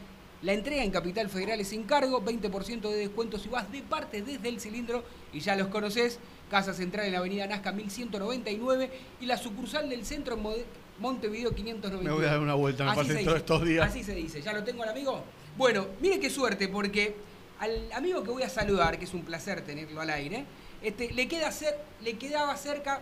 La 0.41 0.53
entrega 0.53 0.83
en 0.83 0.89
Capital 0.89 1.29
Federal 1.29 1.59
es 1.59 1.67
sin 1.67 1.83
cargo, 1.83 2.23
20% 2.23 2.89
de 2.89 2.95
descuento 2.95 3.37
si 3.37 3.49
vas 3.49 3.71
de 3.71 3.81
parte 3.83 4.23
desde 4.23 4.49
el 4.49 4.59
cilindro 4.59 5.03
y 5.31 5.41
ya 5.41 5.55
los 5.55 5.67
conoces. 5.67 6.19
Casa 6.49 6.73
Central 6.73 7.05
en 7.05 7.11
la 7.11 7.19
Avenida 7.19 7.45
Nazca 7.45 7.71
1199 7.71 8.89
y 9.21 9.27
la 9.27 9.37
sucursal 9.37 9.87
del 9.87 10.03
centro 10.03 10.35
en 10.35 10.65
Montevideo 10.99 11.53
599. 11.53 12.03
Me 12.03 12.11
voy 12.11 12.25
a 12.25 12.31
dar 12.31 12.39
una 12.39 12.55
vuelta, 12.55 12.85
me 12.85 12.91
Así 12.99 13.23
todos 13.23 13.37
estos 13.37 13.63
días. 13.63 13.87
Así 13.87 14.03
se 14.03 14.15
dice, 14.15 14.41
¿ya 14.41 14.53
lo 14.53 14.63
tengo 14.63 14.81
al 14.81 14.89
amigo? 14.89 15.23
Bueno, 15.55 15.85
mire 16.01 16.19
qué 16.19 16.31
suerte, 16.31 16.67
porque 16.67 17.28
al 17.59 17.91
amigo 17.93 18.23
que 18.23 18.31
voy 18.31 18.43
a 18.43 18.49
saludar, 18.49 18.97
que 18.97 19.05
es 19.05 19.13
un 19.13 19.23
placer 19.23 19.61
tenerlo 19.61 19.99
al 20.01 20.09
aire, 20.09 20.45
este, 20.81 21.11
le, 21.11 21.27
queda 21.27 21.49
cer- 21.49 21.75
le 22.01 22.17
quedaba 22.17 22.55
cerca 22.55 23.01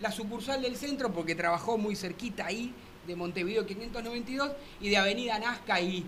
la 0.00 0.10
sucursal 0.12 0.62
del 0.62 0.76
centro 0.76 1.10
porque 1.12 1.34
trabajó 1.34 1.78
muy 1.78 1.96
cerquita 1.96 2.46
ahí 2.46 2.72
de 3.06 3.16
Montevideo 3.16 3.66
592 3.66 4.52
y 4.80 4.90
de 4.90 4.96
Avenida 4.98 5.38
Nazca 5.38 5.80
y, 5.80 6.04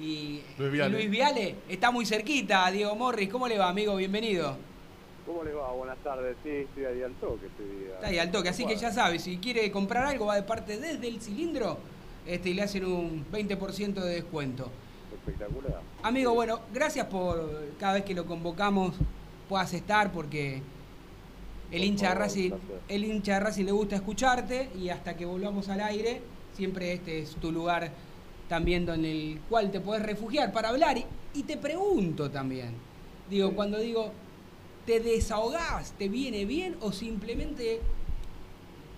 y, 0.00 0.42
Luis 0.58 0.68
y 0.68 0.72
Viale. 0.72 0.94
Luis 0.96 1.10
Viale 1.10 1.54
está 1.68 1.90
muy 1.90 2.04
cerquita. 2.06 2.70
Diego 2.70 2.94
Morris, 2.96 3.28
¿cómo 3.28 3.46
le 3.48 3.56
va, 3.58 3.68
amigo? 3.68 3.94
Bienvenido. 3.96 4.56
¿Cómo 5.24 5.42
le 5.44 5.52
va? 5.52 5.72
Buenas 5.72 5.98
tardes. 6.04 6.36
Sí, 6.42 6.50
estoy 6.50 6.84
ahí 6.84 7.02
al 7.02 7.12
toque. 7.14 7.46
Estoy 7.46 7.86
Está 7.94 8.06
ahí 8.08 8.18
al 8.18 8.30
toque, 8.30 8.48
así 8.48 8.64
que 8.66 8.76
ya 8.76 8.92
sabe, 8.92 9.18
si 9.18 9.38
quiere 9.38 9.70
comprar 9.70 10.06
algo, 10.06 10.26
va 10.26 10.36
de 10.36 10.42
parte 10.42 10.76
desde 10.78 11.08
el 11.08 11.20
cilindro 11.20 11.78
este, 12.26 12.50
y 12.50 12.54
le 12.54 12.62
hacen 12.62 12.84
un 12.84 13.24
20% 13.32 13.94
de 13.94 14.14
descuento. 14.14 14.70
Espectacular. 15.26 15.82
Amigo, 16.02 16.34
bueno, 16.34 16.60
gracias 16.72 17.06
por 17.06 17.72
cada 17.80 17.94
vez 17.94 18.04
que 18.04 18.14
lo 18.14 18.26
convocamos 18.26 18.94
puedas 19.48 19.72
estar 19.74 20.12
porque 20.12 20.62
el 21.70 21.84
hincha 21.84 22.08
de 22.08 22.14
favor, 22.14 22.22
Racing, 22.22 22.50
el 22.88 23.04
hincha 23.04 23.34
de 23.34 23.40
Racing 23.40 23.64
le 23.64 23.72
gusta 23.72 23.96
escucharte 23.96 24.70
y 24.78 24.88
hasta 24.88 25.16
que 25.16 25.24
volvamos 25.24 25.68
al 25.68 25.80
aire, 25.80 26.22
siempre 26.52 26.92
este 26.92 27.22
es 27.22 27.34
tu 27.36 27.50
lugar 27.50 27.90
también 28.48 28.88
en 28.88 29.04
el 29.04 29.40
cual 29.48 29.70
te 29.72 29.80
puedes 29.80 30.04
refugiar 30.04 30.52
para 30.52 30.68
hablar. 30.68 30.96
Y, 30.96 31.06
y 31.34 31.42
te 31.42 31.56
pregunto 31.56 32.30
también, 32.30 32.74
digo, 33.28 33.52
cuando 33.54 33.78
digo, 33.78 34.12
¿te 34.84 35.00
desahogás? 35.00 35.92
¿Te 35.92 36.08
viene 36.08 36.44
bien 36.44 36.76
o 36.80 36.92
simplemente 36.92 37.80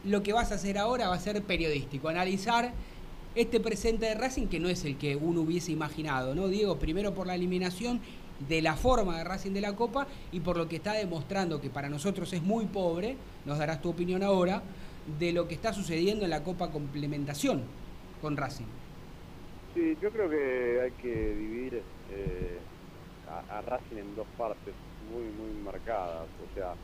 lo 0.04 0.22
que 0.22 0.32
vas 0.32 0.52
a 0.52 0.56
hacer 0.56 0.76
ahora 0.76 1.08
va 1.08 1.14
a 1.14 1.20
ser 1.20 1.42
periodístico, 1.42 2.08
analizar 2.08 2.72
este 3.34 3.60
presente 3.60 4.06
de 4.06 4.14
Racing 4.14 4.46
que 4.46 4.60
no 4.60 4.68
es 4.68 4.84
el 4.84 4.96
que 4.96 5.16
uno 5.16 5.42
hubiese 5.42 5.72
imaginado, 5.72 6.34
¿no? 6.34 6.48
Diego, 6.48 6.78
primero 6.78 7.14
por 7.14 7.26
la 7.26 7.34
eliminación 7.34 8.00
de 8.48 8.62
la 8.62 8.76
forma 8.76 9.18
de 9.18 9.24
Racing 9.24 9.52
de 9.52 9.60
la 9.60 9.74
Copa 9.74 10.06
y 10.32 10.40
por 10.40 10.56
lo 10.56 10.68
que 10.68 10.76
está 10.76 10.92
demostrando 10.92 11.60
que 11.60 11.70
para 11.70 11.88
nosotros 11.88 12.32
es 12.32 12.42
muy 12.42 12.66
pobre, 12.66 13.16
nos 13.44 13.58
darás 13.58 13.82
tu 13.82 13.90
opinión 13.90 14.22
ahora, 14.22 14.62
de 15.18 15.32
lo 15.32 15.48
que 15.48 15.54
está 15.54 15.72
sucediendo 15.72 16.24
en 16.24 16.30
la 16.30 16.44
Copa 16.44 16.70
Complementación 16.70 17.62
con 18.20 18.36
Racing. 18.36 18.66
Sí, 19.74 19.96
yo 20.00 20.10
creo 20.10 20.28
que 20.28 20.80
hay 20.82 20.90
que 21.02 21.34
dividir 21.34 21.82
eh, 22.12 22.58
a, 23.28 23.58
a 23.58 23.60
Racing 23.62 23.96
en 23.96 24.16
dos 24.16 24.26
partes 24.36 24.74
muy, 25.12 25.24
muy 25.24 25.62
marcadas. 25.62 26.26
O 26.50 26.54
sea, 26.54 26.74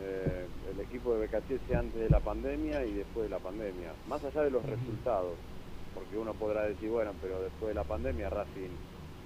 eh, 0.00 0.46
el 0.72 0.80
equipo 0.80 1.14
de 1.14 1.20
Becachese 1.20 1.74
antes 1.74 2.00
de 2.00 2.10
la 2.10 2.20
pandemia 2.20 2.84
y 2.84 2.92
después 2.92 3.24
de 3.24 3.30
la 3.30 3.38
pandemia. 3.38 3.92
Más 4.08 4.22
allá 4.24 4.42
de 4.42 4.50
los 4.50 4.64
resultados, 4.64 5.34
porque 5.96 6.18
uno 6.18 6.34
podrá 6.34 6.64
decir, 6.68 6.90
bueno, 6.90 7.16
pero 7.18 7.40
después 7.42 7.70
de 7.70 7.74
la 7.74 7.84
pandemia 7.84 8.28
Racing 8.28 8.76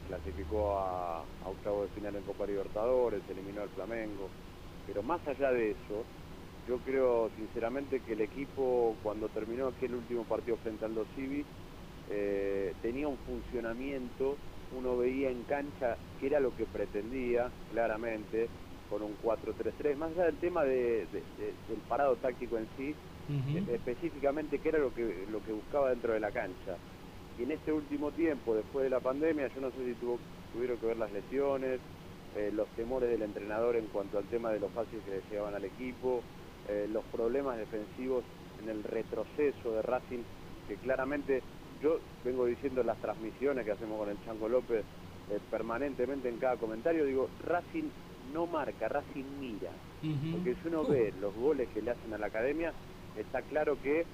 clasificó 0.06 0.78
a, 0.78 1.26
octavo 1.50 1.82
de 1.82 1.88
final 1.88 2.14
en 2.14 2.22
Copa 2.22 2.46
Libertadores, 2.46 3.28
eliminó 3.28 3.62
al 3.62 3.70
Flamengo. 3.70 4.30
Pero 4.86 5.02
más 5.02 5.26
allá 5.26 5.50
de 5.50 5.72
eso, 5.72 6.06
yo 6.68 6.78
creo 6.80 7.28
sinceramente 7.34 8.02
que 8.02 8.12
el 8.12 8.20
equipo 8.20 9.00
cuando 9.02 9.30
terminó 9.30 9.66
aquel 9.66 9.96
último 9.96 10.24
partido 10.28 10.58
frente 10.58 10.84
al 10.84 10.94
Dos 10.94 11.08
Civi 11.16 11.44
eh, 12.06 12.76
tenía 12.80 13.08
un 13.08 13.18
funcionamiento, 13.18 14.38
uno 14.70 14.96
veía 14.96 15.28
en 15.30 15.44
cancha 15.44 15.98
que 16.18 16.26
era 16.28 16.38
lo 16.38 16.54
que 16.54 16.66
pretendía 16.68 17.52
claramente 17.68 18.52
con 18.86 19.02
un 19.02 19.16
4-3-3, 19.18 19.96
más 19.96 20.12
allá 20.12 20.26
del 20.26 20.38
tema 20.38 20.64
de- 20.64 21.08
de- 21.08 21.26
de- 21.36 21.56
del 21.66 21.82
parado 21.82 22.16
táctico 22.18 22.58
en 22.58 22.68
sí, 22.76 22.96
específicamente 23.72 24.58
qué 24.58 24.70
era 24.70 24.78
lo 24.78 24.92
que, 24.92 25.26
lo 25.30 25.42
que 25.44 25.52
buscaba 25.52 25.90
dentro 25.90 26.12
de 26.12 26.20
la 26.20 26.30
cancha. 26.30 26.76
Y 27.38 27.44
en 27.44 27.52
este 27.52 27.72
último 27.72 28.10
tiempo, 28.10 28.54
después 28.54 28.84
de 28.84 28.90
la 28.90 29.00
pandemia, 29.00 29.48
yo 29.54 29.60
no 29.60 29.70
sé 29.70 29.84
si 29.84 29.94
tuvo, 29.94 30.18
tuvieron 30.52 30.78
que 30.78 30.86
ver 30.86 30.96
las 30.96 31.12
lesiones, 31.12 31.80
eh, 32.36 32.50
los 32.52 32.68
temores 32.70 33.08
del 33.08 33.22
entrenador 33.22 33.76
en 33.76 33.86
cuanto 33.86 34.18
al 34.18 34.24
tema 34.24 34.50
de 34.50 34.60
los 34.60 34.70
fácil 34.72 35.00
que 35.00 35.12
le 35.12 35.22
llegaban 35.30 35.54
al 35.54 35.64
equipo, 35.64 36.22
eh, 36.68 36.88
los 36.92 37.04
problemas 37.04 37.56
defensivos 37.56 38.24
en 38.62 38.68
el 38.68 38.84
retroceso 38.84 39.72
de 39.72 39.82
Racing, 39.82 40.22
que 40.68 40.76
claramente 40.76 41.42
yo 41.82 41.98
vengo 42.24 42.46
diciendo 42.46 42.82
en 42.82 42.88
las 42.88 42.98
transmisiones 42.98 43.64
que 43.64 43.72
hacemos 43.72 43.98
con 43.98 44.10
el 44.10 44.22
Chango 44.24 44.48
López 44.48 44.84
eh, 45.30 45.38
permanentemente 45.50 46.28
en 46.28 46.38
cada 46.38 46.56
comentario, 46.56 47.04
digo, 47.04 47.28
Racing 47.46 47.88
no 48.34 48.46
marca, 48.46 48.88
Racing 48.88 49.24
mira. 49.40 49.70
Porque 50.32 50.54
si 50.54 50.68
uno 50.68 50.84
ve 50.84 51.12
los 51.20 51.34
goles 51.34 51.68
que 51.74 51.82
le 51.82 51.90
hacen 51.90 52.12
a 52.14 52.18
la 52.18 52.26
academia, 52.26 52.72
está 53.14 53.42
claro 53.42 53.80
que 53.80 54.06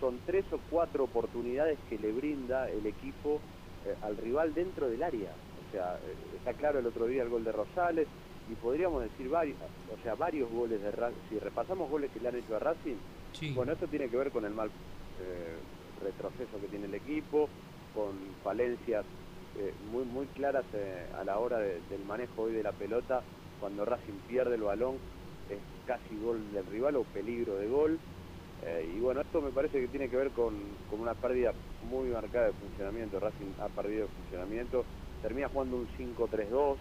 son 0.00 0.20
tres 0.24 0.50
o 0.52 0.60
cuatro 0.60 1.04
oportunidades 1.04 1.80
que 1.80 1.98
le 1.98 2.12
brinda 2.12 2.68
el 2.70 2.86
equipo 2.86 3.42
eh, 3.84 3.96
al 4.00 4.16
rival 4.16 4.54
dentro 4.54 4.88
del 4.88 5.02
área. 5.02 5.36
O 5.56 5.62
sea, 5.70 5.98
eh, 6.02 6.16
está 6.34 6.54
claro 6.54 6.78
el 6.78 6.86
otro 6.86 7.06
día 7.06 7.22
el 7.22 7.28
gol 7.28 7.44
de 7.44 7.52
Rosales 7.52 8.08
y 8.46 8.56
podríamos 8.56 9.02
decir 9.02 9.28
varios, 9.28 9.58
o 9.88 9.96
sea, 9.98 10.14
varios 10.14 10.50
goles 10.50 10.80
de 10.82 10.90
Racing. 10.90 11.20
Si 11.28 11.38
repasamos 11.38 11.88
goles 11.88 12.10
que 12.10 12.20
le 12.20 12.28
han 12.28 12.36
hecho 12.36 12.56
a 12.56 12.58
Racing, 12.58 12.98
Sí. 13.32 13.54
bueno, 13.54 13.72
esto 13.72 13.88
tiene 13.88 14.08
que 14.10 14.16
ver 14.16 14.30
con 14.30 14.44
el 14.44 14.52
mal 14.54 14.70
eh, 15.18 15.62
retroceso 15.96 16.60
que 16.60 16.68
tiene 16.68 16.86
el 16.86 16.94
equipo, 16.94 17.50
con 17.92 18.34
falencias 18.42 19.06
eh, 19.56 19.76
muy 19.78 20.04
muy 20.04 20.26
claras 20.28 20.66
a 21.14 21.22
la 21.24 21.38
hora 21.38 21.58
de- 21.60 21.80
del 21.82 22.04
manejo 22.04 22.42
hoy 22.42 22.52
de 22.52 22.62
la 22.64 22.72
pelota. 22.72 23.24
Cuando 23.56 23.84
Racing 23.84 24.20
pierde 24.26 24.56
el 24.56 24.62
balón 24.62 25.00
es 25.48 25.62
casi 25.84 26.16
gol 26.16 26.50
del 26.52 26.66
rival 26.66 26.96
o 26.96 27.04
peligro 27.04 27.54
de 27.56 27.68
gol. 27.68 28.00
Eh, 28.66 28.94
y 28.96 29.00
bueno, 29.00 29.20
esto 29.20 29.42
me 29.42 29.50
parece 29.50 29.80
que 29.80 29.88
tiene 29.88 30.08
que 30.08 30.16
ver 30.16 30.30
con, 30.30 30.54
con 30.90 31.00
una 31.00 31.14
pérdida 31.14 31.52
muy 31.90 32.08
marcada 32.08 32.46
de 32.46 32.52
funcionamiento. 32.52 33.20
Racing 33.20 33.52
ha 33.60 33.68
perdido 33.68 34.08
funcionamiento, 34.08 34.84
termina 35.22 35.48
jugando 35.48 35.76
un 35.76 35.86
5-3-2 35.98 36.76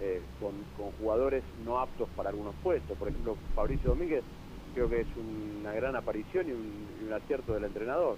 eh, 0.00 0.20
con, 0.40 0.52
con 0.76 0.92
jugadores 0.98 1.42
no 1.64 1.78
aptos 1.80 2.08
para 2.14 2.28
algunos 2.30 2.54
puestos. 2.62 2.96
Por 2.98 3.08
ejemplo, 3.08 3.36
Fabricio 3.54 3.90
Domínguez 3.90 4.22
creo 4.74 4.88
que 4.90 5.00
es 5.00 5.06
una 5.16 5.72
gran 5.72 5.96
aparición 5.96 6.48
y 6.48 6.52
un, 6.52 6.86
y 7.00 7.06
un 7.06 7.12
acierto 7.14 7.54
del 7.54 7.64
entrenador. 7.64 8.16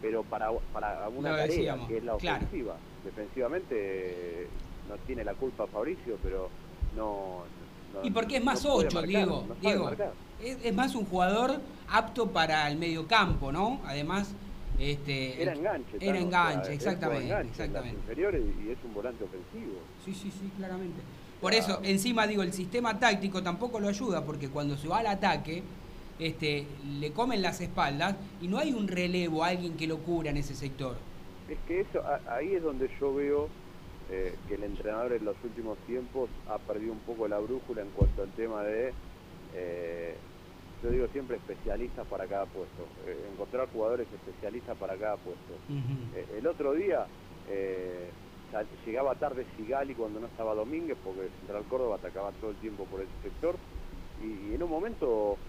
Pero 0.00 0.22
para, 0.22 0.50
para 0.72 1.08
una 1.08 1.30
Lo 1.30 1.36
tarea 1.36 1.46
decíamos, 1.46 1.88
que 1.88 1.96
es 1.96 2.04
la 2.04 2.16
claro. 2.16 2.36
ofensiva, 2.44 2.76
defensivamente 3.02 3.74
eh, 3.76 4.46
no 4.88 4.96
tiene 5.06 5.24
la 5.24 5.34
culpa 5.34 5.66
Fabricio, 5.66 6.16
pero 6.22 6.48
no... 6.94 7.44
Y 8.02 8.10
porque 8.10 8.36
es 8.36 8.44
más 8.44 8.62
no 8.64 8.72
puede 8.74 8.86
8, 8.88 8.94
marcar, 8.94 9.08
Diego. 9.08 9.44
Diego. 9.60 9.90
Es, 10.42 10.58
es 10.64 10.74
más 10.74 10.94
un 10.94 11.06
jugador 11.06 11.60
apto 11.88 12.28
para 12.30 12.68
el 12.70 12.76
mediocampo, 12.78 13.52
¿no? 13.52 13.80
Además, 13.84 14.28
este. 14.78 15.42
Era 15.42 15.54
enganche. 15.54 15.96
Era 16.00 16.18
enganche, 16.18 16.60
o 16.60 16.64
sea, 16.64 16.70
él 16.72 16.76
exactamente, 16.76 17.24
enganche 17.24 17.50
exactamente. 17.50 17.98
y 18.66 18.70
es 18.70 18.78
un 18.84 18.94
volante 18.94 19.24
ofensivo. 19.24 19.78
Sí, 20.04 20.12
sí, 20.12 20.30
sí, 20.30 20.50
claramente. 20.56 21.00
Por 21.40 21.54
eso, 21.54 21.80
encima 21.82 22.26
digo, 22.26 22.42
el 22.42 22.52
sistema 22.52 22.98
táctico 22.98 23.42
tampoco 23.42 23.78
lo 23.78 23.88
ayuda, 23.88 24.24
porque 24.24 24.48
cuando 24.48 24.76
se 24.76 24.88
va 24.88 24.98
al 24.98 25.06
ataque, 25.06 25.62
este, 26.18 26.66
le 26.98 27.12
comen 27.12 27.42
las 27.42 27.60
espaldas 27.60 28.16
y 28.40 28.48
no 28.48 28.58
hay 28.58 28.72
un 28.72 28.88
relevo, 28.88 29.44
alguien 29.44 29.76
que 29.76 29.86
lo 29.86 29.98
cubra 29.98 30.30
en 30.30 30.38
ese 30.38 30.54
sector. 30.54 30.96
Es 31.48 31.58
que 31.68 31.80
eso, 31.82 32.00
a- 32.00 32.34
ahí 32.36 32.54
es 32.54 32.62
donde 32.62 32.90
yo 32.98 33.14
veo 33.14 33.48
eh, 34.08 34.38
que 34.46 34.54
el 34.54 34.64
entrenador 34.64 35.12
en 35.14 35.24
los 35.24 35.42
últimos 35.44 35.78
tiempos 35.84 36.30
ha 36.46 36.58
perdido 36.60 36.92
un 36.92 37.02
poco 37.02 37.26
la 37.28 37.38
brújula 37.38 37.82
en 37.82 37.90
cuanto 37.90 38.22
al 38.22 38.32
tema 38.34 38.62
de, 38.64 38.94
eh, 39.52 40.20
yo 40.82 40.90
digo 40.90 41.08
siempre 41.08 41.36
especialistas 41.36 42.06
para 42.06 42.28
cada 42.28 42.46
puesto, 42.46 42.92
eh, 43.06 43.28
encontrar 43.32 43.68
jugadores 43.68 44.12
especialistas 44.12 44.76
para 44.78 44.98
cada 44.98 45.16
puesto. 45.18 45.60
El 46.12 46.46
otro 46.46 46.72
día 46.74 47.08
llegaba 48.86 49.18
tarde 49.18 49.46
Sigali 49.56 49.94
cuando 49.94 50.20
no 50.20 50.26
estaba 50.28 50.54
Domínguez, 50.54 50.98
porque 51.02 51.30
Central 51.40 51.66
Córdoba 51.66 51.96
atacaba 51.96 52.32
todo 52.32 52.50
el 52.50 52.58
tiempo 52.58 52.88
por 52.88 53.02
ese 53.02 53.16
sector, 53.22 53.58
y, 54.16 54.50
y 54.50 54.54
en 54.54 54.62
un 54.62 54.70
momento, 54.70 55.40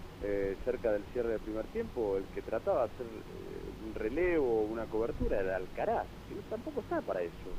cerca 0.66 0.92
del 0.92 1.06
cierre 1.14 1.30
del 1.30 1.42
primer 1.42 1.68
tiempo, 1.68 2.18
el 2.18 2.28
que 2.30 2.42
trataba 2.42 2.88
de 2.88 2.94
hacer 2.94 3.08
un 3.08 3.94
relevo, 3.94 4.64
una 4.64 4.88
cobertura, 4.88 5.40
era 5.40 5.56
Alcaraz, 5.58 6.10
no- 6.30 6.42
tampoco 6.44 6.82
está 6.82 7.02
para 7.02 7.22
eso. 7.22 7.58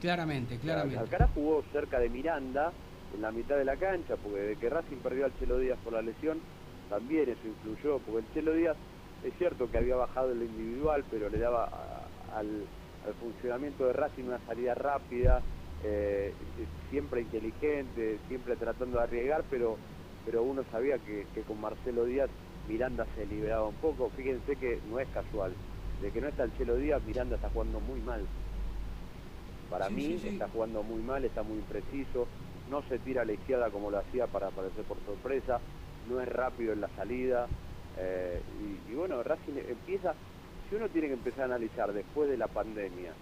Claramente, 0.00 0.58
claramente. 0.58 0.98
Alcaraz 0.98 1.30
jugó 1.32 1.62
cerca 1.72 1.98
de 2.00 2.08
Miranda, 2.08 2.74
en 3.10 3.20
la 3.20 3.32
mitad 3.32 3.56
de 3.56 3.64
la 3.64 3.76
cancha, 3.76 4.16
porque 4.16 4.40
de 4.40 4.56
que 4.56 4.70
Racing 4.70 5.00
perdió 5.02 5.24
al 5.26 5.34
Chelo 5.34 5.58
Díaz 5.58 5.78
por 5.80 5.92
la 5.92 6.02
lesión, 6.02 6.42
también 6.88 7.28
eso 7.28 7.46
influyó, 7.46 8.00
porque 8.00 8.26
el 8.26 8.32
Chelo 8.32 8.54
Díaz 8.54 8.78
es 9.22 9.34
cierto 9.36 9.68
que 9.68 9.78
había 9.78 9.96
bajado 9.96 10.32
en 10.32 10.38
lo 10.38 10.44
individual, 10.44 11.04
pero 11.10 11.28
le 11.28 11.38
daba 11.38 11.64
a- 11.64 12.10
al, 12.38 12.68
al 13.02 13.14
funcionamiento 13.16 13.86
de 13.86 13.92
Racing 13.92 14.24
una 14.24 14.38
salida 14.46 14.74
rápida, 14.74 15.44
eh, 15.80 16.34
siempre 16.88 17.20
inteligente, 17.20 18.20
siempre 18.28 18.56
tratando 18.56 18.98
de 18.98 19.04
arriesgar, 19.04 19.46
pero, 19.50 19.80
pero 20.24 20.42
uno 20.44 20.64
sabía 20.70 20.98
que, 20.98 21.28
que 21.32 21.44
con 21.44 21.60
Marcelo 21.60 22.04
Díaz 22.04 22.30
Miranda 22.64 23.06
se 23.14 23.26
liberaba 23.26 23.68
un 23.68 23.76
poco. 23.78 24.10
Fíjense 24.10 24.56
que 24.56 24.80
no 24.84 25.00
es 25.00 25.08
casual, 25.10 25.56
de 25.98 26.12
que 26.12 26.20
no 26.20 26.28
está 26.28 26.44
el 26.44 26.52
Chelo 26.52 26.76
Díaz, 26.76 27.02
Miranda 27.02 27.36
está 27.36 27.50
jugando 27.50 27.80
muy 27.80 28.00
mal. 28.02 28.28
Para 29.70 29.88
Sí, 29.88 29.94
mí 29.94 30.16
sí, 30.18 30.28
está 30.28 30.48
jugando 30.48 30.82
muy 30.82 31.02
mal, 31.02 31.24
está 31.24 31.44
muy 31.44 31.58
impreciso, 31.60 32.30
no 32.66 32.82
se 32.82 32.98
tira 33.00 33.22
a 33.22 33.24
la 33.24 33.34
izquierda 33.34 33.70
como 33.70 33.90
lo 33.90 33.98
hacía 33.98 34.26
para 34.28 34.48
aparecer 34.48 34.84
por 34.84 35.02
sorpresa, 35.04 35.62
no 36.02 36.20
es 36.20 36.28
rápido 36.28 36.74
en 36.74 36.80
la 36.82 36.90
salida. 36.90 37.50
eh, 37.94 38.44
y, 38.48 38.90
y 38.90 38.94
bueno, 38.94 39.22
Racing 39.22 39.54
empieza, 39.66 40.16
si 40.68 40.74
uno 40.74 40.90
tiene 40.90 41.08
que 41.08 41.14
empezar 41.14 41.42
a 41.42 41.46
analizar 41.46 41.92
después 41.92 42.28
de 42.30 42.36
la 42.36 42.48
pandemia, 42.48 43.16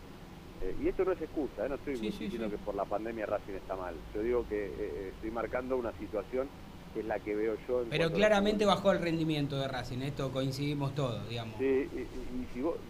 eh, 0.61 0.74
y 0.78 0.88
esto 0.88 1.05
no 1.05 1.12
es 1.12 1.20
excusa, 1.20 1.66
eh, 1.66 1.68
no 1.68 1.76
estoy 1.76 1.99
Sí, 2.01 2.11
diciendo 2.12 2.49
sí. 2.49 2.51
que 2.51 2.59
por 2.59 2.74
la 2.74 2.86
pandemia 2.86 3.26
Racing 3.26 3.55
está 3.55 3.76
mal, 3.76 4.03
yo 4.14 4.22
digo 4.22 4.46
que 4.46 5.11
estoy 5.11 5.30
marcando 5.30 5.76
una 5.76 5.92
situación 5.94 6.53
que 6.92 7.01
es 7.01 7.07
la 7.07 7.20
que 7.20 7.34
veo 7.36 7.57
yo. 7.68 7.82
en 7.82 7.90
Pero 7.90 8.12
claramente 8.12 8.64
bajó 8.64 8.92
el 8.92 9.01
rendimiento 9.01 9.59
de 9.59 9.68
Racing, 9.68 10.01
esto 10.03 10.32
coincidimos 10.32 10.94
todos, 10.94 11.28
digamos. 11.28 11.59
Sí, 11.59 11.64
y, 11.64 12.01
y- 12.18 12.42
y 12.42 12.46
si 12.49 12.62
vos, 12.62 12.80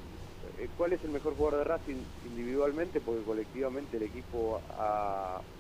¿cuál 0.75 0.93
es 0.95 1.05
el 1.05 1.11
mejor 1.11 1.37
jugador 1.37 1.61
de 1.61 1.65
Racing 1.65 2.07
individualmente? 2.23 3.01
Porque 3.03 3.25
colectivamente 3.25 3.97
el 3.99 4.05
equipo, 4.05 4.63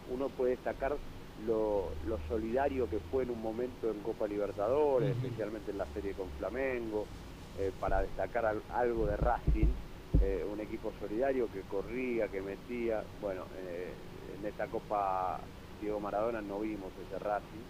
uno 0.05 0.30
puede 0.30 0.53
destacar 0.53 1.01
lo, 1.36 1.94
lo 2.01 2.18
solidario 2.28 2.88
que 2.88 3.01
fue 3.01 3.24
en 3.24 3.30
un 3.30 3.40
momento 3.42 3.90
en 3.90 4.03
Copa 4.03 4.26
Libertadores, 4.28 5.12
especialmente 5.12 5.70
en 5.72 5.78
la 5.78 5.86
serie 5.92 6.14
con 6.14 6.32
Flamengo, 6.32 7.11
eh, 7.55 7.72
para 7.78 8.03
destacar 8.03 8.46
al- 8.46 8.64
algo 8.68 9.07
de 9.07 9.16
Racing, 9.16 9.76
eh, 10.20 10.44
un 10.44 10.61
equipo 10.61 10.92
solidario 10.94 11.51
que 11.51 11.64
corría, 11.64 12.28
que 12.30 12.42
metía. 12.42 13.07
Bueno, 13.18 13.49
eh, 13.55 14.34
en 14.36 14.46
esta 14.46 14.68
Copa 14.68 15.49
Diego 15.78 16.01
Maradona 16.01 16.42
no 16.42 16.61
vimos 16.61 16.96
ese 16.99 17.18
Racing. 17.18 17.66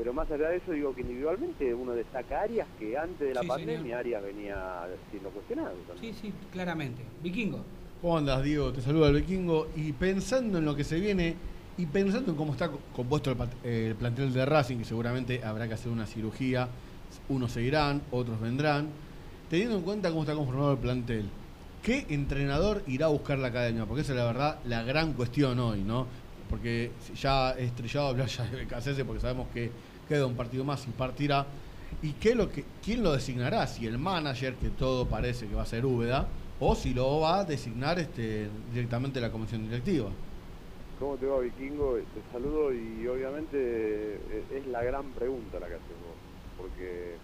Pero 0.00 0.14
más 0.14 0.30
allá 0.30 0.48
de 0.48 0.56
eso, 0.56 0.72
digo 0.72 0.94
que 0.94 1.02
individualmente 1.02 1.74
uno 1.74 1.92
destaca 1.92 2.40
Arias 2.40 2.66
que 2.78 2.96
antes 2.96 3.18
de 3.18 3.34
la 3.34 3.42
Sí, 3.42 3.48
pandemia 3.48 3.82
señor. 3.82 3.98
Arias 3.98 4.22
venía 4.22 4.86
siendo 5.10 5.28
cuestionado. 5.28 5.74
también. 5.86 6.14
Sí, 6.14 6.20
sí, 6.22 6.32
claramente. 6.50 7.02
Vikingo. 7.22 7.62
¿Cómo 8.00 8.16
andas, 8.16 8.42
Diego? 8.42 8.72
Te 8.72 8.80
saluda 8.80 9.08
el 9.08 9.16
vikingo. 9.16 9.68
Y 9.76 9.92
pensando 9.92 10.56
en 10.56 10.64
lo 10.64 10.74
que 10.74 10.84
se 10.84 10.98
viene 10.98 11.34
y 11.76 11.84
pensando 11.84 12.30
en 12.30 12.38
cómo 12.38 12.52
está 12.52 12.70
compuesto 12.96 13.36
el, 13.62 13.94
plantel 13.94 14.32
de 14.32 14.46
Racing, 14.46 14.78
que 14.78 14.84
seguramente 14.86 15.44
habrá 15.44 15.68
que 15.68 15.74
hacer 15.74 15.92
una 15.92 16.06
cirugía, 16.06 16.68
unos 17.28 17.52
se 17.52 17.60
irán, 17.60 18.00
otros 18.10 18.40
vendrán, 18.40 18.88
teniendo 19.50 19.76
en 19.76 19.82
cuenta 19.82 20.08
cómo 20.08 20.22
está 20.22 20.34
conformado 20.34 20.72
el 20.72 20.78
plantel, 20.78 21.28
¿qué 21.82 22.06
entrenador 22.08 22.82
irá 22.86 23.04
a 23.04 23.10
buscar 23.10 23.38
la 23.38 23.48
academia? 23.48 23.84
Porque 23.84 24.00
esa 24.00 24.12
es 24.12 24.18
la 24.18 24.24
verdad 24.24 24.60
la 24.64 24.82
gran 24.82 25.12
cuestión 25.12 25.58
hoy, 25.58 25.82
¿no? 25.82 26.06
Porque 26.48 26.90
ya 27.14 27.50
es 27.50 27.72
trillado 27.76 28.08
hablar 28.08 28.28
ya 28.28 28.44
de 28.44 28.56
Becasese, 28.56 29.04
porque 29.04 29.20
sabemos 29.20 29.46
que 29.52 29.70
queda 30.10 30.26
un 30.26 30.34
partido 30.34 30.64
más 30.64 30.86
y 30.88 30.90
partirá. 30.90 31.46
¿Y 32.02 32.12
qué 32.14 32.34
lo 32.34 32.50
que, 32.50 32.64
quién 32.84 33.00
lo 33.02 33.12
designará? 33.12 33.64
Si 33.68 33.86
el 33.86 33.96
manager, 33.96 34.54
que 34.54 34.68
todo 34.70 35.06
parece 35.06 35.46
que 35.46 35.54
va 35.54 35.62
a 35.62 35.66
ser 35.66 35.86
Úbeda, 35.86 36.26
o 36.58 36.74
si 36.74 36.92
lo 36.92 37.20
va 37.20 37.38
a 37.40 37.44
designar 37.44 37.96
este, 38.00 38.48
directamente 38.74 39.20
la 39.20 39.30
comisión 39.30 39.62
directiva. 39.62 40.10
¿Cómo 40.98 41.14
te 41.16 41.26
va, 41.26 41.38
Vikingo? 41.38 41.94
Te 41.94 42.32
saludo 42.32 42.72
y 42.74 43.06
obviamente 43.06 43.56
eh, 43.56 44.44
es 44.52 44.66
la 44.66 44.82
gran 44.82 45.04
pregunta 45.12 45.60
la 45.60 45.68
que 45.68 45.74
haces 45.74 45.96
vos, 46.02 46.16
porque 46.58 47.14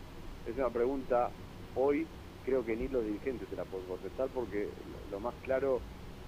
es 0.48 0.56
una 0.56 0.70
pregunta 0.70 1.28
hoy, 1.74 2.06
creo 2.44 2.64
que 2.64 2.76
ni 2.76 2.86
los 2.86 3.04
dirigentes 3.04 3.48
se 3.50 3.56
la 3.56 3.64
pueden 3.64 3.86
contestar 3.88 4.28
porque 4.32 4.68
lo- 5.10 5.18
más 5.20 5.34
claro 5.42 5.80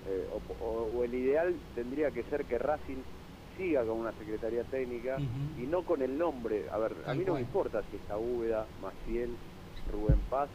eh, 0.08 0.26
o 0.60 1.04
el 1.04 1.14
ideal 1.14 1.54
tendría 1.76 2.10
que 2.10 2.24
ser 2.24 2.44
que 2.46 2.58
Racing 2.58 3.02
siga 3.58 3.84
con 3.84 3.98
una 3.98 4.12
secretaría 4.12 4.64
técnica 4.64 5.18
y 5.58 5.66
no 5.66 5.82
con 5.82 6.00
el 6.00 6.16
nombre. 6.16 6.64
A 6.72 6.78
ver, 6.78 6.94
a 7.06 7.12
mí 7.12 7.20
no 7.20 7.32
cual. 7.32 7.34
me 7.34 7.40
importa 7.42 7.82
si 7.90 7.96
está 7.96 8.16
Úbeda, 8.16 8.66
Maciel, 8.80 9.30
Rubén 9.92 10.18
Paz 10.30 10.48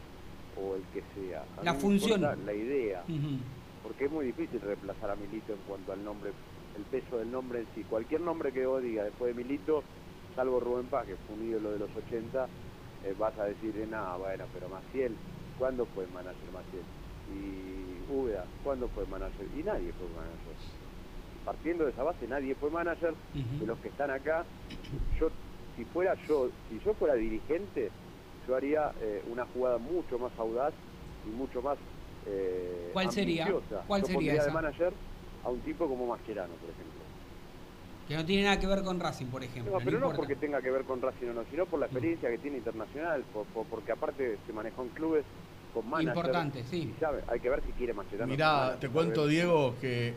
o 0.60 0.74
el 0.74 0.82
que 0.92 1.02
sea. 1.14 1.44
A 1.60 1.62
La 1.64 1.72
mí 1.74 1.80
función. 1.80 2.20
la 2.20 2.52
idea 2.54 3.04
porque 3.84 4.06
es 4.06 4.10
muy 4.10 4.26
difícil 4.26 4.60
reemplazar 4.60 5.10
a 5.10 5.16
Milito 5.16 5.52
en 5.52 5.58
cuanto 5.68 5.92
al 5.92 6.02
nombre, 6.02 6.32
el 6.76 6.82
peso 6.84 7.18
del 7.18 7.30
nombre 7.30 7.60
en 7.60 7.66
sí. 7.74 7.84
Cualquier 7.84 8.22
nombre 8.22 8.50
que 8.50 8.64
vos 8.66 8.82
digas 8.82 9.04
después 9.04 9.36
de 9.36 9.42
Milito, 9.44 9.82
salvo 10.34 10.58
Rubén 10.58 10.86
Paz, 10.86 11.06
que 11.06 11.16
fue 11.16 11.36
un 11.36 11.46
ídolo 11.48 11.70
de 11.72 11.78
los 11.80 11.90
80, 11.94 12.48
eh, 13.04 13.14
vas 13.18 13.38
a 13.38 13.44
decir, 13.44 13.76
eh, 13.76 13.86
nada, 13.86 14.16
bueno, 14.16 14.44
pero 14.54 14.68
Maciel, 14.70 15.14
¿cuándo 15.58 15.84
fue 15.94 16.06
manager 16.14 16.50
Maciel? 16.52 16.82
Y 17.34 18.10
Úbeda, 18.12 18.44
¿cuándo 18.64 18.88
fue 18.88 19.04
manager? 19.06 19.46
Y 19.54 19.62
nadie 19.62 19.92
fue 19.92 20.08
manager. 20.16 20.56
Partiendo 21.44 21.84
de 21.84 21.90
esa 21.90 22.02
base, 22.02 22.26
nadie 22.26 22.54
fue 22.54 22.70
manager 22.70 23.14
de 23.32 23.66
los 23.66 23.78
que 23.78 23.88
están 23.88 24.10
acá. 24.10 24.46
Yo, 25.20 25.30
si 25.76 25.84
fuera 25.84 26.16
yo, 26.26 26.50
si 26.68 26.78
yo 26.80 26.94
fuera 26.94 27.14
dirigente, 27.14 27.92
yo 28.46 28.54
haría 28.56 28.92
eh, 29.00 29.22
una 29.26 29.44
jugada 29.46 29.78
mucho 29.78 30.18
más 30.18 30.32
audaz 30.38 30.74
y 31.24 31.28
mucho 31.28 31.60
más 31.62 31.78
eh, 32.26 32.90
¿Cuál 32.92 33.10
sería? 33.10 33.44
ambiciosa. 33.44 33.84
¿Cuál 33.86 34.00
Yo 34.00 34.06
sería 34.06 34.18
pondría 34.18 34.34
esa? 34.36 34.44
de 34.46 34.52
manager 34.52 34.94
a 35.42 35.50
un 35.50 35.60
tipo 35.60 35.86
como 35.88 36.06
Mascherano, 36.06 36.54
por 36.56 36.70
ejemplo. 36.70 37.04
Que 38.08 38.16
no 38.16 38.24
tiene 38.24 38.44
nada 38.44 38.58
que 38.58 38.66
ver 38.66 38.82
con 38.82 39.00
Racing, 39.00 39.26
por 39.26 39.42
ejemplo. 39.42 39.72
No, 39.72 39.78
pero 39.84 39.98
no 39.98 40.12
porque 40.14 40.36
tenga 40.36 40.60
que 40.60 40.70
ver 40.70 40.84
con 40.84 41.00
Racing 41.00 41.28
o 41.28 41.32
no, 41.34 41.44
sino 41.46 41.66
por 41.66 41.80
la 41.80 41.86
experiencia 41.86 42.30
que 42.30 42.38
tiene 42.38 42.58
internacional, 42.58 43.24
por- 43.32 43.46
por- 43.46 43.66
porque 43.66 43.92
aparte 43.92 44.38
se 44.46 44.52
manejó 44.52 44.82
en 44.82 44.90
clubes 44.90 45.24
con 45.72 45.88
managers. 45.88 46.16
Importante, 46.16 46.64
sí. 46.64 46.94
y 46.94 47.00
sabe, 47.00 47.22
hay 47.28 47.40
que 47.40 47.48
ver 47.50 47.64
si 47.64 47.72
quiere 47.72 47.94
Mascherano. 47.94 48.30
Mirá, 48.30 48.78
te 48.78 48.88
cuento, 48.90 49.26
Diego, 49.26 49.74
que 49.80 50.14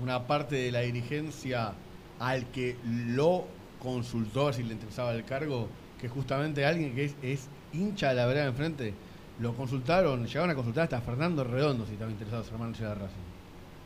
una 0.00 0.26
parte 0.26 0.56
de 0.56 0.72
la 0.72 0.80
dirigencia 0.80 1.72
al 2.18 2.50
que 2.50 2.76
lo 2.84 3.44
consultó 3.80 4.52
si 4.52 4.62
le 4.62 4.74
interesaba 4.74 5.12
el 5.12 5.24
cargo, 5.24 5.68
que 6.00 6.08
justamente 6.08 6.64
alguien 6.64 6.94
que 6.94 7.12
es, 7.22 7.48
hincha 7.72 8.10
de 8.10 8.14
la 8.16 8.26
vereda 8.26 8.46
enfrente, 8.46 8.94
lo 9.38 9.54
consultaron, 9.54 10.26
llegaron 10.26 10.50
a 10.50 10.54
consultar 10.54 10.84
hasta 10.84 11.00
Fernando 11.00 11.44
Redondo 11.44 11.86
si 11.86 11.92
estaba 11.92 12.10
interesado 12.10 12.44
ser 12.44 12.58
manager 12.58 12.88
de 12.88 12.94
Racing. 12.94 13.30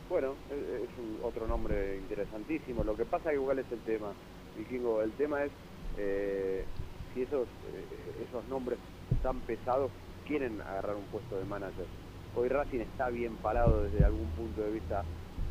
Bueno, 0.09 0.35
es, 0.51 0.89
otro 1.23 1.47
nombre 1.47 1.97
interesantísimo. 1.99 2.85
Lo 2.85 2.97
que 2.97 3.05
pasa 3.05 3.31
que 3.31 3.37
igual 3.37 3.59
es 3.59 3.71
el 3.71 3.81
tema, 3.81 4.13
Vikingo, 4.57 5.03
el 5.03 5.13
tema 5.13 5.45
es 5.45 5.53
eh, 5.99 6.65
si 7.13 7.23
esos, 7.23 7.47
eh, 7.47 8.25
esos 8.29 8.47
nombres 8.49 8.79
tan 9.23 9.39
pesados 9.41 9.91
quieren 10.27 10.61
agarrar 10.61 10.97
un 10.97 11.05
puesto 11.05 11.37
de 11.37 11.45
manager. 11.45 11.87
Hoy 12.37 12.49
Racing 12.49 12.81
está 12.81 13.11
bien 13.11 13.37
parado 13.37 13.85
desde 13.85 14.05
algún 14.05 14.27
punto 14.31 14.63
de 14.63 14.73
vista 14.73 15.05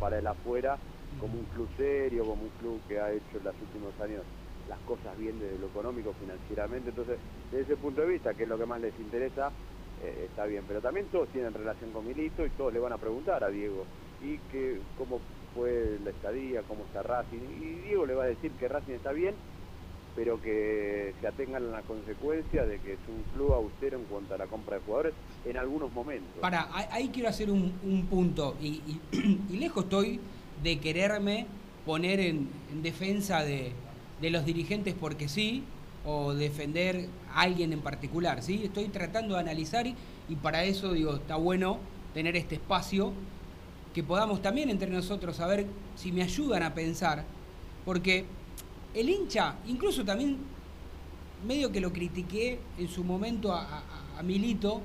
para 0.03 0.19
el 0.19 0.27
afuera, 0.27 0.77
como 1.17 1.39
un 1.39 1.45
club 1.45 1.69
serio, 1.77 2.25
como 2.25 2.43
un 2.43 2.49
club 2.59 2.77
que 2.89 2.99
ha 2.99 3.09
hecho 3.09 3.37
en 3.37 3.45
los 3.45 3.55
últimos 3.55 3.97
años 4.01 4.21
las 4.67 4.77
cosas 4.79 5.17
bien 5.17 5.39
desde 5.39 5.57
lo 5.59 5.67
económico, 5.67 6.13
financieramente. 6.19 6.89
Entonces, 6.89 7.19
desde 7.49 7.63
ese 7.63 7.77
punto 7.77 8.01
de 8.01 8.07
vista, 8.07 8.33
que 8.33 8.43
es 8.43 8.49
lo 8.49 8.57
que 8.57 8.65
más 8.65 8.81
les 8.81 8.93
interesa, 8.99 9.49
eh, 10.03 10.27
está 10.29 10.43
bien. 10.43 10.65
Pero 10.67 10.81
también 10.81 11.05
todos 11.05 11.29
tienen 11.29 11.53
relación 11.53 11.91
con 11.91 12.05
Milito 12.05 12.45
y 12.45 12.49
todos 12.49 12.73
le 12.73 12.79
van 12.79 12.91
a 12.91 12.97
preguntar 12.97 13.45
a 13.45 13.47
Diego 13.47 13.85
y 14.21 14.39
que 14.51 14.81
cómo 14.97 15.21
fue 15.55 15.97
la 16.03 16.09
estadía, 16.09 16.63
cómo 16.63 16.83
está 16.83 17.01
Racing. 17.01 17.39
Y 17.61 17.87
Diego 17.87 18.05
le 18.05 18.15
va 18.15 18.25
a 18.25 18.27
decir 18.27 18.51
que 18.59 18.67
Racing 18.67 18.95
está 18.95 19.13
bien, 19.13 19.35
pero 20.15 20.39
que 20.41 21.13
se 21.19 21.27
atengan 21.27 21.63
a 21.63 21.71
la 21.77 21.81
consecuencia 21.81 22.65
de 22.65 22.79
que 22.79 22.93
es 22.93 22.99
un 23.07 23.23
club 23.35 23.53
austero 23.53 23.97
en 23.97 24.05
cuanto 24.05 24.35
a 24.35 24.37
la 24.37 24.45
compra 24.47 24.77
de 24.77 24.81
jugadores 24.83 25.13
en 25.45 25.57
algunos 25.57 25.91
momentos. 25.91 26.39
Para, 26.39 26.69
ahí- 26.91 27.09
quiero 27.13 27.29
hacer 27.29 27.49
un, 27.49 27.73
un 27.83 28.05
punto. 28.05 28.55
Y 28.61 29.57
lejos 29.57 29.85
estoy 29.85 30.19
de 30.61 30.79
quererme 30.79 31.47
poner 31.85 32.19
en, 32.19 32.47
en 32.71 32.81
defensa 32.83 33.43
de, 33.43 33.71
de 34.21 34.29
los 34.29 34.45
dirigentes 34.45 34.93
porque 34.99 35.27
sí, 35.27 35.63
o 36.05 36.33
defender 36.33 37.07
a 37.33 37.41
alguien 37.41 37.73
en 37.73 37.79
particular. 37.81 38.41
¿sí? 38.43 38.61
Estoy 38.63 38.85
tratando 38.89 39.33
de 39.35 39.41
analizar 39.41 39.87
y, 39.87 39.95
y 40.29 40.35
para 40.35 40.63
eso 40.63 40.93
digo, 40.93 41.15
está 41.15 41.35
bueno 41.37 41.79
tener 42.13 42.35
este 42.35 42.55
espacio 42.55 43.13
que 43.95 44.03
podamos 44.03 44.41
también 44.41 44.69
entre 44.69 44.89
nosotros 44.89 45.35
saber 45.37 45.65
si 45.95 46.11
me 46.11 46.21
ayudan 46.23 46.61
a 46.63 46.73
pensar. 46.73 47.23
Porque 47.85 48.25
el 48.93 49.09
hincha, 49.09 49.55
incluso 49.67 50.05
también 50.05 50.37
medio 51.45 51.71
que 51.71 51.81
lo 51.81 51.91
critiqué 51.91 52.59
en 52.77 52.87
su 52.87 53.03
momento 53.03 53.53
a, 53.53 53.83
Milito, 54.23 54.81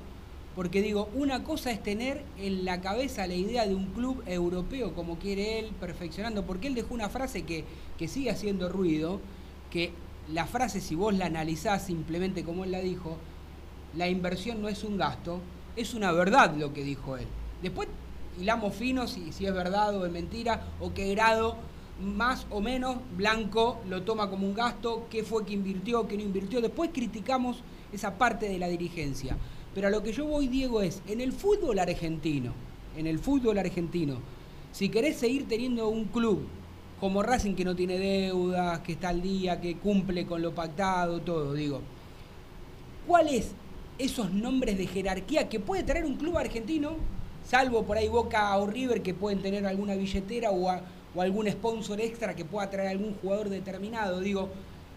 porque 0.57 0.83
digo, 0.83 1.11
una 1.15 1.45
cosa 1.45 1.71
es 1.71 1.81
tener 1.83 2.25
en 2.39 2.65
la 2.65 2.81
cabeza 2.81 3.27
la 3.27 3.35
idea 3.35 3.67
de 3.67 3.75
un 3.75 3.87
club 3.93 4.23
europeo 4.27 4.95
como 4.95 5.19
quiere 5.19 5.61
él, 5.61 5.71
perfeccionando, 5.79 6.45
porque 6.45 6.67
él 6.67 6.75
dejó 6.75 6.95
una 6.95 7.09
frase 7.09 7.43
que, 7.43 7.65
que 7.99 8.09
sigue 8.09 8.31
haciendo 8.31 8.69
ruido, 8.69 9.21
que 9.71 9.93
la 10.33 10.47
frase 10.47 10.81
si 10.81 10.95
vos 10.95 11.15
la 11.15 11.27
analizás 11.27 11.85
simplemente 11.85 12.43
como 12.43 12.65
él 12.65 12.73
la 12.73 12.81
dijo, 12.81 13.19
la 13.95 14.09
inversión 14.09 14.61
no 14.61 14.69
es 14.69 14.83
un 14.83 14.97
gasto, 14.97 15.41
es 15.77 15.95
una 15.95 16.11
verdad 16.11 16.57
lo 16.57 16.73
que 16.73 16.83
dijo 16.83 17.17
él. 17.17 17.27
Después 17.63 17.87
hilamos 18.41 18.75
finos 18.75 19.11
si, 19.11 19.31
si 19.33 19.47
es 19.47 19.55
verdad 19.55 19.95
o 19.95 20.07
es 20.07 20.11
mentira, 20.11 20.65
o 20.81 20.95
qué 20.95 21.15
grado 21.15 21.57
más 22.01 22.47
o 22.51 22.61
menos 22.61 22.97
blanco 23.17 23.79
lo 23.89 24.03
toma 24.03 24.31
como 24.31 24.47
un 24.47 24.55
gasto, 24.55 25.07
qué 25.11 25.25
fue 25.25 25.45
que 25.45 25.55
invirtió, 25.55 26.07
qué 26.07 26.17
no 26.17 26.23
invirtió. 26.23 26.61
Después 26.61 26.91
criticamos 26.93 27.63
esa 27.93 28.17
parte 28.19 28.49
de 28.49 28.59
la 28.59 28.69
dirigencia. 28.69 29.37
Pero 29.75 29.89
a 29.89 29.91
lo 29.91 30.03
que 30.03 30.13
yo 30.13 30.25
voy, 30.27 30.49
Diego, 30.49 30.83
es 30.83 31.03
en 31.07 31.21
el 31.21 31.33
fútbol 31.33 31.79
argentino, 31.79 32.53
en 32.97 33.07
el 33.07 33.19
fútbol 33.19 33.59
argentino, 33.59 34.19
si 34.73 34.89
querés 34.89 35.17
seguir 35.17 35.47
teniendo 35.49 35.89
un 35.89 36.05
club 36.05 36.47
como 37.01 37.23
Racing 37.23 37.55
que 37.55 37.65
no 37.65 37.77
tiene 37.77 37.97
deudas, 37.99 38.81
que 38.81 38.93
está 38.93 39.11
al 39.11 39.23
día, 39.23 39.61
que 39.61 39.77
cumple 39.77 40.27
con 40.27 40.43
lo 40.43 40.55
pactado, 40.55 41.21
todo, 41.21 41.55
digo, 41.55 41.81
¿cuáles 43.07 43.53
esos 43.99 44.33
nombres 44.33 44.79
de 44.79 44.87
jerarquía 44.87 45.49
que 45.49 45.59
puede 45.61 45.83
tener 45.83 46.05
un 46.05 46.17
club 46.17 46.39
argentino, 46.39 46.93
salvo 47.45 47.85
por 47.85 47.97
ahí 47.97 48.09
Boca 48.09 48.57
o 48.57 48.67
River 48.67 49.03
que 49.03 49.15
pueden 49.15 49.43
tener 49.43 49.67
alguna 49.67 49.95
billetera 49.95 50.51
o, 50.51 50.69
a- 50.69 50.83
o 51.15 51.23
algún 51.23 51.51
sponsor 51.51 52.01
extra 52.01 52.35
que 52.35 52.45
pueda 52.45 52.69
traer 52.71 52.89
algún 52.89 53.15
jugador 53.15 53.49
determinado? 53.49 54.21
Digo, 54.21 54.49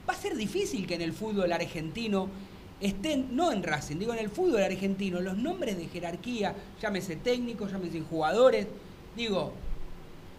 va 0.09 0.13
a 0.13 0.17
ser 0.17 0.35
difícil 0.35 0.87
que 0.87 0.95
en 0.95 1.01
el 1.01 1.13
fútbol 1.13 1.51
argentino 1.51 2.29
estén, 2.79 3.35
no 3.35 3.51
en 3.51 3.63
Racing, 3.63 3.97
digo 3.97 4.13
en 4.13 4.19
el 4.19 4.29
fútbol 4.29 4.63
argentino, 4.63 5.21
los 5.21 5.37
nombres 5.37 5.77
de 5.77 5.87
jerarquía, 5.87 6.55
llámese 6.81 7.15
técnicos, 7.15 7.71
llámese 7.71 8.01
jugadores, 8.01 8.67
digo, 9.15 9.53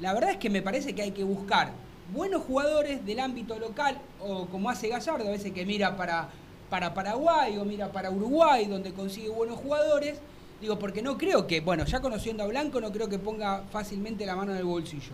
la 0.00 0.12
verdad 0.12 0.32
es 0.32 0.36
que 0.38 0.50
me 0.50 0.62
parece 0.62 0.94
que 0.94 1.02
hay 1.02 1.12
que 1.12 1.22
buscar 1.22 1.72
buenos 2.12 2.42
jugadores 2.42 3.04
del 3.06 3.20
ámbito 3.20 3.58
local, 3.58 3.98
o 4.20 4.46
como 4.46 4.70
hace 4.70 4.88
Gallardo, 4.88 5.28
a 5.28 5.30
veces 5.30 5.52
que 5.52 5.64
mira 5.64 5.96
para, 5.96 6.28
para 6.68 6.92
Paraguay 6.94 7.56
o 7.58 7.64
mira 7.64 7.92
para 7.92 8.10
Uruguay, 8.10 8.66
donde 8.66 8.92
consigue 8.92 9.28
buenos 9.28 9.58
jugadores. 9.58 10.18
Digo, 10.60 10.78
porque 10.78 11.02
no 11.02 11.18
creo 11.18 11.46
que, 11.46 11.60
bueno, 11.60 11.84
ya 11.84 12.00
conociendo 12.00 12.44
a 12.44 12.46
Blanco, 12.46 12.80
no 12.80 12.92
creo 12.92 13.08
que 13.08 13.18
ponga 13.18 13.64
fácilmente 13.72 14.24
la 14.26 14.36
mano 14.36 14.52
en 14.52 14.58
el 14.58 14.64
bolsillo. 14.64 15.12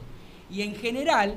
Y 0.50 0.62
en 0.62 0.74
general, 0.74 1.34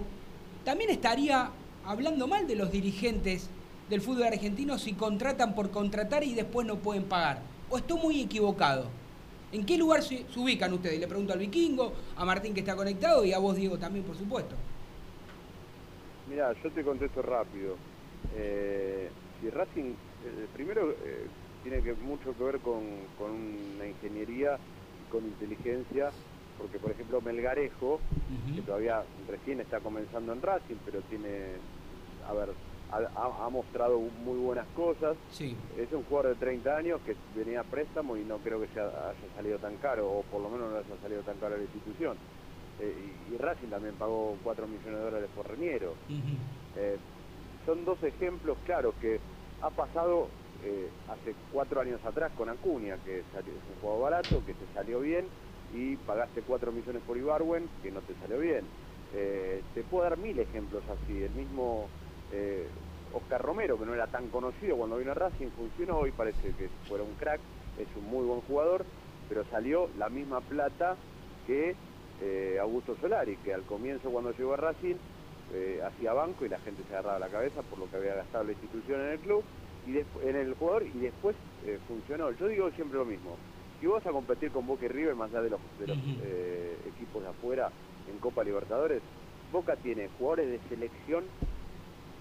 también 0.64 0.90
estaría 0.90 1.52
hablando 1.86 2.28
mal 2.28 2.48
de 2.48 2.56
los 2.56 2.72
dirigentes 2.72 3.50
del 3.90 4.02
fútbol 4.02 4.24
argentino 4.24 4.78
si 4.78 4.94
contratan 4.94 5.54
por 5.54 5.70
contratar 5.72 6.24
y 6.24 6.34
después 6.34 6.66
no 6.66 6.78
pueden 6.78 7.04
pagar. 7.04 7.42
O 7.70 7.78
estoy 7.78 8.00
muy 8.00 8.22
equivocado. 8.22 8.86
¿En 9.52 9.66
qué 9.66 9.78
lugar 9.78 10.02
se, 10.02 10.26
ubican 10.38 10.72
ustedes? 10.74 11.00
Le 11.00 11.08
pregunto 11.08 11.34
al 11.34 11.40
vikingo, 11.40 11.92
a 12.16 12.24
Martín 12.24 12.54
que 12.54 12.62
está 12.62 12.76
conectado 12.76 13.26
y 13.26 13.34
a 13.34 13.40
vos, 13.40 13.56
Diego, 13.56 13.78
también, 13.78 14.06
por 14.06 14.16
supuesto. 14.16 14.56
Mira, 16.30 16.54
yo 16.64 16.72
te 16.72 16.84
contesto 16.84 17.22
rápido. 17.22 17.76
Eh, 18.38 19.10
si 19.42 19.50
Racing, 19.50 19.92
eh, 19.92 20.48
primero 20.54 20.92
eh, 20.92 21.28
tiene 21.64 21.82
que 21.82 21.94
mucho 21.96 22.34
que 22.38 22.44
ver 22.44 22.60
con, 22.60 22.82
con 23.18 23.32
una 23.32 23.88
ingeniería 23.88 24.56
y 24.56 25.12
con 25.12 25.26
inteligencia, 25.26 26.12
porque 26.62 26.80
por 26.80 26.92
ejemplo 26.92 27.22
Melgarejo, 27.22 28.02
que 28.56 28.62
todavía 28.62 29.04
recién 29.28 29.60
está 29.60 29.82
comenzando 29.82 30.32
en 30.34 30.42
Racing, 30.42 30.78
pero 30.86 31.02
tiene, 31.04 31.60
a 32.26 32.34
ver, 32.34 32.50
ha, 32.90 33.50
mostrado 33.50 34.00
muy 34.00 34.38
buenas 34.38 34.68
cosas. 34.70 35.18
Sí. 35.30 35.58
Es 35.78 35.92
un 35.92 36.04
jugador 36.04 36.34
de 36.34 36.40
30 36.40 36.76
años 36.78 37.02
que 37.02 37.16
venía 37.34 37.62
a 37.62 37.64
préstamo 37.64 38.16
y 38.18 38.24
no 38.26 38.40
creo 38.40 38.60
que 38.62 38.68
se 38.68 38.80
ha- 38.80 39.10
haya 39.10 39.30
salido 39.36 39.58
tan 39.60 39.78
caro, 39.78 40.10
o 40.12 40.24
por 40.24 40.42
lo 40.42 40.50
menos 40.50 40.70
no 40.72 40.78
haya 40.78 41.02
salido 41.02 41.24
tan 41.24 41.38
caro 41.40 41.56
a 41.56 41.58
la 41.58 41.64
institución. 41.64 42.18
Eh, 42.80 43.26
y, 43.30 43.34
y 43.34 43.38
Racing 43.38 43.70
también 43.70 43.96
pagó 43.96 44.38
4 44.44 44.68
millones 44.68 45.00
de 45.00 45.04
dólares 45.06 45.30
por 45.34 45.48
Reñero. 45.50 45.96
Eh, 46.76 47.00
son 47.66 47.86
dos 47.86 48.02
ejemplos 48.04 48.58
claros 48.64 48.96
que 48.96 49.22
ha 49.62 49.72
pasado 49.72 50.32
eh, 50.64 50.92
hace 51.08 51.36
cuatro 51.50 51.82
años 51.82 52.04
atrás 52.06 52.32
con 52.34 52.50
Acuña, 52.50 52.98
que 53.00 53.24
salió- 53.32 53.54
es 53.54 53.66
un 53.68 53.76
juego 53.76 54.00
barato, 54.02 54.44
que 54.46 54.54
te 54.54 54.68
salió 54.74 55.00
bien, 55.00 55.30
y 55.74 55.96
pagaste 55.98 56.42
4 56.42 56.72
millones 56.72 57.02
por 57.06 57.18
Ibarwen, 57.18 57.70
que 57.82 57.92
no 57.92 58.02
te 58.02 58.14
salió 58.16 58.40
bien. 58.40 58.66
Eh, 59.14 59.62
te 59.74 59.84
puedo 59.84 60.04
dar 60.04 60.18
mil 60.18 60.38
ejemplos 60.40 60.84
así. 60.90 61.24
El 61.24 61.32
mismo 61.32 61.88
eh, 62.32 62.68
Oscar 63.14 63.42
Romero, 63.42 63.78
que 63.78 63.86
no 63.86 63.94
era 63.94 64.08
tan 64.08 64.28
conocido 64.30 64.78
cuando 64.78 64.98
vino 64.98 65.12
a 65.12 65.16
Racing, 65.16 65.50
funcionó 65.50 66.08
y 66.08 66.12
parece 66.12 66.54
que 66.58 66.70
fuera 66.88 67.04
un 67.04 67.14
crack, 67.16 67.40
es 67.78 67.88
un 67.96 68.10
muy 68.10 68.26
buen 68.26 68.42
jugador, 68.42 68.86
pero 69.28 69.44
salió 69.46 69.90
la 69.98 70.10
misma 70.10 70.42
plata 70.42 70.96
que 71.48 71.76
eh, 72.22 72.58
Augusto 72.62 72.96
Solari, 73.02 73.38
que 73.38 73.54
al 73.54 73.64
comienzo 73.64 74.10
cuando 74.10 74.32
llegó 74.32 74.54
a 74.54 74.58
Racing 74.58 74.96
hacía 75.86 76.14
banco 76.14 76.46
y 76.46 76.50
la 76.50 76.60
gente 76.60 76.82
se 76.88 76.94
agarraba 76.94 77.20
la 77.20 77.28
cabeza 77.28 77.62
por 77.64 77.78
lo 77.78 77.90
que 77.92 77.98
había 77.98 78.16
gastado 78.16 78.46
la 78.46 78.54
institución 78.54 79.02
en 79.02 79.08
el 79.08 79.20
club 79.20 79.44
y 79.86 79.98
en 80.26 80.36
el 80.38 80.54
jugador 80.54 80.84
y 80.84 80.98
después 80.98 81.36
funcionó. 81.90 82.32
Yo 82.32 82.48
digo 82.48 82.72
siempre 82.72 82.98
lo 82.98 83.04
mismo. 83.04 83.36
Si 83.82 83.88
vos 83.88 83.96
vas 83.96 84.06
a 84.06 84.12
competir 84.12 84.52
con 84.52 84.66
Boca 84.68 84.86
y 84.86 84.90
River 84.90 85.16
más 85.16 85.30
allá 85.32 85.42
de 85.42 85.50
los, 85.50 85.60
de 85.80 85.88
los 85.88 85.98
eh, 86.24 86.78
equipos 86.88 87.24
de 87.24 87.30
afuera 87.30 87.70
en 88.12 88.18
Copa 88.20 88.44
Libertadores, 88.44 89.02
Boca 89.52 89.76
tiene 89.76 90.08
jugadores 90.18 90.50
de 90.52 90.60
selección 90.70 91.24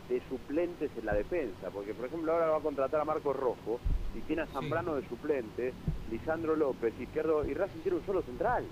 de 0.09 0.21
suplentes 0.29 0.91
en 0.99 1.07
la 1.07 1.15
defensa, 1.15 1.71
porque 1.73 1.95
por 1.95 2.07
ejemplo 2.07 2.33
ahora 2.33 2.49
va 2.49 2.57
a 2.57 2.61
contratar 2.61 3.01
a 3.01 3.05
Marcos 3.05 3.37
Rojo 3.37 3.79
y 4.17 4.21
tiene 4.23 4.43
a 4.43 4.47
Zambrano 4.47 4.97
de 4.97 5.07
suplente, 5.09 5.73
Lisandro 6.11 6.57
López, 6.57 6.93
Izquierdo 6.99 7.45
y 7.47 7.55
Racing 7.55 7.81
tiene 7.83 7.99
un 7.99 8.07
solo 8.07 8.23
central. 8.23 8.65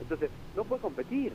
Entonces, 0.00 0.30
no 0.56 0.64
puedes 0.64 0.80
competir. 0.80 1.32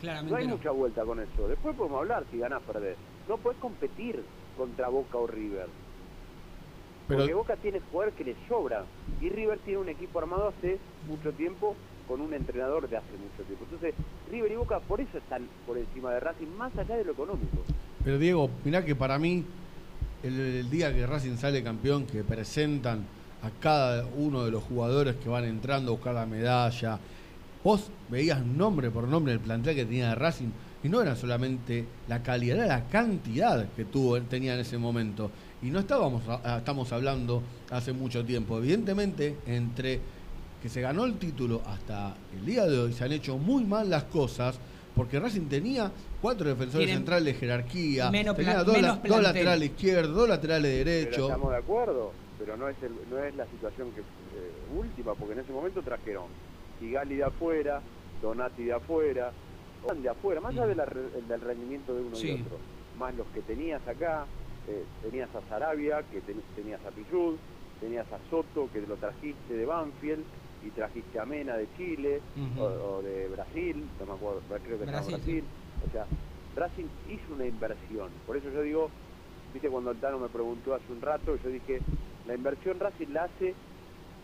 Claramente 0.00 0.30
No 0.30 0.38
hay 0.38 0.46
no. 0.46 0.56
mucha 0.56 0.70
vuelta 0.70 1.04
con 1.04 1.20
eso. 1.20 1.48
Después 1.48 1.76
podemos 1.76 1.98
hablar 2.00 2.24
si 2.30 2.38
ganás 2.38 2.62
perdés. 2.62 2.96
No 3.28 3.36
puedes 3.36 3.58
competir 3.58 4.22
contra 4.56 4.88
Boca 4.88 5.18
o 5.18 5.26
River. 5.26 5.66
Pero- 7.08 7.20
Porque 7.20 7.34
Boca 7.34 7.56
tiene 7.56 7.80
jugadores 7.90 8.14
que 8.16 8.24
les 8.24 8.36
sobra. 8.48 8.84
Y 9.20 9.28
River 9.28 9.58
tiene 9.64 9.80
un 9.80 9.88
equipo 9.88 10.18
armado 10.18 10.48
hace 10.48 10.78
mucho 11.08 11.32
tiempo 11.32 11.76
con 12.08 12.20
un 12.20 12.32
entrenador 12.34 12.88
de 12.88 12.96
hace 12.96 13.12
mucho 13.12 13.42
tiempo. 13.46 13.64
Entonces, 13.64 13.94
River 14.30 14.52
y 14.52 14.56
Boca 14.56 14.80
por 14.80 15.00
eso 15.00 15.18
están 15.18 15.46
por 15.66 15.76
encima 15.78 16.12
de 16.12 16.20
Racing, 16.20 16.46
más 16.56 16.76
allá 16.76 16.96
de 16.96 17.04
lo 17.04 17.12
económico. 17.12 17.58
Pero 18.04 18.18
Diego, 18.18 18.50
mirá 18.64 18.84
que 18.84 18.94
para 18.94 19.18
mí, 19.18 19.44
el, 20.22 20.38
el 20.40 20.70
día 20.70 20.92
que 20.94 21.06
Racing 21.06 21.36
sale 21.36 21.62
campeón, 21.62 22.06
que 22.06 22.22
presentan 22.24 23.04
a 23.42 23.50
cada 23.60 24.06
uno 24.16 24.44
de 24.44 24.50
los 24.50 24.62
jugadores 24.64 25.16
que 25.16 25.28
van 25.28 25.44
entrando 25.44 25.90
a 25.92 25.94
buscar 25.94 26.14
la 26.14 26.26
medalla, 26.26 26.98
vos 27.64 27.90
veías 28.08 28.44
nombre 28.44 28.90
por 28.90 29.08
nombre 29.08 29.32
el 29.32 29.40
plantel 29.40 29.74
que 29.74 29.84
tenía 29.84 30.10
de 30.10 30.14
Racing, 30.14 30.48
y 30.84 30.88
no 30.88 31.02
era 31.02 31.16
solamente 31.16 31.84
la 32.06 32.22
calidad, 32.22 32.58
era 32.58 32.66
la 32.66 32.84
cantidad 32.88 33.68
que 33.74 33.84
tuvo, 33.84 34.20
tenía 34.22 34.54
en 34.54 34.60
ese 34.60 34.78
momento. 34.78 35.30
Y 35.62 35.70
no 35.70 35.78
estábamos, 35.78 36.22
a- 36.28 36.58
estamos 36.58 36.92
hablando 36.92 37.42
hace 37.70 37.92
mucho 37.92 38.24
tiempo. 38.24 38.58
Evidentemente, 38.58 39.40
entre 39.46 40.00
que 40.60 40.68
se 40.68 40.80
ganó 40.80 41.04
el 41.04 41.18
título 41.18 41.62
hasta 41.66 42.14
el 42.32 42.44
día 42.44 42.66
de 42.66 42.78
hoy, 42.78 42.92
se 42.92 43.04
han 43.04 43.12
hecho 43.12 43.38
muy 43.38 43.64
mal 43.64 43.88
las 43.88 44.04
cosas, 44.04 44.58
porque 44.94 45.18
Racing 45.18 45.48
tenía 45.48 45.90
cuatro 46.20 46.48
defensores 46.48 46.86
Tienen 46.86 46.98
centrales 47.04 47.24
de 47.34 47.34
jerarquía, 47.40 48.10
menos 48.10 48.36
tenía 48.36 48.64
dos, 48.64 48.74
menos 48.76 48.98
la- 49.02 49.08
dos 49.08 49.22
laterales 49.22 49.70
izquierdos, 49.70 50.14
dos 50.14 50.28
laterales 50.28 50.72
Pero 50.72 50.90
derechos. 50.90 51.28
estamos 51.30 51.50
de 51.50 51.56
acuerdo, 51.58 52.12
pero 52.38 52.56
no 52.56 52.68
es, 52.68 52.76
el, 52.82 52.92
no 53.10 53.18
es 53.22 53.34
la 53.36 53.46
situación 53.46 53.92
que 53.92 54.00
eh, 54.00 54.52
última, 54.76 55.14
porque 55.14 55.34
en 55.34 55.40
ese 55.40 55.52
momento 55.52 55.82
trajeron 55.82 56.24
Sigali 56.80 57.16
de 57.16 57.24
afuera, 57.24 57.80
Donati 58.20 58.64
de 58.64 58.72
afuera, 58.74 59.32
de 60.02 60.08
afuera, 60.08 60.40
más 60.40 60.52
allá 60.52 60.66
de 60.66 60.74
la 60.74 60.84
re- 60.86 61.22
del 61.28 61.40
rendimiento 61.40 61.94
de 61.94 62.02
uno 62.02 62.16
Sí. 62.16 62.28
y 62.28 62.32
otro, 62.42 62.58
más 62.98 63.14
los 63.14 63.26
que 63.28 63.40
tenías 63.42 63.86
acá, 63.86 64.26
eh, 64.66 64.86
tenías 65.00 65.34
a 65.34 65.42
Sarabia, 65.48 66.02
que 66.04 66.20
ten- 66.22 66.42
tenías 66.54 66.84
a 66.84 66.90
Pillud, 66.90 67.38
tenías 67.80 68.10
a 68.12 68.18
Soto, 68.30 68.68
que 68.70 68.80
lo 68.80 68.96
trajiste 68.96 69.54
de 69.54 69.64
Banfield, 69.66 70.26
y 70.62 70.70
trajiste 70.70 71.18
a 71.20 71.26
Mena 71.26 71.56
de 71.56 71.68
Chile, 71.76 72.22
o, 72.58 72.64
o 72.64 73.02
de 73.02 73.28
Brasil, 73.28 73.90
no 73.98 74.06
me 74.06 74.12
acuerdo, 74.14 74.42
creo 74.48 74.78
que 74.78 74.84
estaba 74.84 75.02
Brasil, 75.06 75.44
Brasil. 75.44 75.48
O 75.86 75.90
sea, 75.92 76.06
Racing 76.54 76.88
hizo 77.06 77.34
una 77.34 77.46
inversión, 77.46 78.10
por 78.24 78.36
eso 78.36 78.50
yo 78.50 78.62
digo, 78.62 78.90
viste 79.52 79.68
cuando 79.68 79.90
el 79.90 80.00
Tano 80.00 80.18
me 80.18 80.28
preguntó 80.30 80.74
hace 80.74 80.90
un 80.90 81.00
rato, 81.02 81.36
yo 81.36 81.50
dije, 81.50 81.80
la 82.24 82.34
inversión 82.34 82.80
Racing 82.80 83.08
la 83.08 83.24
hace 83.24 83.54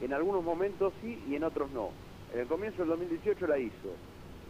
en 0.00 0.12
algunos 0.14 0.42
momentos 0.42 0.94
sí 1.00 1.22
y 1.28 1.36
en 1.36 1.44
otros 1.44 1.70
no. 1.70 1.92
En 2.32 2.40
el 2.40 2.46
comienzo 2.48 2.78
del 2.82 2.88
2018 2.88 3.46
la 3.46 3.58
hizo, 3.58 3.98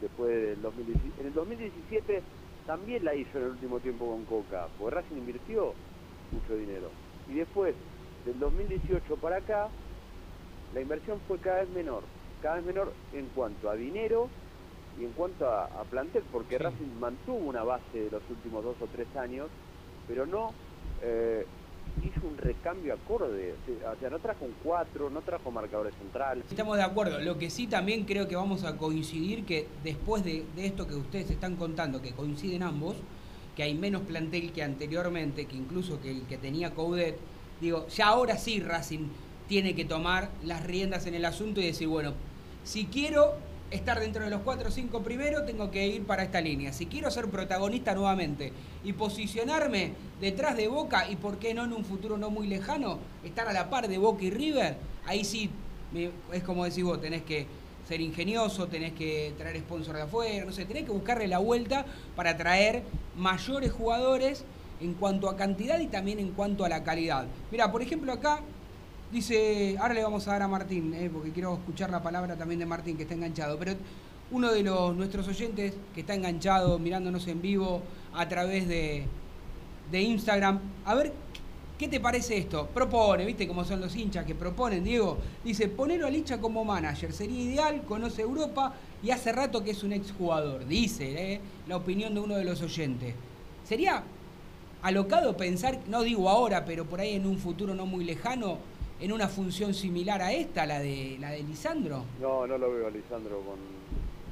después 0.01 0.31
del 0.31 0.63
2017. 0.63 1.21
En 1.21 1.27
el 1.27 1.33
2017 1.35 2.23
también 2.67 3.05
la 3.05 3.15
hizo 3.15 3.39
en 3.39 3.45
el 3.45 3.51
último 3.51 3.81
tiempo 3.81 4.07
con 4.07 4.25
Coca, 4.25 4.69
porque 4.79 4.97
Racing 4.97 5.17
invirtió 5.17 5.75
mucho 6.31 6.57
dinero. 6.57 6.89
Y 7.29 7.35
después, 7.35 7.75
del 8.25 8.39
2018 8.39 9.17
para 9.17 9.37
acá, 9.37 9.69
la 10.75 10.81
inversión 10.81 11.21
fue 11.27 11.39
cada 11.39 11.61
vez 11.61 11.71
menor, 11.71 12.03
cada 12.41 12.57
vez 12.57 12.65
menor 12.65 12.93
en 13.13 13.27
cuanto 13.29 13.71
a 13.71 13.75
dinero 13.75 14.29
y 15.01 15.05
en 15.05 15.13
cuanto 15.13 15.47
a, 15.47 15.65
a 15.65 15.85
plantel, 15.85 16.23
porque 16.33 16.57
Sí. 16.57 16.63
Racing 16.63 16.99
mantuvo 17.01 17.39
una 17.39 17.63
base 17.65 17.99
de 17.99 18.11
los 18.11 18.23
últimos 18.31 18.65
dos 18.65 18.77
o 18.81 18.87
tres 18.87 19.09
años, 19.17 19.49
pero 20.07 20.27
no 20.27 20.51
eh, 21.03 21.47
hizo 22.03 22.27
un 22.27 22.37
recambio 22.39 22.95
acorde, 22.95 23.55
o 23.55 24.01
sea, 24.01 24.11
no 24.11 24.19
trajo 24.19 24.45
un 24.45 24.55
4, 24.63 25.11
no 25.11 25.21
trajo 25.23 25.51
marcadores 25.51 25.95
centrales. 25.97 26.45
Estamos 26.49 26.77
de 26.77 26.83
acuerdo. 26.83 27.21
Lo 27.21 27.39
que 27.39 27.51
sí 27.51 27.67
también 27.67 28.05
creo 28.05 28.29
que 28.29 28.37
vamos 28.37 28.65
a 28.65 28.77
coincidir 28.77 29.45
que 29.45 29.69
después 29.85 30.25
de, 30.25 30.45
de 30.57 30.67
esto 30.67 30.87
que 30.87 30.95
ustedes 30.95 31.31
están 31.31 31.57
contando, 31.57 32.01
que 32.01 32.13
coinciden 32.13 32.63
ambos, 32.63 32.97
que 33.57 33.63
hay 33.63 33.75
menos 33.75 34.03
plantel 34.03 34.53
que 34.53 34.63
anteriormente, 34.63 35.47
que 35.47 35.57
incluso 35.57 36.01
que 36.01 36.11
el 36.11 36.23
que 36.23 36.39
tenía 36.39 36.75
Coudet, 36.75 37.19
digo, 37.61 37.87
ya 37.89 38.09
ahora 38.09 38.39
sí 38.39 38.61
Racing 38.61 39.09
tiene 39.49 39.75
que 39.75 39.85
tomar 39.85 40.31
las 40.43 40.65
riendas 40.65 41.07
en 41.07 41.15
el 41.15 41.25
asunto 41.25 41.61
y 41.61 41.67
decir, 41.67 41.89
bueno, 41.89 42.15
si 42.65 42.87
quiero 42.87 43.35
estar 43.73 43.99
dentro 43.99 44.25
de 44.25 44.31
los 44.31 44.43
4 44.43 44.69
o 44.69 44.71
5 44.71 45.03
primeros, 45.03 45.47
tengo 45.47 45.71
que 45.71 45.87
ir 45.87 46.05
para 46.05 46.23
esta 46.23 46.41
línea. 46.41 46.73
Si 46.73 46.87
quiero 46.87 47.11
ser 47.11 47.29
protagonista 47.29 47.95
nuevamente 47.95 48.53
y 48.85 48.93
posicionarme 48.93 49.93
detrás 50.21 50.57
de 50.57 50.69
Boca 50.69 51.09
y 51.09 51.17
por 51.17 51.39
qué 51.39 51.55
no 51.55 51.65
en 51.65 51.73
un 51.73 51.85
futuro 51.85 52.19
no 52.19 52.31
muy 52.31 52.47
lejano, 52.47 52.99
estar 53.25 53.49
a 53.49 53.53
la 53.53 53.71
par 53.71 53.89
de 53.89 53.99
Boca 53.99 54.25
y 54.25 54.31
River, 54.31 54.77
ahí 55.07 55.25
sí 55.25 55.51
es 56.33 56.43
como 56.43 56.65
decís 56.65 56.85
vos, 56.85 57.01
tenés 57.01 57.23
que 57.23 57.47
ser 57.87 58.01
ingenioso, 58.01 58.69
tenés 58.69 58.93
que 58.93 59.35
traer 59.37 59.59
sponsor 59.59 59.97
de 59.97 60.03
afuera, 60.03 60.45
no 60.45 60.53
sé, 60.53 60.65
tenés 60.65 60.85
que 60.85 60.93
buscarle 60.93 61.29
la 61.29 61.39
vuelta 61.39 61.85
para 62.17 62.37
traer 62.37 62.83
mayores 63.17 63.73
jugadores 63.73 64.45
en 64.81 64.95
cuanto 64.95 65.29
a 65.29 65.37
cantidad 65.37 65.79
y 65.81 65.87
también 65.87 66.19
en 66.19 66.33
cuanto 66.33 66.65
a 66.65 66.69
la 66.69 66.83
calidad. 66.85 67.27
Mira, 67.51 67.71
por 67.71 67.83
ejemplo 67.83 68.13
acá 68.13 68.41
dice, 69.13 69.77
ahora 69.79 69.95
le 69.95 70.03
vamos 70.03 70.27
a 70.27 70.33
dar 70.33 70.43
a 70.43 70.49
Martín, 70.49 70.95
eh, 70.95 71.11
porque 71.13 71.31
quiero 71.31 71.55
escuchar 71.55 71.91
la 71.91 72.03
palabra 72.03 72.37
también 72.37 72.59
de 72.59 72.67
Martín 72.67 72.97
que 72.97 73.03
está 73.03 73.15
enganchado, 73.15 73.59
pero 73.59 73.75
uno 74.31 74.51
de 74.51 74.63
los 74.63 74.97
nuestros 74.97 75.29
oyentes 75.29 75.75
que 75.95 76.01
está 76.01 76.15
enganchado 76.15 76.79
mirándonos 76.79 77.27
en 77.29 77.43
vivo 77.43 77.83
a 78.15 78.27
través 78.29 78.67
de, 78.67 79.07
de 79.91 80.01
Instagram, 80.01 80.59
a 80.85 80.95
ver 80.95 81.13
¿Qué 81.83 81.89
te 81.89 81.99
parece 81.99 82.39
esto? 82.39 82.69
Propone, 82.69 83.25
¿viste 83.25 83.49
cómo 83.49 83.65
son 83.65 83.81
los 83.81 83.97
hinchas 83.97 84.25
que 84.25 84.37
proponen, 84.37 84.85
Diego? 84.85 85.19
Dice, 85.43 85.67
ponelo 85.67 86.07
al 86.07 86.15
hincha 86.15 86.41
como 86.41 86.65
manager, 86.65 87.13
sería 87.13 87.41
ideal, 87.41 87.83
conoce 87.83 88.23
Europa 88.23 88.73
y 89.03 89.11
hace 89.11 89.33
rato 89.33 89.65
que 89.65 89.73
es 89.73 89.83
un 89.83 89.93
exjugador. 89.93 90.65
Dice, 90.65 91.33
¿eh? 91.33 91.41
la 91.67 91.77
opinión 91.77 92.15
de 92.15 92.21
uno 92.21 92.37
de 92.37 92.45
los 92.45 92.63
oyentes. 92.63 93.17
¿Sería 93.65 94.05
alocado 94.83 95.37
pensar, 95.37 95.81
no 95.89 96.03
digo 96.03 96.29
ahora, 96.29 96.65
pero 96.65 96.85
por 96.85 97.01
ahí 97.01 97.15
en 97.15 97.27
un 97.27 97.39
futuro 97.39 97.75
no 97.75 97.85
muy 97.85 98.05
lejano, 98.05 98.59
en 99.03 99.13
una 99.13 99.27
función 99.29 99.75
similar 99.75 100.23
a 100.23 100.33
esta, 100.33 100.65
la 100.65 100.79
de, 100.79 101.17
la 101.19 101.31
de 101.31 101.43
Lisandro? 101.43 102.05
No, 102.21 102.47
no 102.47 102.57
lo 102.57 102.73
veo 102.73 102.87
a 102.87 102.91
Lisandro 102.91 103.41
con... 103.41 103.59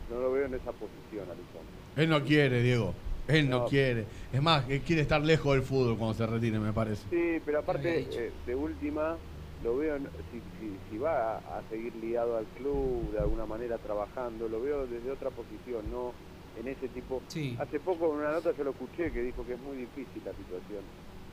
No 0.08 0.20
lo 0.22 0.32
veo 0.32 0.46
en 0.46 0.54
esa 0.54 0.70
posición, 0.72 1.26
Lisandro. 1.26 1.74
Él 1.96 2.08
no 2.08 2.22
quiere, 2.24 2.62
Diego. 2.62 2.94
Él 3.26 3.48
no, 3.50 3.60
No. 3.60 3.66
quiere. 3.66 4.06
Es 4.32 4.40
más, 4.40 4.68
él 4.70 4.80
quiere 4.82 5.02
estar 5.02 5.20
lejos 5.22 5.54
del 5.54 5.62
fútbol 5.62 5.96
cuando 5.98 6.14
se 6.14 6.26
retire, 6.26 6.58
me 6.60 6.72
parece. 6.72 7.02
Sí, 7.10 7.42
pero 7.44 7.58
aparte, 7.60 8.06
eh, 8.12 8.30
de 8.46 8.54
última, 8.54 9.16
lo 9.64 9.76
veo, 9.76 9.96
en- 9.96 10.08
si, 10.30 10.38
si, 10.60 10.70
si 10.88 10.98
va 10.98 11.34
a, 11.34 11.58
a 11.58 11.62
seguir 11.68 11.92
ligado 11.96 12.36
al 12.36 12.46
club, 12.56 13.10
de 13.12 13.18
alguna 13.18 13.46
manera 13.46 13.76
trabajando, 13.78 14.48
lo 14.48 14.60
veo 14.60 14.86
desde 14.86 15.10
otra 15.10 15.30
posición, 15.30 15.82
no 15.90 16.12
en 16.60 16.68
ese 16.68 16.88
tipo. 16.88 17.22
Sí. 17.28 17.56
Hace 17.58 17.78
poco 17.80 18.06
en 18.12 18.20
una 18.20 18.32
nota 18.32 18.52
yo 18.56 18.64
lo 18.64 18.70
escuché 18.70 19.10
que 19.12 19.22
dijo 19.22 19.44
que 19.44 19.54
es 19.54 19.60
muy 19.60 19.76
difícil 19.78 20.22
la 20.24 20.32
situación 20.32 20.82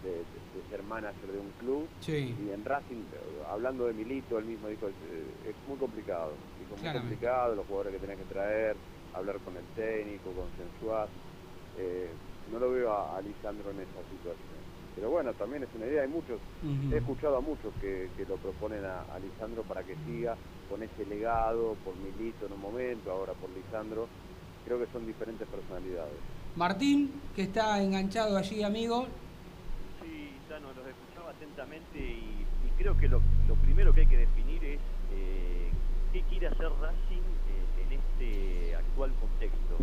de, 0.08 0.70
ser 0.70 0.84
manager 0.84 1.32
de 1.32 1.40
un 1.40 1.52
club. 1.60 1.88
Sí. 2.02 2.36
Y 2.36 2.52
en 2.52 2.66
Racing, 2.66 2.96
eh, 3.14 3.44
hablando 3.50 3.86
de 3.86 3.94
Milito, 3.94 4.38
él 4.38 4.46
mismo 4.46 4.68
dijo, 4.68 4.88
es, 4.88 4.94
eh, 5.12 5.50
es 5.50 5.56
muy 5.68 5.78
complicado. 5.78 6.32
Dijo, 6.60 6.72
muy 6.72 6.82
Claramente. 6.82 7.16
complicado, 7.16 7.56
los 7.56 7.66
jugadores 7.68 7.94
que 7.94 8.00
tenés 8.00 8.18
que 8.18 8.34
traer, 8.34 8.76
hablar 9.14 9.38
con 9.40 9.56
el 9.56 9.64
técnico, 9.76 10.32
consensuar. 10.32 11.08
Eh, 11.78 12.10
no 12.52 12.60
lo 12.60 12.72
veo 12.72 12.92
a, 12.92 13.18
a 13.18 13.22
Lisandro 13.22 13.72
en 13.72 13.82
esa 13.82 14.02
situación. 14.10 14.58
Pero 14.96 15.12
bueno, 15.12 15.32
también 15.34 15.62
es 15.64 15.70
una 15.76 15.86
idea. 15.86 16.02
Hay 16.02 16.08
muchos, 16.08 16.40
he 16.92 16.98
escuchado 16.98 17.38
a 17.38 17.42
muchos 17.42 17.72
que, 17.80 18.10
que 18.18 18.26
lo 18.26 18.36
proponen 18.38 18.84
a, 18.84 19.02
a 19.14 19.20
Lisandro 19.20 19.62
para 19.62 19.84
que 19.84 19.96
siga 20.08 20.36
con 20.70 20.82
ese 20.82 21.06
legado, 21.06 21.76
por 21.86 21.94
Milito 21.98 22.48
en 22.48 22.54
un 22.54 22.62
momento, 22.62 23.12
ahora 23.12 23.34
por 23.34 23.50
Lisandro. 23.52 24.08
Creo 24.66 24.80
que 24.80 24.92
son 24.92 25.06
diferentes 25.06 25.48
personalidades. 25.48 26.18
Martín, 26.56 27.12
que 27.36 27.44
está 27.44 27.80
enganchado 27.82 28.36
allí, 28.38 28.64
amigo. 28.64 29.06
Y, 31.58 32.46
creo 32.78 32.96
que 33.00 33.08
lo, 33.08 33.20
primero 33.64 33.92
que 33.92 34.02
hay 34.02 34.06
que 34.06 34.18
definir 34.18 34.64
es 34.64 34.80
eh, 35.12 35.72
qué 36.14 36.22
quiere 36.30 36.48
hacer 36.50 36.70
Racing 36.80 37.18
eh, 37.18 37.84
en 37.84 37.94
este 37.94 38.76
actual 38.76 39.12
contexto, 39.20 39.78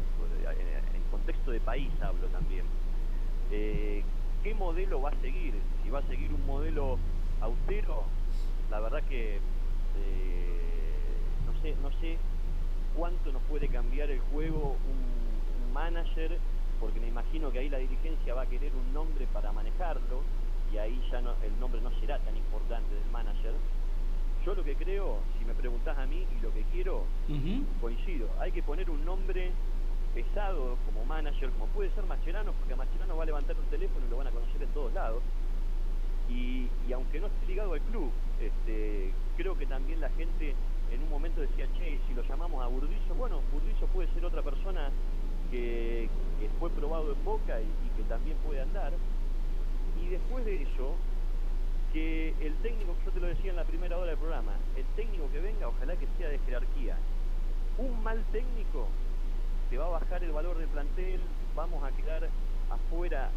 en, 0.53 0.95
en 0.95 1.03
contexto 1.11 1.51
de 1.51 1.59
país 1.59 1.91
hablo 2.01 2.29
también. 2.29 2.65
Eh, 3.51 4.05
¿Qué 4.45 4.55
modelo 4.55 5.03
va 5.03 5.11
a 5.11 5.21
seguir? 5.21 5.55
Si 5.83 5.91
va 5.91 5.99
a 5.99 6.07
seguir 6.07 6.33
un 6.33 6.47
modelo 6.47 6.97
austero, 7.41 8.05
la 8.71 8.79
verdad 8.79 9.03
que 9.09 9.41
no 11.45 11.61
sé, 11.61 11.75
no 11.83 11.91
sé 12.01 12.19
cuánto 12.97 13.33
nos 13.33 13.43
puede 13.43 13.67
cambiar 13.67 14.13
el 14.13 14.21
juego 14.21 14.77
un 14.89 15.73
manager, 15.73 16.39
porque 16.79 17.01
me 17.01 17.09
imagino 17.09 17.51
que 17.51 17.59
ahí 17.59 17.69
la 17.69 17.79
dirigencia 17.79 18.33
va 18.33 18.43
a 18.43 18.47
querer 18.47 18.71
un 18.77 18.95
nombre 18.95 19.27
para 19.33 19.51
manejarlo 19.51 20.23
y 20.75 20.79
ahí 20.79 21.01
ya 21.11 21.21
no, 21.21 21.31
el 21.43 21.59
nombre 21.61 21.81
no 21.81 21.91
será 22.01 22.19
tan 22.19 22.37
importante 22.37 22.93
del 22.95 23.09
manager. 23.13 23.53
Yo 24.45 24.55
lo 24.55 24.65
que 24.65 24.75
creo, 24.75 25.19
si 25.39 25.45
me 25.45 25.55
preguntás 25.55 25.97
a 25.97 26.07
mí 26.07 26.27
y 26.37 26.43
lo 26.43 26.53
que 26.53 26.65
quiero, 26.73 27.05
coincido, 27.81 28.29
hay 28.41 28.51
que 28.51 28.63
poner 28.63 28.91
un 28.91 29.05
nombre 29.05 29.53
pesado 30.15 30.77
como 30.87 31.05
manager, 31.07 31.51
como 31.51 31.67
puede 31.69 31.91
ser 31.95 32.05
Mascherano, 32.05 32.53
porque 32.53 32.75
Mascherano 32.75 33.17
va 33.17 33.23
a 33.23 33.27
levantar 33.27 33.57
un 33.57 33.67
teléfono 33.67 34.05
y 34.07 34.11
lo 34.11 34.19
van 34.19 34.27
a 34.27 34.31
conocer 34.31 34.63
en 34.63 34.69
todos 34.71 34.93
lados. 34.93 35.23
Y, 36.29 36.69
y 36.89 36.93
aunque 36.93 37.21
no 37.21 37.27
esté 37.29 37.47
ligado 37.47 37.75
al 37.75 37.81
club, 37.83 38.11
este, 38.41 39.13
creo 39.37 39.57
que 39.57 39.67
también 39.67 40.01
la 40.01 40.11
gente 40.11 40.55
en 40.91 41.03
un 41.03 41.11
momento 41.11 41.41
decía, 41.41 41.67
che, 41.79 42.01
si 42.07 42.15
lo 42.15 42.23
llamamos 42.23 42.63
a 42.63 42.67
Burdizo, 42.67 43.15
bueno, 43.17 43.41
Burdizo 43.53 43.87
puede 43.87 44.13
ser 44.13 44.25
otra 44.25 44.43
persona 44.43 44.91
que, 45.51 46.09
que 46.41 46.49
fue 46.59 46.71
probado 46.71 47.13
en 47.13 47.25
Boca 47.25 47.61
y, 47.61 47.65
y 47.65 47.97
que 47.97 48.03
también 48.09 48.37
puede 48.39 48.61
andar. 48.61 48.93
Y 50.03 50.09
después 50.09 50.45
de 50.45 50.63
eso, 50.63 50.97
que 51.93 52.35
el 52.41 52.55
técnico, 52.57 52.95
yo 53.05 53.13
te 53.13 53.21
lo 53.21 53.29
decía 53.29 53.51
en 53.51 53.57
la 53.57 53.65
primera 53.65 53.97
hora 53.97 54.09
del 54.09 54.19
programa, 54.19 54.53
el 54.77 54.85
técnico 54.97 55.31
que 55.31 55.41
venga, 55.41 55.69
ojalá 55.69 55.97
que 55.97 56.09
sea 56.19 56.29
de 56.29 56.39
jerarquía. 56.41 56.97
Un 57.79 58.03
mal 58.03 58.23
técnico 58.33 58.89
te 59.71 59.79
va 59.79 59.87
a 59.87 60.01
bajar 60.01 60.23
el 60.25 60.33
valor 60.33 60.59
del 60.59 60.69
plantel, 60.69 61.21
vamos 61.55 61.83
a 61.85 61.91
quedar 61.93 62.29
afuera 62.69 63.31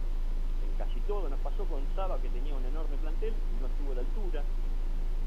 casi 0.77 0.99
todo. 1.01 1.29
Nos 1.29 1.39
pasó 1.39 1.65
con 1.65 1.81
Saba, 1.95 2.19
que 2.21 2.29
tenía 2.29 2.53
un 2.53 2.65
enorme 2.65 2.97
plantel 2.97 3.33
no 3.61 3.67
estuvo 3.67 3.91
a 3.91 3.95
la 3.95 4.01
altura. 4.01 4.43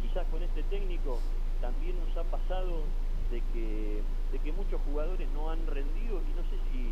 Quizás 0.03 0.27
con 0.29 0.43
este 0.43 0.63
técnico 0.65 1.21
también 1.61 1.97
nos 2.01 2.17
ha 2.17 2.25
pasado 2.25 2.83
de 3.31 3.41
que, 3.53 4.03
de 4.33 4.39
que 4.39 4.53
muchos 4.53 4.81
jugadores 4.83 5.29
no 5.35 5.51
han 5.51 5.65
rendido 5.67 6.21
y 6.21 6.33
no 6.35 6.43
sé 6.51 6.57
si, 6.73 6.91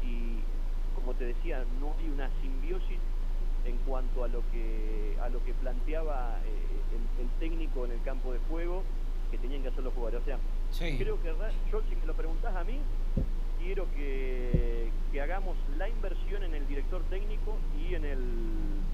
si, 0.00 0.40
como 0.94 1.14
te 1.14 1.24
decía, 1.24 1.64
no 1.80 1.94
hay 1.98 2.08
una 2.10 2.30
simbiosis 2.40 2.98
en 3.64 3.76
cuanto 3.86 4.24
a 4.24 4.28
lo 4.28 4.42
que 4.52 5.16
a 5.20 5.28
lo 5.28 5.44
que 5.44 5.52
planteaba 5.54 6.38
eh, 6.44 6.96
el, 7.18 7.24
el 7.24 7.30
técnico 7.38 7.84
en 7.84 7.92
el 7.92 8.02
campo 8.02 8.32
de 8.32 8.38
juego 8.48 8.82
que 9.30 9.38
tenían 9.38 9.62
que 9.62 9.68
hacer 9.68 9.84
los 9.84 9.92
jugadores. 9.94 10.22
O 10.22 10.24
sea, 10.24 10.38
Sí. 10.70 10.96
creo 10.98 11.20
que 11.20 11.28
yo 11.70 11.82
si 11.88 11.96
me 11.96 12.06
lo 12.06 12.14
preguntás 12.14 12.54
a 12.54 12.62
mí, 12.64 12.78
quiero 13.62 13.86
que, 13.96 14.90
que 15.12 15.20
hagamos 15.20 15.56
la 15.76 15.88
inversión 15.88 16.42
en 16.44 16.54
el 16.54 16.66
director 16.68 17.02
técnico 17.10 17.56
y 17.78 17.94
en 17.94 18.04
el 18.04 18.18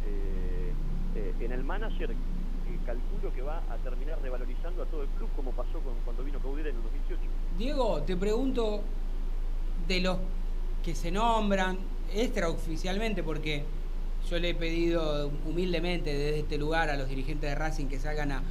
eh, 0.06 0.72
eh, 1.16 1.34
en 1.40 1.52
el 1.52 1.62
manager 1.64 2.08
que 2.08 2.76
calculo 2.86 3.32
que 3.34 3.42
va 3.42 3.58
a 3.70 3.76
terminar 3.78 4.18
revalorizando 4.22 4.82
a 4.82 4.86
todo 4.86 5.02
el 5.02 5.08
club 5.10 5.28
como 5.36 5.50
pasó 5.52 5.80
con, 5.80 5.94
cuando 6.04 6.24
vino 6.24 6.38
Caudera 6.40 6.70
en 6.70 6.76
el 6.76 6.82
2018. 6.82 7.22
Diego, 7.58 8.02
te 8.02 8.16
pregunto 8.16 8.80
de 9.86 10.00
los 10.00 10.18
que 10.84 10.94
se 10.94 11.10
nombran 11.10 11.78
extraoficialmente, 12.14 13.22
porque 13.22 13.64
yo 14.30 14.38
le 14.38 14.50
he 14.50 14.54
pedido 14.54 15.30
humildemente 15.46 16.12
desde 16.12 16.40
este 16.40 16.58
lugar 16.58 16.90
a 16.90 16.96
los 16.96 17.08
dirigentes 17.08 17.48
de 17.50 17.54
Racing 17.54 17.86
que 17.86 17.98
salgan 17.98 18.32
a, 18.32 18.42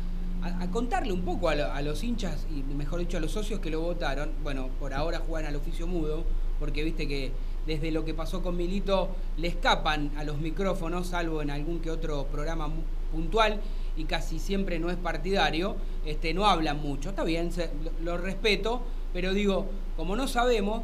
a- 0.41 0.71
contarle 0.71 1.11
un 1.11 1.21
poco 1.23 1.49
a, 1.49 1.55
lo- 1.55 1.71
a 1.71 1.81
los 1.81 2.03
hinchas 2.03 2.45
y 2.49 2.61
mejor 2.73 2.99
dicho 2.99 3.17
a 3.17 3.19
los 3.19 3.31
socios 3.31 3.59
que 3.59 3.69
lo 3.69 3.81
votaron. 3.81 4.31
Bueno, 4.43 4.69
por 4.79 4.93
ahora 4.93 5.19
juegan 5.19 5.49
al 5.49 5.55
oficio 5.55 5.87
mudo, 5.87 6.23
porque 6.59 6.83
viste 6.83 7.07
que 7.07 7.31
desde 7.67 7.91
lo 7.91 8.05
que 8.05 8.13
pasó 8.13 8.41
con 8.41 8.55
Milito 8.55 9.09
le 9.37 9.47
escapan 9.47 10.11
a 10.17 10.23
los 10.23 10.37
micrófonos, 10.39 11.07
salvo 11.07 11.41
en 11.41 11.49
algún 11.49 11.79
que 11.79 11.89
otro 11.91 12.25
programa 12.27 12.69
puntual 13.11 13.59
y 13.97 14.05
casi 14.05 14.39
siempre 14.39 14.77
no 14.79 14.89
es 14.89 14.97
partidario, 14.97 15.75
este, 16.05 16.33
no 16.33 16.45
hablan 16.45 16.79
mucho. 16.81 17.09
Está 17.09 17.23
bien, 17.23 17.51
se- 17.51 17.69
lo, 18.03 18.17
respeto, 18.17 18.81
pero 19.13 19.33
digo, 19.33 19.65
como 19.97 20.15
no 20.15 20.27
sabemos 20.27 20.83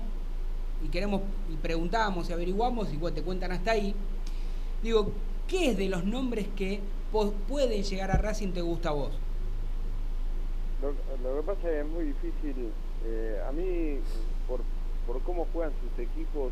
y 0.84 0.88
queremos 0.90 1.22
y 1.52 1.56
preguntamos 1.58 2.30
y 2.30 2.34
averiguamos 2.34 2.88
y 2.94 2.98
te 3.12 3.22
cuentan 3.22 3.52
hasta 3.52 3.72
ahí, 3.72 3.94
digo, 4.82 5.12
¿qué 5.48 5.72
es 5.72 5.78
de 5.78 5.90
los 5.90 6.04
nombres 6.06 6.48
que 6.56 6.80
pueden 7.48 7.84
llegar 7.84 8.12
a 8.12 8.18
Racing 8.18 8.52
te 8.54 8.62
gusta 8.62 8.90
a 8.90 8.94
vos? 8.94 9.12
Lo, 10.82 10.92
lo 11.30 11.42
que 11.42 11.46
pasa 11.46 11.60
es 11.60 11.66
que 11.66 11.80
es 11.80 11.88
muy 11.88 12.06
difícil. 12.06 12.72
eh, 13.06 13.42
a 13.48 13.52
mí, 13.52 14.00
por, 14.48 14.62
por 15.08 15.22
cómo 15.24 15.48
juegan 15.54 15.74
sus 15.82 16.00
equipos, 16.04 16.52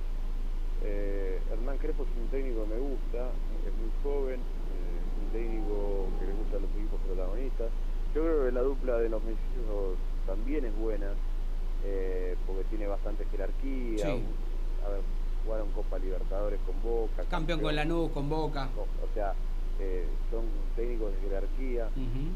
eh, 0.84 1.40
Hernán 1.52 1.78
Crespo 1.78 2.04
es 2.04 2.10
un 2.22 2.28
técnico 2.30 2.64
que 2.64 2.70
me 2.76 2.80
gusta, 2.80 3.30
es 3.68 3.74
muy 3.78 3.92
joven, 4.04 4.40
eh, 4.40 5.00
es 5.00 5.26
un 5.26 5.32
técnico 5.32 6.08
que 6.20 6.26
le 6.28 6.34
gusta 6.34 6.58
a 6.58 6.60
los 6.60 6.70
equipos 6.72 7.00
protagonistas. 7.06 7.70
Yo 8.16 8.22
creo 8.22 8.46
que 8.46 8.52
la 8.52 8.62
dupla 8.62 8.98
de 8.98 9.10
los 9.10 9.22
mellizos 9.24 9.98
también 10.26 10.66
es 10.66 10.76
buena, 10.76 11.12
eh, 11.86 12.36
porque 12.48 12.64
tiene 12.66 12.88
bastante 12.88 13.26
jerarquía. 13.26 14.06
Sí. 14.06 14.24
A 14.86 14.90
ver, 14.90 15.02
jugaron 15.46 15.70
Copa 15.72 15.98
Libertadores 16.00 16.60
con 16.66 16.76
Boca. 16.84 17.24
Campeón 17.30 17.62
con 17.62 17.76
Lanús, 17.76 18.12
con 18.12 18.30
Boca. 18.30 18.70
O 18.78 19.14
sea, 19.14 19.34
eh, 19.80 20.06
son 20.32 20.44
técnicos 20.76 21.12
de 21.14 21.20
jerarquía. 21.30 21.90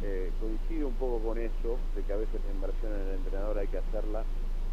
Eh, 0.03 0.31
coincido 0.39 0.87
un 0.87 0.93
poco 0.95 1.19
con 1.19 1.37
eso, 1.37 1.77
de 1.95 2.01
que 2.03 2.13
a 2.13 2.17
veces 2.17 2.39
la 2.47 2.53
inversión 2.53 2.91
en 2.93 3.07
el 3.07 3.13
entrenador 3.15 3.57
hay 3.57 3.67
que 3.67 3.77
hacerla. 3.77 4.23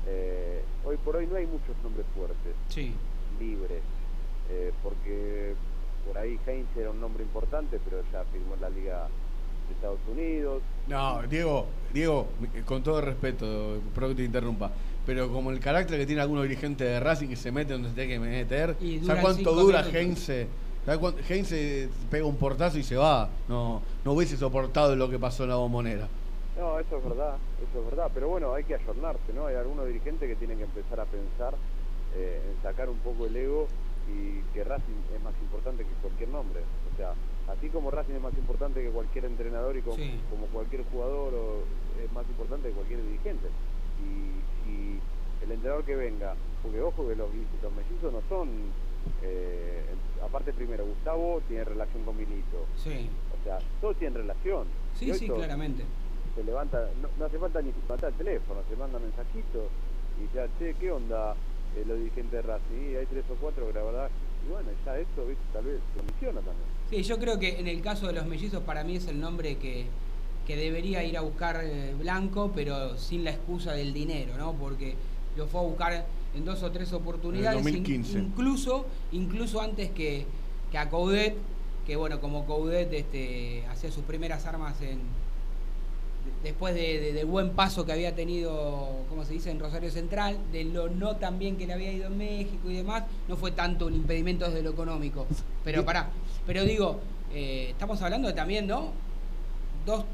Eh, 0.06 0.62
hoy 0.84 0.96
por 0.98 1.16
hoy 1.16 1.26
no 1.26 1.36
hay 1.36 1.46
muchos 1.46 1.76
nombres 1.82 2.06
fuertes, 2.14 2.54
Sí. 2.68 2.94
libres, 3.38 3.82
eh, 4.50 4.72
porque 4.82 5.54
por 6.06 6.16
ahí 6.16 6.38
Heinz 6.46 6.68
era 6.76 6.90
un 6.90 7.00
nombre 7.00 7.22
importante, 7.22 7.78
pero 7.84 8.02
ya 8.12 8.24
firmó 8.32 8.54
en 8.54 8.60
la 8.62 8.70
Liga 8.70 9.08
de 9.68 9.74
Estados 9.74 9.98
Unidos. 10.10 10.62
No, 10.88 11.22
Diego, 11.28 11.66
Diego, 11.92 12.26
con 12.64 12.82
todo 12.82 13.00
respeto, 13.02 13.78
perdón 13.94 14.10
que 14.12 14.16
te 14.16 14.24
interrumpa, 14.24 14.70
pero 15.10 15.28
como 15.28 15.50
el 15.50 15.58
carácter 15.58 15.98
que 15.98 16.06
tiene 16.06 16.22
algunos 16.22 16.44
dirigentes 16.44 16.86
de 16.86 17.00
Racing 17.00 17.26
que 17.26 17.34
se 17.34 17.50
mete 17.50 17.72
donde 17.72 17.88
se 17.88 17.96
tiene 17.96 18.12
que 18.12 18.20
meter, 18.20 18.76
¿sabes 19.04 19.20
cuánto 19.22 19.52
dura 19.56 19.82
cuánto? 21.00 21.18
Heinze 21.28 21.88
pega 22.08 22.24
un 22.26 22.36
portazo 22.36 22.78
y 22.78 22.84
se 22.84 22.94
va. 22.94 23.28
No, 23.48 23.82
no 24.04 24.12
hubiese 24.12 24.36
soportado 24.36 24.94
lo 24.94 25.10
que 25.10 25.18
pasó 25.18 25.42
en 25.42 25.48
la 25.48 25.56
bombonera. 25.56 26.06
No, 26.56 26.78
eso 26.78 26.98
es 26.98 27.02
verdad, 27.04 27.34
eso 27.58 27.80
es 27.80 27.84
verdad, 27.86 28.08
pero 28.14 28.28
bueno, 28.28 28.54
hay 28.54 28.62
que 28.62 28.76
ayornarse, 28.76 29.32
¿no? 29.34 29.46
Hay 29.46 29.56
algunos 29.56 29.84
dirigentes 29.88 30.28
que 30.28 30.36
tienen 30.36 30.58
que 30.58 30.64
empezar 30.64 31.00
a 31.00 31.06
pensar 31.06 31.54
eh, 32.14 32.40
en 32.48 32.62
sacar 32.62 32.88
un 32.88 32.98
poco 32.98 33.26
el 33.26 33.34
ego 33.34 33.66
y 34.06 34.42
que 34.54 34.62
Racing 34.62 35.00
es 35.16 35.20
más 35.24 35.34
importante 35.42 35.82
que 35.82 35.90
cualquier 36.02 36.28
nombre. 36.28 36.60
O 36.94 36.96
sea, 36.96 37.14
así 37.52 37.68
como 37.68 37.90
Racing 37.90 38.14
es 38.14 38.22
más 38.22 38.34
importante 38.34 38.80
que 38.80 38.90
cualquier 38.90 39.24
entrenador 39.24 39.76
y 39.76 39.80
como, 39.82 39.96
Sí. 39.96 40.20
como 40.30 40.46
cualquier 40.46 40.84
jugador 40.84 41.34
o- 41.34 41.64
es 42.00 42.12
más 42.12 42.26
importante 42.28 42.68
que 42.68 42.74
cualquier 42.74 43.02
dirigente. 43.02 43.48
Y 44.00 44.40
si 44.64 45.00
el 45.44 45.52
entrenador 45.52 45.84
que 45.84 45.96
venga, 45.96 46.34
porque 46.62 46.80
ojo 46.80 47.08
que 47.08 47.16
los, 47.16 47.28
los 47.62 47.72
mellizos 47.72 48.12
no 48.12 48.20
son, 48.28 48.48
eh, 49.22 49.82
aparte 50.22 50.52
primero, 50.52 50.84
Gustavo 50.86 51.40
tiene 51.48 51.64
relación 51.64 52.02
con 52.04 52.16
Milito. 52.16 52.66
Sí. 52.76 53.08
O 53.40 53.44
sea, 53.44 53.58
todos 53.80 53.96
tienen 53.96 54.18
relación. 54.18 54.66
Y 54.96 54.98
Sí, 54.98 55.14
sí, 55.14 55.28
claramente. 55.28 55.84
se 56.34 56.44
levanta, 56.44 56.88
no, 57.00 57.08
no 57.18 57.24
hace 57.24 57.38
falta 57.38 57.62
ni 57.62 57.72
levantar 57.72 58.10
el 58.10 58.16
teléfono, 58.16 58.60
se 58.68 58.76
manda 58.76 58.98
mensajitos 58.98 59.64
y 60.20 60.34
ya, 60.34 60.46
che, 60.58 60.74
¿qué 60.74 60.92
onda 60.92 61.34
eh, 61.76 61.84
los 61.86 61.96
dirigentes 61.98 62.32
de 62.32 62.42
Racing? 62.42 62.92
Y 62.92 62.96
hay 62.96 63.06
tres 63.06 63.24
o 63.30 63.34
cuatro 63.40 63.66
que 63.66 63.72
la 63.72 63.82
verdad, 63.82 64.10
y 64.46 64.50
bueno, 64.52 64.68
ya 64.84 64.98
eso, 64.98 65.24
¿viste? 65.26 65.42
tal 65.52 65.64
vez 65.64 65.80
condiciona 65.96 66.40
también. 66.40 66.66
Sí, 66.90 67.02
yo 67.02 67.18
creo 67.18 67.38
que 67.38 67.58
en 67.60 67.66
el 67.68 67.80
caso 67.80 68.06
de 68.08 68.12
los 68.12 68.26
mellizos 68.26 68.62
para 68.62 68.84
mí 68.84 68.96
es 68.96 69.06
el 69.06 69.18
nombre 69.20 69.56
que, 69.56 69.86
que 70.46 70.56
debería 70.56 71.04
ir 71.04 71.16
a 71.16 71.20
buscar 71.20 71.60
eh, 71.62 71.94
Blanco, 71.98 72.50
pero 72.54 72.96
sin 72.98 73.24
la 73.24 73.30
excusa 73.30 73.72
del 73.72 73.92
dinero, 73.92 74.36
¿no? 74.36 74.52
Porque 74.54 74.94
lo 75.36 75.46
fue 75.46 75.60
a 75.60 75.64
buscar 75.64 76.06
en 76.34 76.44
dos 76.44 76.62
o 76.62 76.70
tres 76.70 76.92
oportunidades, 76.92 77.60
En 77.60 77.68
el 77.68 77.76
in- 77.76 77.82
2015. 77.84 78.18
incluso, 78.18 78.86
incluso 79.12 79.60
antes 79.60 79.90
que, 79.90 80.26
que 80.70 80.78
a 80.78 80.88
Coudet, 80.88 81.36
que 81.86 81.96
bueno, 81.96 82.20
como 82.20 82.46
Coudet 82.46 82.92
este, 82.92 83.64
hacía 83.70 83.90
sus 83.90 84.04
primeras 84.04 84.44
armas 84.46 84.80
en 84.80 84.98
de- 84.98 86.50
después 86.50 86.74
de, 86.74 87.00
de- 87.00 87.12
del 87.12 87.26
buen 87.26 87.50
paso 87.50 87.84
que 87.86 87.92
había 87.92 88.14
tenido, 88.14 89.04
como 89.08 89.24
se 89.24 89.32
dice, 89.34 89.50
en 89.50 89.58
Rosario 89.58 89.90
Central, 89.90 90.36
de 90.52 90.64
lo 90.64 90.88
no 90.88 91.16
tan 91.16 91.38
bien 91.38 91.56
que 91.56 91.66
le 91.66 91.72
había 91.74 91.92
ido 91.92 92.06
en 92.08 92.18
México 92.18 92.70
y 92.70 92.74
demás, 92.76 93.04
no 93.28 93.36
fue 93.36 93.52
tanto 93.52 93.86
un 93.86 93.94
impedimento 93.94 94.46
desde 94.46 94.62
lo 94.62 94.70
económico. 94.70 95.26
Pero 95.64 95.84
pará, 95.84 96.10
pero 96.46 96.64
digo, 96.64 97.00
eh, 97.32 97.68
estamos 97.70 98.00
hablando 98.02 98.28
de 98.28 98.34
también, 98.34 98.66
¿no? 98.66 98.92
Dos, 99.86 100.04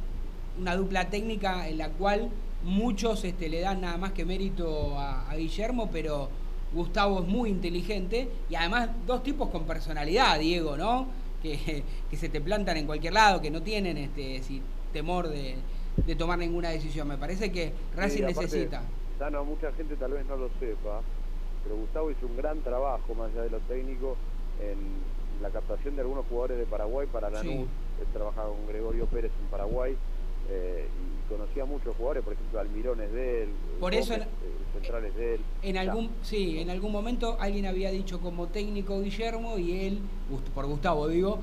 una 0.59 0.77
dupla 0.77 1.09
técnica 1.11 1.69
en 1.69 1.79
la 1.79 1.91
cual 1.91 2.31
muchos 2.63 3.25
este, 3.25 3.49
le 3.49 3.61
dan 3.61 3.81
nada 3.81 3.97
más 3.97 4.13
que 4.13 4.25
mérito 4.25 4.99
a, 4.99 5.31
a 5.31 5.37
Guillermo, 5.37 5.89
pero 5.91 6.29
Gustavo 6.73 7.21
es 7.21 7.27
muy 7.27 7.51
inteligente 7.51 8.29
y 8.51 8.55
además 8.55 8.91
dos 9.07 9.23
tipos 9.23 9.49
con 9.51 9.65
personalidad, 9.65 10.39
Diego, 10.39 10.77
¿no? 10.77 11.07
Que, 11.43 11.83
que 12.11 12.17
se 12.17 12.29
te 12.29 12.41
plantan 12.41 12.77
en 12.77 12.87
cualquier 12.87 13.13
lado, 13.13 13.41
que 13.41 13.51
no 13.51 13.63
tienen 13.63 13.97
este 13.97 14.43
si, 14.43 14.63
temor 14.93 15.29
de, 15.29 15.57
de 16.05 16.17
tomar 16.17 16.39
ninguna 16.39 16.71
decisión. 16.71 17.09
Me 17.09 17.19
parece 17.19 17.53
que 17.53 17.73
Racing 17.95 18.17
Sí, 18.17 18.23
aparte, 18.23 18.41
necesita. 18.43 18.83
Mucha 19.45 19.73
gente 19.73 19.97
tal 19.97 20.13
vez 20.13 20.27
no 20.27 20.37
lo 20.37 20.51
sepa, 20.61 21.01
pero 21.63 21.77
Gustavo 21.77 22.11
hizo 22.11 22.27
un 22.27 22.37
gran 22.37 22.61
trabajo, 22.61 23.15
más 23.15 23.31
allá 23.33 23.43
de 23.43 23.51
lo 23.51 23.59
técnico, 23.61 24.17
en 24.61 24.77
la 25.43 25.51
captación 25.51 25.97
de 25.97 26.03
algunos 26.03 26.27
jugadores 26.27 26.59
de 26.59 26.67
Paraguay 26.67 27.07
para 27.11 27.31
Lanús. 27.31 27.53
Sí. 27.53 27.67
Él 28.01 28.07
trabajaba 28.13 28.49
con 28.49 28.67
Gregorio 28.67 29.07
Pérez 29.07 29.33
en 29.41 29.47
Paraguay 29.47 29.97
eh, 30.51 30.87
y 30.89 31.29
conocía 31.33 31.63
a 31.65 31.67
muchos 31.67 31.95
jugadores, 31.97 32.23
por 32.25 32.33
ejemplo, 32.35 32.61
Almirón 32.61 33.01
es 33.01 33.13
de 33.13 33.43
él, 33.45 33.49
Por 33.81 33.93
Gómez, 33.93 34.05
eso 34.07 34.15
en- 34.15 34.23
eh, 34.23 34.27
Central 34.75 35.05
es 35.07 35.15
de 35.17 35.35
él. 35.35 35.41
En 35.63 35.77
algún, 35.79 36.11
sí, 36.23 36.59
en 36.61 36.71
algún 36.71 36.93
momento 36.93 37.37
alguien 37.41 37.67
había 37.67 37.91
dicho 37.91 38.21
como 38.21 38.47
técnico 38.49 39.01
Guillermo 39.01 39.59
y 39.59 39.87
él, 39.87 39.99
por 40.55 40.67
Gustavo 40.67 41.09
digo, 41.09 41.39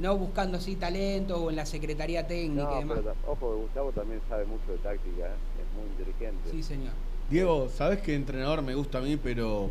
no 0.00 0.16
buscando 0.16 0.58
así 0.58 0.76
talentos 0.76 1.38
o 1.40 1.50
en 1.50 1.56
la 1.56 1.66
secretaría 1.66 2.26
técnica 2.26 2.64
No, 2.64 2.76
y 2.76 2.78
demás. 2.80 2.98
pero 3.02 3.14
ojo, 3.28 3.56
Gustavo 3.62 3.92
también 3.92 4.20
sabe 4.28 4.44
mucho 4.44 4.72
de 4.72 4.78
táctica, 4.78 5.26
¿eh? 5.26 5.30
es 5.60 5.78
muy 5.78 5.88
inteligente. 5.90 6.50
Sí, 6.50 6.62
señor. 6.62 6.92
Diego, 7.30 7.68
¿sabes 7.70 8.00
qué 8.02 8.14
entrenador 8.14 8.60
me 8.62 8.74
gusta 8.74 8.98
a 8.98 9.00
mí? 9.00 9.16
Pero 9.16 9.70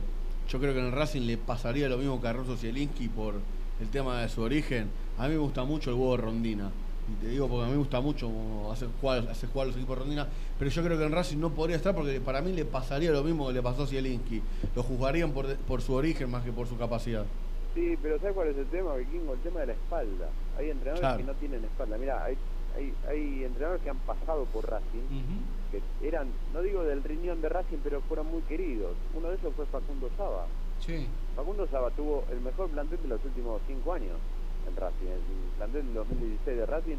yo 0.50 0.60
creo 0.60 0.74
que 0.74 0.80
en 0.80 0.86
el 0.88 0.92
Racing 0.92 1.22
le 1.22 1.38
pasaría 1.38 1.88
lo 1.88 1.98
mismo 1.98 2.20
que 2.22 2.28
a 2.28 2.34
Russo 2.34 2.58
Zielinski 2.58 3.10
por 3.10 3.36
el 3.80 3.90
tema 3.90 4.22
de 4.22 4.30
su 4.30 4.42
origen. 4.42 4.90
A 5.18 5.24
mí 5.28 5.34
me 5.34 5.40
gusta 5.40 5.64
mucho 5.64 5.90
el 5.92 5.98
huevo 5.98 6.18
Rondina. 6.18 6.72
Y 7.12 7.16
te 7.22 7.28
digo 7.32 7.48
porque 7.50 7.64
a 7.64 7.66
mí 7.68 7.72
me 7.74 7.78
gusta 7.80 8.00
mucho 8.00 8.30
hacer 8.72 8.88
jugar, 9.02 9.28
hacer 9.30 9.50
jugar 9.50 9.68
los 9.68 9.76
equipos 9.76 9.98
de 9.98 10.04
Rondina. 10.04 10.28
Pero 10.58 10.72
yo 10.72 10.84
creo 10.84 10.98
que 10.98 11.04
en 11.06 11.12
Racing 11.12 11.38
no 11.38 11.50
podría 11.50 11.76
estar 11.76 11.94
porque 11.94 12.20
para 12.22 12.42
mí 12.42 12.54
le 12.54 12.64
pasaría 12.66 13.12
lo 13.12 13.24
mismo 13.24 13.48
que 13.48 13.54
le 13.54 13.62
pasó 13.62 13.84
a 13.84 13.88
Zielinski. 13.88 14.42
Lo 14.76 14.84
juzgarían 14.84 15.32
por, 15.32 15.54
por 15.58 15.82
su 15.82 15.94
origen 15.94 16.32
más 16.32 16.44
que 16.44 16.52
por 16.54 16.68
su 16.68 16.78
capacidad. 16.78 17.26
Sí, 17.76 17.98
pero 18.02 18.20
¿sabes 18.20 18.36
cuál 18.36 18.48
es 18.50 18.58
el 18.58 18.68
tema, 18.68 18.94
Vikingo? 18.96 19.34
El 19.34 19.40
tema 19.40 19.60
de 19.62 19.66
la 19.68 19.74
espalda. 19.74 20.30
Hay 20.58 20.70
entrenadores 20.70 21.00
Claro. 21.02 21.18
que 21.18 21.24
no 21.24 21.34
tienen 21.34 21.64
espalda. 21.66 21.98
Mira, 21.98 22.24
hay, 22.24 22.38
hay, 22.78 22.94
hay 23.10 23.44
entrenadores 23.44 23.82
que 23.84 23.90
han 23.90 23.98
pasado 24.00 24.46
por 24.46 24.70
Racing, 24.70 25.02
que 25.72 26.08
eran, 26.08 26.28
no 26.54 26.62
digo 26.62 26.84
del 26.84 27.04
riñón 27.04 27.42
de 27.42 27.50
Racing, 27.50 27.78
pero 27.84 28.00
fueron 28.02 28.28
muy 28.28 28.42
queridos. 28.44 28.92
Uno 29.16 29.30
de 29.30 29.36
esos 29.36 29.54
fue 29.56 29.66
Facundo 29.66 30.08
Saba. 30.16 30.46
Sí. 30.80 31.08
Facundo 31.36 31.68
Saba 31.68 31.90
tuvo 31.92 32.24
el 32.32 32.40
mejor 32.42 32.70
plantel 32.70 33.00
de 33.02 33.08
los 33.10 33.26
últimos 33.26 33.60
cinco 33.68 33.94
años 33.94 34.18
en 34.68 34.76
Racing. 34.76 35.08
El 35.08 35.22
plantel 35.58 35.86
del 35.86 35.94
2016 35.94 36.58
de 36.58 36.66
Racing 36.66 36.98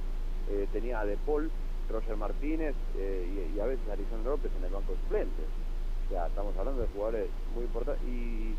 eh, 0.50 0.66
tenía 0.72 1.00
a 1.00 1.04
De 1.06 1.16
Paul, 1.26 1.50
Roger 1.90 2.16
Martínez 2.16 2.74
eh, 2.96 3.50
y, 3.52 3.56
y 3.56 3.60
a 3.60 3.66
veces 3.66 3.86
a 3.88 3.92
Arizona 3.92 4.24
López 4.24 4.50
en 4.58 4.64
el 4.64 4.72
banco 4.72 4.92
de 4.92 4.98
suplentes. 4.98 5.46
O 6.06 6.10
sea, 6.10 6.26
estamos 6.26 6.56
hablando 6.56 6.82
de 6.82 6.88
jugadores 6.88 7.28
muy 7.54 7.64
importantes. 7.64 8.04
Y, 8.08 8.54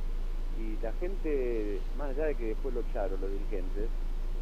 y 0.62 0.78
la 0.82 0.94
gente, 0.94 1.80
más 1.98 2.10
allá 2.10 2.26
de 2.28 2.36
que 2.36 2.46
después 2.56 2.74
lo 2.74 2.82
echaron 2.82 3.20
los 3.20 3.30
dirigentes, 3.32 3.90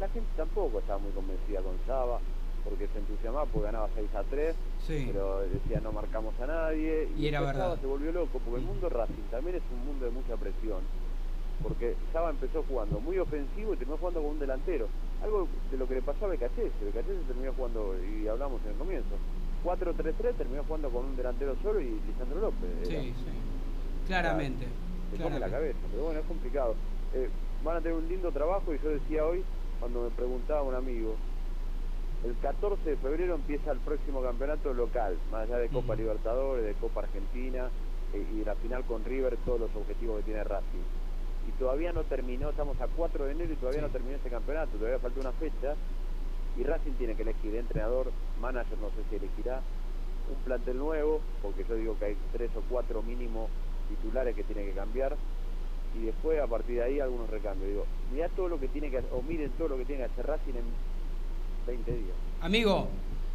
la 0.00 0.08
gente 0.08 0.28
tampoco 0.36 0.78
estaba 0.78 0.98
muy 0.98 1.10
convencida 1.12 1.60
con 1.60 1.74
Saba, 1.86 2.20
porque 2.64 2.88
se 2.88 2.98
entusiasmaba 2.98 3.44
porque 3.46 3.66
ganaba 3.66 3.88
6 3.94 4.14
a 4.14 4.22
3, 4.24 4.54
Sí. 4.86 5.10
pero 5.12 5.40
decía 5.40 5.80
no 5.80 5.92
marcamos 5.92 6.32
a 6.40 6.46
nadie. 6.46 7.08
Y 7.16 7.26
era 7.28 7.40
después 7.40 7.56
Saba 7.56 7.68
verdad. 7.70 7.80
se 7.80 7.86
volvió 7.86 8.12
loco, 8.12 8.38
porque 8.44 8.60
el 8.60 8.66
mundo 8.66 8.88
Racing 8.88 9.22
también 9.30 9.56
es 9.56 9.62
un 9.72 9.84
mundo 9.86 10.04
de 10.06 10.10
mucha 10.12 10.36
presión. 10.36 10.80
Porque 11.62 11.94
Saba 12.12 12.30
empezó 12.30 12.62
jugando 12.68 13.00
muy 13.00 13.18
ofensivo 13.18 13.74
y 13.74 13.76
terminó 13.76 13.96
jugando 13.98 14.22
con 14.22 14.30
un 14.32 14.38
delantero. 14.38 14.88
Algo 15.22 15.48
de 15.70 15.78
lo 15.78 15.88
que 15.88 15.94
le 15.94 16.02
pasó 16.02 16.26
a 16.26 16.28
Becachese. 16.28 16.84
Becachese 16.84 17.20
terminó 17.26 17.52
jugando, 17.52 17.94
y 18.02 18.26
hablamos 18.28 18.60
en 18.64 18.72
el 18.72 18.76
comienzo, 18.76 19.16
4-3-3, 19.64 20.34
terminó 20.36 20.64
jugando 20.64 20.90
con 20.90 21.06
un 21.06 21.16
delantero 21.16 21.56
solo 21.62 21.80
y 21.80 21.98
Lisandro 22.06 22.40
López. 22.40 22.70
era. 22.82 22.86
Sí, 22.86 23.14
sí. 23.16 24.06
Claramente. 24.06 24.66
Se 25.10 25.22
come 25.22 25.38
la 25.38 25.48
cabeza, 25.48 25.78
pero 25.90 26.04
bueno, 26.04 26.20
es 26.20 26.26
complicado. 26.26 26.74
Eh, 27.14 27.28
van 27.62 27.76
a 27.76 27.80
tener 27.80 27.96
un 27.96 28.08
lindo 28.08 28.30
trabajo 28.32 28.74
y 28.74 28.78
yo 28.78 28.90
decía 28.90 29.24
hoy, 29.24 29.44
cuando 29.80 30.02
me 30.02 30.10
preguntaba 30.10 30.62
un 30.62 30.74
amigo, 30.74 31.14
el 32.24 32.36
14 32.38 32.90
de 32.90 32.96
febrero 32.96 33.34
empieza 33.34 33.70
el 33.70 33.78
próximo 33.78 34.22
campeonato 34.22 34.72
local, 34.72 35.16
más 35.30 35.42
allá 35.42 35.58
de 35.58 35.68
Copa. 35.68 35.94
Libertadores, 35.94 36.64
de 36.64 36.72
Copa 36.74 37.00
Argentina 37.00 37.68
eh, 38.12 38.26
y 38.32 38.38
de 38.38 38.44
la 38.44 38.54
final 38.54 38.84
con 38.84 39.04
River, 39.04 39.36
todos 39.44 39.60
los 39.60 39.76
objetivos 39.76 40.18
que 40.18 40.24
tiene 40.24 40.44
Racing. 40.44 40.84
Y 41.48 41.52
todavía 41.58 41.92
no 41.92 42.02
terminó, 42.04 42.50
estamos 42.50 42.80
a 42.80 42.86
4 42.86 43.24
de 43.26 43.32
enero 43.32 43.52
y 43.52 43.56
todavía 43.56 43.80
Sí. 43.80 43.86
no 43.86 43.92
terminó 43.92 44.16
este 44.16 44.30
campeonato, 44.30 44.76
todavía 44.76 44.98
falta 44.98 45.20
una 45.20 45.32
fecha. 45.32 45.74
Y 46.56 46.62
Racing 46.62 46.92
tiene 46.92 47.14
que 47.14 47.22
elegir 47.22 47.54
entrenador, 47.56 48.12
manager, 48.40 48.78
no 48.78 48.88
sé 48.90 49.02
si 49.10 49.16
elegirá, 49.16 49.60
un 50.30 50.36
plantel 50.44 50.78
nuevo, 50.78 51.20
porque 51.42 51.64
yo 51.68 51.74
digo 51.74 51.98
que 51.98 52.04
hay 52.06 52.16
tres 52.32 52.50
o 52.56 52.62
cuatro 52.70 53.02
mínimo 53.02 53.48
titulares 53.88 54.34
que 54.34 54.44
tiene 54.44 54.64
que 54.64 54.72
cambiar, 54.72 55.16
y 56.00 56.06
después 56.06 56.40
a 56.40 56.46
partir 56.46 56.76
de 56.76 56.82
ahí 56.84 57.00
algunos 57.00 57.28
recambios. 57.28 57.68
Digo, 57.68 57.86
mirá 58.12 58.28
todo 58.30 58.48
lo 58.48 58.58
que 58.58 58.68
tiene 58.68 58.90
que 58.90 58.98
o 58.98 59.22
miren 59.22 59.50
todo 59.52 59.68
lo 59.68 59.76
que 59.76 59.84
tiene 59.84 60.04
que 60.06 60.12
hacer 60.12 60.26
Racing 60.26 60.54
en 60.54 60.64
20 61.66 61.92
días. 61.92 62.16
Amigo, 62.40 62.88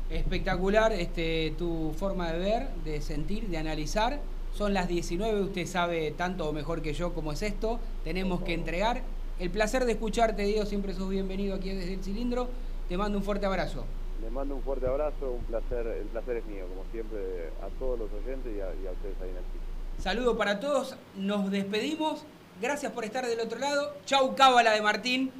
espectacular 0.09 0.91
este, 0.93 1.53
tu 1.57 1.93
forma 1.97 2.31
de 2.31 2.39
ver, 2.39 2.69
de 2.85 3.01
sentir, 3.01 3.47
de 3.47 3.57
analizar. 3.57 4.19
Son 4.59 4.73
las 4.73 4.89
19, 4.89 5.39
usted 5.39 5.65
sabe 5.65 6.11
tanto 6.11 6.49
o 6.49 6.51
mejor 6.51 6.81
que 6.81 6.91
yo 6.93 7.13
cómo 7.13 7.31
es 7.31 7.41
esto. 7.43 7.79
Tenemos 8.03 8.41
que 8.41 8.53
entregar. 8.53 9.03
El 9.39 9.51
placer 9.51 9.85
de 9.85 9.93
escucharte, 9.93 10.43
Diego, 10.43 10.65
siempre 10.65 10.93
sos 10.93 11.07
bienvenido 11.07 11.55
aquí 11.55 11.69
desde 11.69 11.93
el 11.93 12.03
cilindro. 12.03 12.49
Te 12.89 12.97
mando 12.97 13.17
un 13.17 13.23
fuerte 13.23 13.45
abrazo. 13.45 13.85
Les 14.21 14.29
mando 14.29 14.57
un 14.57 14.61
fuerte 14.61 14.85
abrazo, 14.85 15.31
un 15.31 15.45
placer, 15.45 15.87
el 15.87 16.07
placer 16.07 16.35
es 16.35 16.45
mío, 16.45 16.65
como 16.67 16.83
siempre, 16.91 17.19
a 17.63 17.69
todos 17.79 17.99
los 17.99 18.09
oyentes 18.11 18.51
y 18.53 18.59
a, 18.59 18.65
y 18.83 18.87
a 18.87 18.91
ustedes 18.91 19.15
ahí 19.21 19.29
en 19.29 19.37
el 19.37 19.43
sitio. 19.43 19.61
Saludo 19.97 20.37
para 20.37 20.59
todos, 20.59 20.97
nos 21.15 21.49
despedimos. 21.51 22.25
Gracias 22.61 22.91
por 22.91 23.05
estar 23.05 23.25
del 23.25 23.39
otro 23.39 23.59
lado. 23.59 23.95
Chau, 24.05 24.35
cábala 24.35 24.71
de 24.71 24.81
Martín 24.81 25.31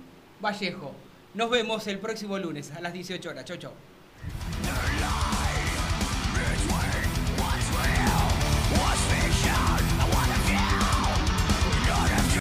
Vallejo. 0.42 0.94
Nos 1.34 1.50
vemos 1.50 1.88
el 1.88 2.00
próximo 2.00 2.38
lunes 2.38 2.72
a 2.72 2.80
las 2.80 2.94
18 2.94 3.30
horas. 3.30 3.44
Chau, 3.44 3.58
chau. 3.58 3.74